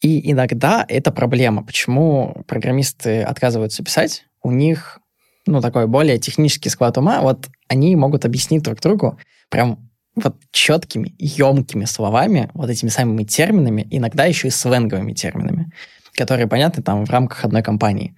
И 0.02 0.32
иногда 0.32 0.86
это 0.88 1.12
проблема. 1.12 1.64
Почему 1.64 2.44
программисты 2.48 3.24
отказываются 3.24 3.84
писать? 3.84 4.26
У 4.44 4.52
них, 4.52 5.00
ну, 5.46 5.62
такой 5.62 5.88
более 5.88 6.20
технический 6.20 6.70
склад 6.70 6.98
ума. 6.98 7.22
Вот 7.22 7.48
они 7.68 7.96
могут 7.96 8.26
объяснить 8.26 8.64
друг 8.64 8.80
другу 8.80 9.18
прям 9.50 9.90
вот 10.16 10.36
четкими, 10.52 11.14
емкими 11.20 11.86
словами, 11.86 12.50
вот 12.54 12.70
этими 12.70 12.90
самыми 12.90 13.24
терминами, 13.24 13.88
иногда 13.92 14.26
еще 14.26 14.48
и 14.48 14.52
сленговыми 14.52 15.14
терминами, 15.14 15.72
которые 16.14 16.48
понятны 16.48 16.84
там 16.84 17.06
в 17.06 17.10
рамках 17.10 17.46
одной 17.46 17.62
компании. 17.62 18.16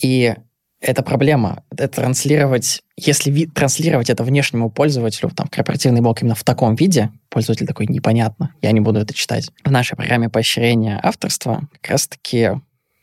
И 0.00 0.34
это 0.80 1.02
проблема. 1.02 1.64
Это 1.70 1.88
транслировать, 1.88 2.82
если 2.96 3.30
ви, 3.30 3.46
транслировать 3.46 4.10
это 4.10 4.22
внешнему 4.22 4.70
пользователю, 4.70 5.30
там, 5.30 5.48
корпоративный 5.48 6.00
блок 6.00 6.22
именно 6.22 6.34
в 6.34 6.44
таком 6.44 6.76
виде, 6.76 7.10
пользователь 7.28 7.66
такой, 7.66 7.86
непонятно, 7.86 8.54
я 8.62 8.70
не 8.72 8.80
буду 8.80 9.00
это 9.00 9.12
читать. 9.12 9.50
В 9.64 9.70
нашей 9.70 9.96
программе 9.96 10.28
поощрения 10.28 11.00
авторства 11.02 11.68
как 11.72 11.90
раз-таки 11.90 12.50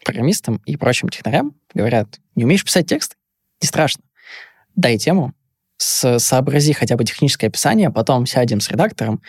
программистам 0.04 0.62
и 0.66 0.78
прочим 0.78 1.10
технарям 1.10 1.54
говорят, 1.74 2.20
не 2.36 2.46
умеешь 2.46 2.64
писать 2.64 2.88
текст? 2.88 3.18
Не 3.62 3.68
страшно. 3.68 4.04
Дай 4.76 4.98
тему, 4.98 5.34
сообрази 6.18 6.74
хотя 6.74 6.96
бы 6.96 7.04
техническое 7.04 7.48
описание, 7.48 7.90
потом 7.90 8.26
сядем 8.26 8.60
с 8.60 8.70
редактором 8.70 9.22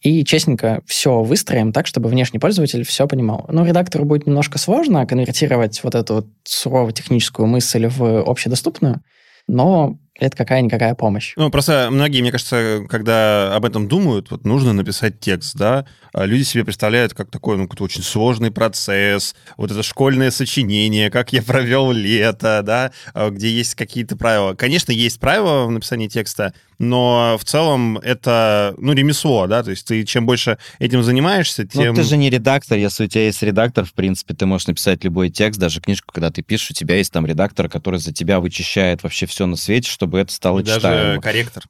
и 0.00 0.24
честненько 0.24 0.82
все 0.86 1.22
выстроим 1.22 1.72
так, 1.72 1.86
чтобы 1.86 2.08
внешний 2.08 2.38
пользователь 2.38 2.84
все 2.84 3.06
понимал. 3.06 3.46
Ну, 3.48 3.64
редактору 3.64 4.04
будет 4.04 4.26
немножко 4.26 4.58
сложно 4.58 5.06
конвертировать 5.06 5.82
вот 5.82 5.94
эту 5.94 6.14
вот 6.14 6.26
суровую 6.44 6.92
техническую 6.92 7.46
мысль 7.46 7.86
в 7.86 8.22
общедоступную, 8.22 9.00
но 9.46 9.98
это 10.22 10.36
какая-никакая 10.36 10.94
помощь. 10.94 11.32
Ну, 11.36 11.50
просто 11.50 11.88
многие, 11.90 12.20
мне 12.20 12.30
кажется, 12.30 12.84
когда 12.88 13.54
об 13.54 13.64
этом 13.64 13.88
думают, 13.88 14.30
вот 14.30 14.44
нужно 14.44 14.72
написать 14.72 15.18
текст, 15.18 15.56
да, 15.56 15.84
а 16.12 16.24
люди 16.24 16.44
себе 16.44 16.64
представляют 16.64 17.12
как 17.12 17.30
такой, 17.30 17.56
ну, 17.56 17.64
какой-то 17.64 17.84
очень 17.84 18.02
сложный 18.02 18.52
процесс, 18.52 19.34
вот 19.56 19.70
это 19.72 19.82
школьное 19.82 20.30
сочинение, 20.30 21.10
как 21.10 21.32
я 21.32 21.42
провел 21.42 21.90
лето, 21.90 22.62
да, 22.64 22.92
а, 23.14 23.30
где 23.30 23.50
есть 23.50 23.74
какие-то 23.74 24.16
правила. 24.16 24.54
Конечно, 24.54 24.92
есть 24.92 25.18
правила 25.18 25.66
в 25.66 25.70
написании 25.70 26.06
текста, 26.06 26.54
но 26.82 27.38
в 27.38 27.44
целом 27.44 27.96
это, 27.98 28.74
ну, 28.76 28.92
ремесло, 28.92 29.46
да, 29.46 29.62
то 29.62 29.70
есть 29.70 29.86
ты 29.86 30.02
чем 30.04 30.26
больше 30.26 30.58
этим 30.80 31.04
занимаешься, 31.04 31.64
тем... 31.64 31.94
Ну, 31.94 31.94
ты 31.94 32.02
же 32.02 32.16
не 32.16 32.28
редактор, 32.28 32.76
если 32.76 33.04
у 33.04 33.06
тебя 33.06 33.26
есть 33.26 33.40
редактор, 33.42 33.84
в 33.84 33.92
принципе, 33.92 34.34
ты 34.34 34.46
можешь 34.46 34.66
написать 34.66 35.04
любой 35.04 35.30
текст, 35.30 35.60
даже 35.60 35.80
книжку, 35.80 36.12
когда 36.12 36.30
ты 36.30 36.42
пишешь, 36.42 36.72
у 36.72 36.74
тебя 36.74 36.96
есть 36.96 37.12
там 37.12 37.24
редактор, 37.24 37.68
который 37.68 38.00
за 38.00 38.12
тебя 38.12 38.40
вычищает 38.40 39.04
вообще 39.04 39.26
все 39.26 39.46
на 39.46 39.54
свете, 39.54 39.88
чтобы 39.88 40.18
это 40.18 40.32
стало 40.32 40.58
И 40.58 40.64
даже 40.64 40.80
читаемо. 40.80 41.22
корректор. 41.22 41.62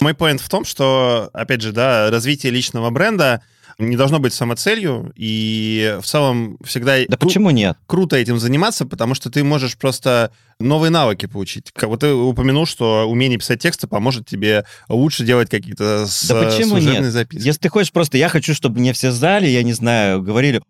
Мой 0.00 0.14
поинт 0.14 0.40
в 0.40 0.48
том, 0.48 0.64
что, 0.64 1.30
опять 1.32 1.60
же, 1.60 1.70
да, 1.70 2.10
развитие 2.10 2.50
личного 2.50 2.90
бренда 2.90 3.40
не 3.78 3.96
должно 3.96 4.18
быть 4.18 4.32
самоцелью, 4.34 5.12
и 5.16 5.98
в 6.02 6.06
целом 6.06 6.58
всегда 6.64 6.96
Да 7.06 7.16
кру- 7.16 7.26
почему 7.26 7.50
нет? 7.50 7.76
круто 7.86 8.16
этим 8.16 8.38
заниматься, 8.38 8.86
потому 8.86 9.14
что 9.14 9.30
ты 9.30 9.44
можешь 9.44 9.76
просто 9.76 10.32
новые 10.58 10.90
навыки 10.90 11.26
получить. 11.26 11.70
Как 11.72 11.88
вот 11.88 12.00
ты 12.00 12.12
упомянул, 12.12 12.66
что 12.66 13.08
умение 13.08 13.38
писать 13.38 13.60
тексты 13.62 13.86
поможет 13.86 14.26
тебе 14.26 14.64
лучше 14.88 15.24
делать 15.24 15.48
какие-то 15.48 16.06
с- 16.06 16.26
Да 16.28 16.42
почему 16.42 16.78
нет? 16.78 17.04
записки. 17.12 17.46
Если 17.46 17.60
ты 17.60 17.68
хочешь 17.68 17.92
просто, 17.92 18.18
я 18.18 18.28
хочу, 18.28 18.52
чтобы 18.54 18.80
мне 18.80 18.92
все 18.92 19.12
знали, 19.12 19.46
я 19.46 19.62
не 19.62 19.72
знаю, 19.72 20.22
говорили, 20.22 20.60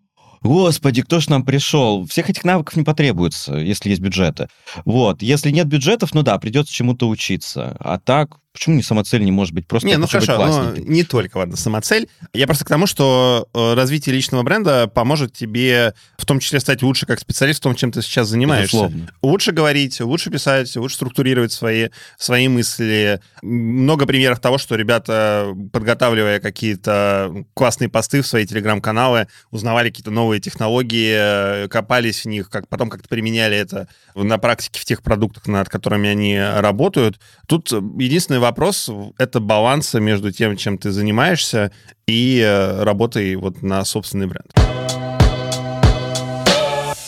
Господи, 0.40 1.02
кто 1.02 1.18
ж 1.18 1.28
нам 1.30 1.44
пришел? 1.44 2.06
Всех 2.06 2.30
этих 2.30 2.44
навыков 2.44 2.76
не 2.76 2.84
потребуется, 2.84 3.54
если 3.56 3.88
есть 3.90 4.00
бюджеты. 4.00 4.48
Вот. 4.84 5.20
Если 5.20 5.50
нет 5.50 5.66
бюджетов, 5.66 6.14
ну 6.14 6.22
да, 6.22 6.38
придется 6.38 6.72
чему-то 6.72 7.08
учиться. 7.08 7.76
А 7.80 7.98
так, 7.98 8.36
почему 8.58 8.74
не 8.74 8.82
самоцель 8.82 9.24
не 9.24 9.30
может 9.30 9.54
быть? 9.54 9.66
Просто 9.68 9.86
Не, 9.86 9.96
ну 9.96 10.08
хорошо, 10.08 10.32
но 10.32 10.38
классненьким. 10.38 10.92
не 10.92 11.04
только, 11.04 11.36
ладно, 11.38 11.56
самоцель. 11.56 12.08
Я 12.32 12.46
просто 12.46 12.64
к 12.64 12.68
тому, 12.68 12.86
что 12.86 13.48
э, 13.54 13.74
развитие 13.74 14.14
личного 14.14 14.42
бренда 14.42 14.88
поможет 14.88 15.32
тебе 15.32 15.94
в 16.16 16.26
том 16.26 16.40
числе 16.40 16.58
стать 16.58 16.82
лучше 16.82 17.06
как 17.06 17.20
специалист 17.20 17.60
в 17.60 17.62
том, 17.62 17.76
чем 17.76 17.92
ты 17.92 18.02
сейчас 18.02 18.28
занимаешься. 18.28 18.76
Безусловно. 18.76 19.12
Лучше 19.22 19.52
говорить, 19.52 20.00
лучше 20.00 20.30
писать, 20.30 20.74
лучше 20.76 20.96
структурировать 20.96 21.52
свои, 21.52 21.90
свои 22.16 22.48
мысли. 22.48 23.20
Много 23.42 24.06
примеров 24.06 24.40
того, 24.40 24.58
что 24.58 24.74
ребята, 24.74 25.54
подготавливая 25.72 26.40
какие-то 26.40 27.44
классные 27.54 27.88
посты 27.88 28.22
в 28.22 28.26
свои 28.26 28.44
телеграм-каналы, 28.44 29.28
узнавали 29.52 29.90
какие-то 29.90 30.10
новые 30.10 30.40
технологии, 30.40 31.64
э, 31.64 31.68
копались 31.68 32.24
в 32.24 32.28
них, 32.28 32.50
как, 32.50 32.66
потом 32.66 32.90
как-то 32.90 33.08
применяли 33.08 33.56
это 33.56 33.86
на 34.16 34.38
практике 34.38 34.80
в 34.80 34.84
тех 34.84 35.02
продуктах, 35.02 35.46
над 35.46 35.68
которыми 35.68 36.08
они 36.08 36.40
работают. 36.40 37.20
Тут 37.46 37.70
единственный 37.70 38.40
вопрос— 38.48 38.90
это 39.18 39.40
баланс 39.40 39.92
между 39.94 40.32
тем, 40.32 40.56
чем 40.56 40.78
ты 40.78 40.90
занимаешься, 40.90 41.70
и 42.06 42.40
э, 42.40 42.82
работой 42.82 43.36
вот 43.36 43.62
на 43.62 43.84
собственный 43.84 44.26
бренд. 44.26 44.50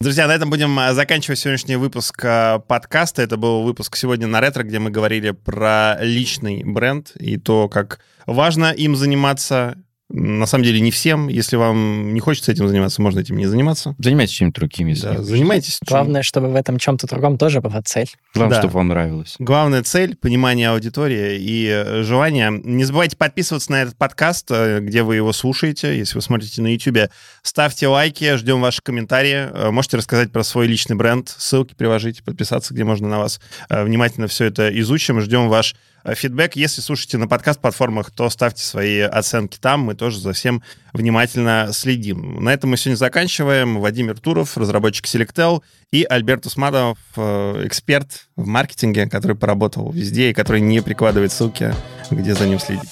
Друзья, 0.01 0.27
на 0.27 0.35
этом 0.35 0.51
будем 0.51 0.79
а, 0.79 0.93
заканчивать 0.93 1.39
сегодняшний 1.39 1.77
выпуск 1.77 2.23
а, 2.25 2.59
подкаста. 2.59 3.23
Это 3.23 3.39
был 3.39 3.63
выпуск 3.63 3.97
сегодня 3.97 4.27
на 4.27 4.41
ретро, 4.41 4.65
где 4.65 4.79
мы 4.79 4.91
говорили 4.91 5.31
про 5.31 5.97
личный 6.01 6.63
бренд 6.63 7.13
и 7.17 7.39
то, 7.39 7.69
как 7.69 8.01
важно 8.27 8.73
им 8.73 8.97
заниматься. 8.97 9.77
На 10.13 10.47
самом 10.47 10.65
деле 10.65 10.81
не 10.81 10.91
всем. 10.91 11.29
Если 11.29 11.55
вам 11.57 12.13
не 12.13 12.19
хочется 12.21 12.51
этим 12.51 12.67
заниматься, 12.67 13.01
можно 13.01 13.21
этим 13.21 13.37
не 13.37 13.47
заниматься. 13.47 13.95
Занимайтесь 13.99 14.35
чем-нибудь 14.35 14.57
другим, 14.57 14.89
если 14.89 15.07
Да, 15.07 15.23
занимайтесь. 15.23 15.79
Главное, 15.87 16.23
чтобы 16.23 16.49
в 16.51 16.57
этом 16.57 16.79
чем-то 16.79 17.07
другом 17.07 17.39
тоже 17.39 17.61
была 17.61 17.81
цель. 17.83 18.09
Главное, 18.35 18.57
Да. 18.57 18.61
чтобы 18.63 18.75
вам 18.75 18.89
нравилось. 18.89 19.37
Главная 19.39 19.85
цель— 19.85 20.17
понимание 20.21 20.71
аудитории 20.71 21.39
и 21.41 21.69
э, 21.69 22.03
желание. 22.03 22.51
Не 22.51 22.83
забывайте 22.85 23.17
подписываться 23.17 23.71
на 23.71 23.83
этот 23.83 23.97
подкаст, 23.97 24.47
э, 24.51 24.81
где 24.81 25.05
вы 25.05 25.15
его 25.15 25.33
слушаете. 25.33 25.97
Если 25.97 26.17
вы 26.17 26.23
смотрите 26.23 26.61
на 26.61 26.73
YouTube, 26.75 27.09
ставьте 27.43 27.87
лайки, 27.87 28.35
ждем 28.37 28.61
ваши 28.61 28.83
комментарии. 28.83 29.49
Э, 29.53 29.71
Можете 29.71 29.97
рассказать 29.99 30.33
про 30.33 30.43
свой 30.43 30.67
личный 30.67 30.97
бренд, 30.97 31.29
ссылки 31.29 31.75
приложите, 31.75 32.23
подписаться, 32.25 32.75
где 32.75 32.83
можно 32.83 33.09
на 33.09 33.19
вас. 33.21 33.41
Внимательно 33.69 34.27
все 34.27 34.47
это 34.47 34.69
изучим, 34.81 35.21
ждем 35.21 35.49
ваш 35.49 35.77
фидбэк. 36.05 36.57
Если 36.57 36.81
слушаете 36.81 37.19
на 37.19 37.29
подкаст-платформах, 37.29 38.11
то 38.11 38.29
ставьте 38.31 38.63
свои 38.63 39.01
оценки 39.01 39.59
там, 39.59 39.81
мы 39.81 39.95
тоже 39.95 40.21
за 40.21 40.33
всем 40.33 40.63
внимательно 40.93 41.71
следим. 41.73 42.43
На 42.43 42.53
этом 42.53 42.71
мы 42.71 42.77
сегодня 42.77 42.97
заканчиваем. 42.97 43.79
Владимир 43.79 44.19
Туров, 44.19 44.57
разработчик 44.57 45.07
Selectel, 45.07 45.63
и 45.93 46.05
Альберт 46.09 46.47
Усманов, 46.47 46.99
э, 47.17 47.63
эксперт 47.67 48.29
в 48.37 48.47
маркетинге, 48.47 49.09
который 49.09 49.37
поработал 49.37 49.91
везде 49.93 50.31
и 50.31 50.35
который 50.35 50.61
не 50.61 50.81
прикладывает 50.81 51.33
ссылки, 51.33 51.75
где 52.11 52.35
за 52.35 52.47
ним 52.47 52.59
следить. 52.59 52.91